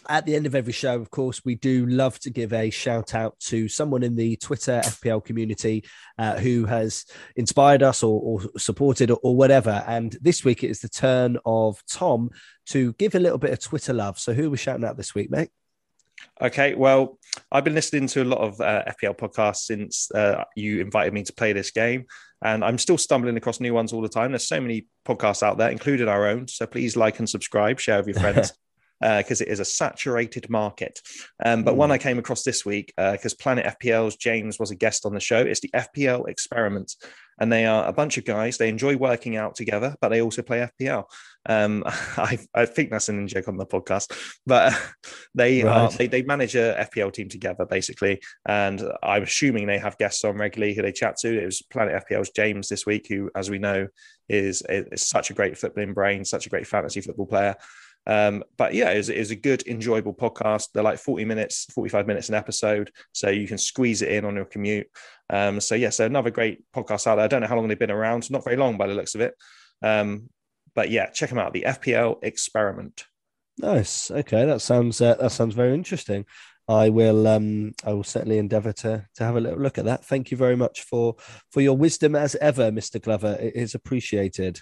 at 0.09 0.25
the 0.25 0.35
end 0.35 0.47
of 0.47 0.55
every 0.55 0.73
show, 0.73 0.99
of 1.01 1.11
course, 1.11 1.45
we 1.45 1.55
do 1.55 1.85
love 1.87 2.19
to 2.21 2.31
give 2.31 2.53
a 2.53 2.71
shout 2.71 3.15
out 3.15 3.39
to 3.41 3.69
someone 3.69 4.03
in 4.03 4.17
the 4.17 4.37
Twitter 4.37 4.81
FPL 4.85 5.25
community 5.25 5.85
uh, 6.19 6.37
who 6.37 6.65
has 6.65 7.05
inspired 7.37 7.83
us 7.83 8.03
or, 8.03 8.21
or 8.21 8.59
supported 8.59 9.11
or, 9.11 9.19
or, 9.23 9.37
whatever. 9.37 9.85
And 9.87 10.17
this 10.21 10.45
week 10.45 10.65
it 10.65 10.71
is 10.71 10.81
the 10.81 10.89
turn 10.89 11.37
of 11.45 11.83
Tom 11.91 12.31
to 12.67 12.95
give 12.95 13.15
a 13.15 13.21
little 13.21 13.39
bit 13.39 13.53
of 13.53 13.61
Twitter 13.61 13.93
love. 13.93 14.19
So 14.19 14.33
who 14.33 14.47
are 14.47 14.51
we 14.51 14.57
shouting 14.57 14.85
out 14.85 14.97
this 14.97 15.15
week, 15.15 15.31
mate? 15.31 15.51
Okay, 16.41 16.75
well, 16.75 17.19
I've 17.53 17.65
been 17.65 17.75
listening 17.75 18.09
to 18.09 18.23
a 18.23 18.25
lot 18.25 18.41
of 18.41 18.61
uh, 18.61 18.85
FPL 18.89 19.19
podcasts 19.19 19.59
since 19.59 20.11
uh, 20.11 20.45
you 20.57 20.81
invited 20.81 21.13
me 21.13 21.23
to 21.25 21.33
play 21.33 21.53
this 21.53 21.71
game, 21.71 22.07
and 22.43 22.65
I'm 22.65 22.79
still 22.79 22.99
stumbling 22.99 23.37
across 23.37 23.61
new 23.61 23.73
ones 23.75 23.93
all 23.93 24.03
the 24.03 24.09
time. 24.09 24.33
There's 24.33 24.49
so 24.49 24.61
many 24.61 24.87
podcasts 25.07 25.43
out 25.43 25.59
there, 25.59 25.71
including 25.71 26.09
our 26.09 26.27
own. 26.27 26.49
So 26.49 26.67
please 26.67 26.97
like 26.97 27.21
and 27.21 27.29
subscribe, 27.29 27.79
share 27.79 27.99
with 27.99 28.09
your 28.09 28.21
friends. 28.21 28.53
Because 29.01 29.41
uh, 29.41 29.45
it 29.45 29.49
is 29.49 29.61
a 29.61 29.65
saturated 29.65 30.51
market. 30.51 31.01
Um, 31.45 31.63
but 31.63 31.75
mm. 31.75 31.79
one 31.79 31.91
I 31.91 31.99
came 31.99 32.19
across 32.19 32.43
this 32.43 32.65
week 32.65 32.93
because 32.97 33.33
uh, 33.33 33.43
Planet 33.43 33.79
FPL's 33.81 34.17
James 34.17 34.59
was 34.59 34.71
a 34.71 34.77
guest 34.77 35.07
on 35.07 35.15
the 35.15 35.21
show. 35.21 35.41
It's 35.41 35.61
the 35.61 35.71
FPL 35.75 36.29
experiment. 36.29 36.95
and 37.41 37.53
they 37.53 37.67
are 37.67 37.87
a 37.87 37.93
bunch 37.93 38.19
of 38.19 38.25
guys. 38.25 38.59
They 38.59 38.69
enjoy 38.69 38.97
working 38.97 39.37
out 39.37 39.55
together, 39.55 39.95
but 40.01 40.09
they 40.09 40.21
also 40.21 40.43
play 40.43 40.69
FPL. 40.81 41.05
Um, 41.47 41.85
I, 41.87 42.39
I 42.55 42.67
think 42.67 42.91
that's 42.91 43.09
an 43.09 43.19
in 43.19 43.29
joke 43.29 43.49
on 43.49 43.57
the 43.57 43.67
podcast, 43.67 44.13
but 44.47 44.79
they 45.35 45.63
right. 45.63 45.73
are, 45.73 45.91
they, 45.91 46.07
they 46.07 46.23
manage 46.23 46.55
a 46.55 46.89
FPL 46.93 47.13
team 47.13 47.29
together 47.29 47.65
basically, 47.65 48.21
and 48.47 48.83
I'm 49.03 49.23
assuming 49.23 49.67
they 49.67 49.79
have 49.79 49.99
guests 49.99 50.25
on 50.25 50.37
regularly 50.37 50.75
who 50.75 50.83
they 50.83 50.93
chat 50.93 51.17
to. 51.19 51.43
It 51.43 51.47
was 51.47 51.63
Planet 51.63 52.05
FPL's 52.09 52.31
James 52.31 52.69
this 52.69 52.87
week, 52.87 53.07
who, 53.09 53.31
as 53.35 53.51
we 53.51 53.59
know, 53.59 53.89
is, 54.29 54.63
is 54.69 55.07
such 55.07 55.31
a 55.31 55.35
great 55.35 55.55
footballing 55.55 55.95
brain, 55.95 56.25
such 56.25 56.47
a 56.47 56.51
great 56.51 56.67
fantasy 56.67 57.01
football 57.01 57.27
player. 57.27 57.57
Um, 58.09 58.43
but 58.57 58.73
yeah, 58.73 58.91
it's, 58.91 59.09
a 59.09 59.37
good, 59.37 59.67
enjoyable 59.67 60.15
podcast. 60.15 60.69
They're 60.73 60.83
like 60.83 60.99
40 60.99 61.27
minutes, 61.27 61.67
45 61.75 62.07
minutes 62.07 62.31
an 62.31 62.35
episode. 62.35 62.91
So 63.13 63.29
you 63.29 63.47
can 63.47 63.59
squeeze 63.59 64.01
it 64.01 64.11
in 64.11 64.25
on 64.25 64.35
your 64.35 64.47
commute. 64.47 64.89
Um, 65.31 65.61
so 65.61 65.75
yeah, 65.75 65.91
so 65.91 66.07
another 66.07 66.31
great 66.31 66.65
podcast 66.75 67.07
out 67.07 67.17
there. 67.17 67.27
I 67.27 67.29
don't 67.29 67.43
know 67.43 67.47
how 67.47 67.57
long 67.57 67.69
they've 67.69 67.79
been 67.79 67.91
around, 67.91 68.31
not 68.31 68.45
very 68.45 68.57
long 68.57 68.79
by 68.79 68.87
the 68.87 68.95
looks 68.95 69.15
of 69.15 69.21
it. 69.21 69.35
Um, 69.83 70.31
but 70.75 70.91
yeah, 70.91 71.11
check 71.11 71.29
them 71.29 71.39
out. 71.39 71.53
The 71.53 71.65
FPL 71.67 72.19
Experiment. 72.23 73.05
Nice. 73.59 74.11
Okay, 74.11 74.47
that 74.47 74.63
sounds 74.63 75.01
uh, 75.01 75.15
that 75.17 75.33
sounds 75.33 75.55
very 75.55 75.75
interesting. 75.75 76.25
I 76.69 76.91
will 76.91 77.27
um 77.27 77.73
I 77.85 77.93
will 77.93 78.05
certainly 78.05 78.39
endeavour 78.39 78.73
to 78.73 79.07
to 79.17 79.25
have 79.25 79.37
a 79.37 79.41
little 79.41 79.59
look 79.59 79.79
at 79.79 79.87
that. 79.87 80.05
Thank 80.05 80.31
you 80.31 80.37
very 80.37 80.57
much 80.57 80.83
for 80.83 81.17
for 81.51 81.61
your 81.61 81.77
wisdom 81.77 82.15
as 82.15 82.37
ever, 82.37 82.71
Mr. 82.71 83.03
Glover. 83.03 83.37
It 83.41 83.57
is 83.57 83.75
appreciated. 83.75 84.61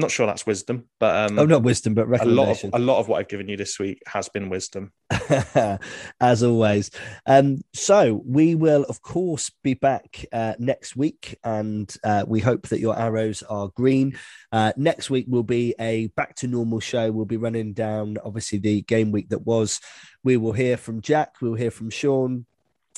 I'm 0.00 0.04
not 0.04 0.12
sure 0.12 0.26
that's 0.26 0.46
wisdom, 0.46 0.86
but 0.98 1.30
um, 1.30 1.38
oh, 1.38 1.44
not 1.44 1.62
wisdom, 1.62 1.92
but 1.92 2.08
a 2.22 2.24
lot 2.24 2.64
of 2.64 2.70
a 2.72 2.78
lot 2.78 3.00
of 3.00 3.08
what 3.08 3.18
I've 3.18 3.28
given 3.28 3.50
you 3.50 3.58
this 3.58 3.78
week 3.78 4.02
has 4.06 4.30
been 4.30 4.48
wisdom, 4.48 4.92
as 6.20 6.42
always. 6.42 6.90
Um, 7.26 7.60
so 7.74 8.22
we 8.24 8.54
will, 8.54 8.84
of 8.84 9.02
course, 9.02 9.50
be 9.62 9.74
back 9.74 10.24
uh, 10.32 10.54
next 10.58 10.96
week, 10.96 11.38
and 11.44 11.94
uh, 12.02 12.24
we 12.26 12.40
hope 12.40 12.68
that 12.68 12.80
your 12.80 12.98
arrows 12.98 13.42
are 13.42 13.68
green. 13.76 14.18
Uh, 14.50 14.72
next 14.78 15.10
week 15.10 15.26
will 15.28 15.42
be 15.42 15.74
a 15.78 16.06
back 16.16 16.34
to 16.36 16.46
normal 16.46 16.80
show. 16.80 17.12
We'll 17.12 17.26
be 17.26 17.36
running 17.36 17.74
down, 17.74 18.16
obviously, 18.24 18.56
the 18.56 18.80
game 18.80 19.12
week 19.12 19.28
that 19.28 19.44
was. 19.44 19.80
We 20.24 20.38
will 20.38 20.52
hear 20.52 20.78
from 20.78 21.02
Jack. 21.02 21.34
We'll 21.42 21.56
hear 21.56 21.70
from 21.70 21.90
Sean 21.90 22.46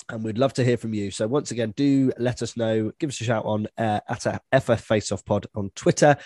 and 0.09 0.23
we'd 0.23 0.39
love 0.39 0.53
to 0.55 0.65
hear 0.65 0.77
from 0.77 0.95
you. 0.95 1.11
So 1.11 1.27
once 1.27 1.51
again, 1.51 1.73
do 1.77 2.13
let 2.19 2.43
us 2.43 2.57
know. 2.57 2.93
Give 2.99 3.11
us 3.11 3.21
a 3.21 3.25
shout 3.25 3.45
on 3.45 3.67
uh, 3.79 4.01
at 4.09 4.27
a 4.27 4.41
FF 4.53 4.87
Faceoff 4.89 5.25
Pod 5.25 5.47
on 5.55 5.71
Twitter. 5.75 6.17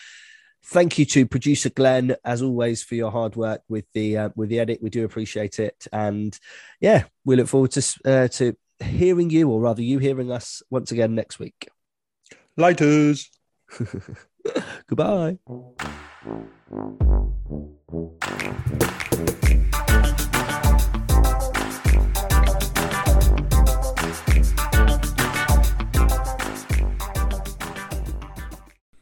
Thank 0.68 0.98
you 0.98 1.04
to 1.06 1.26
producer 1.26 1.70
Glenn, 1.70 2.16
as 2.24 2.42
always, 2.42 2.82
for 2.82 2.96
your 2.96 3.12
hard 3.12 3.36
work 3.36 3.62
with 3.68 3.84
the 3.94 4.18
uh, 4.18 4.28
with 4.34 4.48
the 4.48 4.58
edit. 4.58 4.82
We 4.82 4.90
do 4.90 5.04
appreciate 5.04 5.60
it, 5.60 5.86
and 5.92 6.36
yeah, 6.80 7.04
we 7.24 7.36
look 7.36 7.46
forward 7.46 7.70
to 7.72 8.00
uh, 8.04 8.28
to 8.28 8.56
hearing 8.80 9.30
you, 9.30 9.48
or 9.48 9.60
rather, 9.60 9.82
you 9.82 10.00
hearing 10.00 10.32
us 10.32 10.62
once 10.68 10.90
again 10.90 11.14
next 11.14 11.38
week. 11.38 11.68
Lighters. 12.56 13.30
Goodbye. 14.88 15.38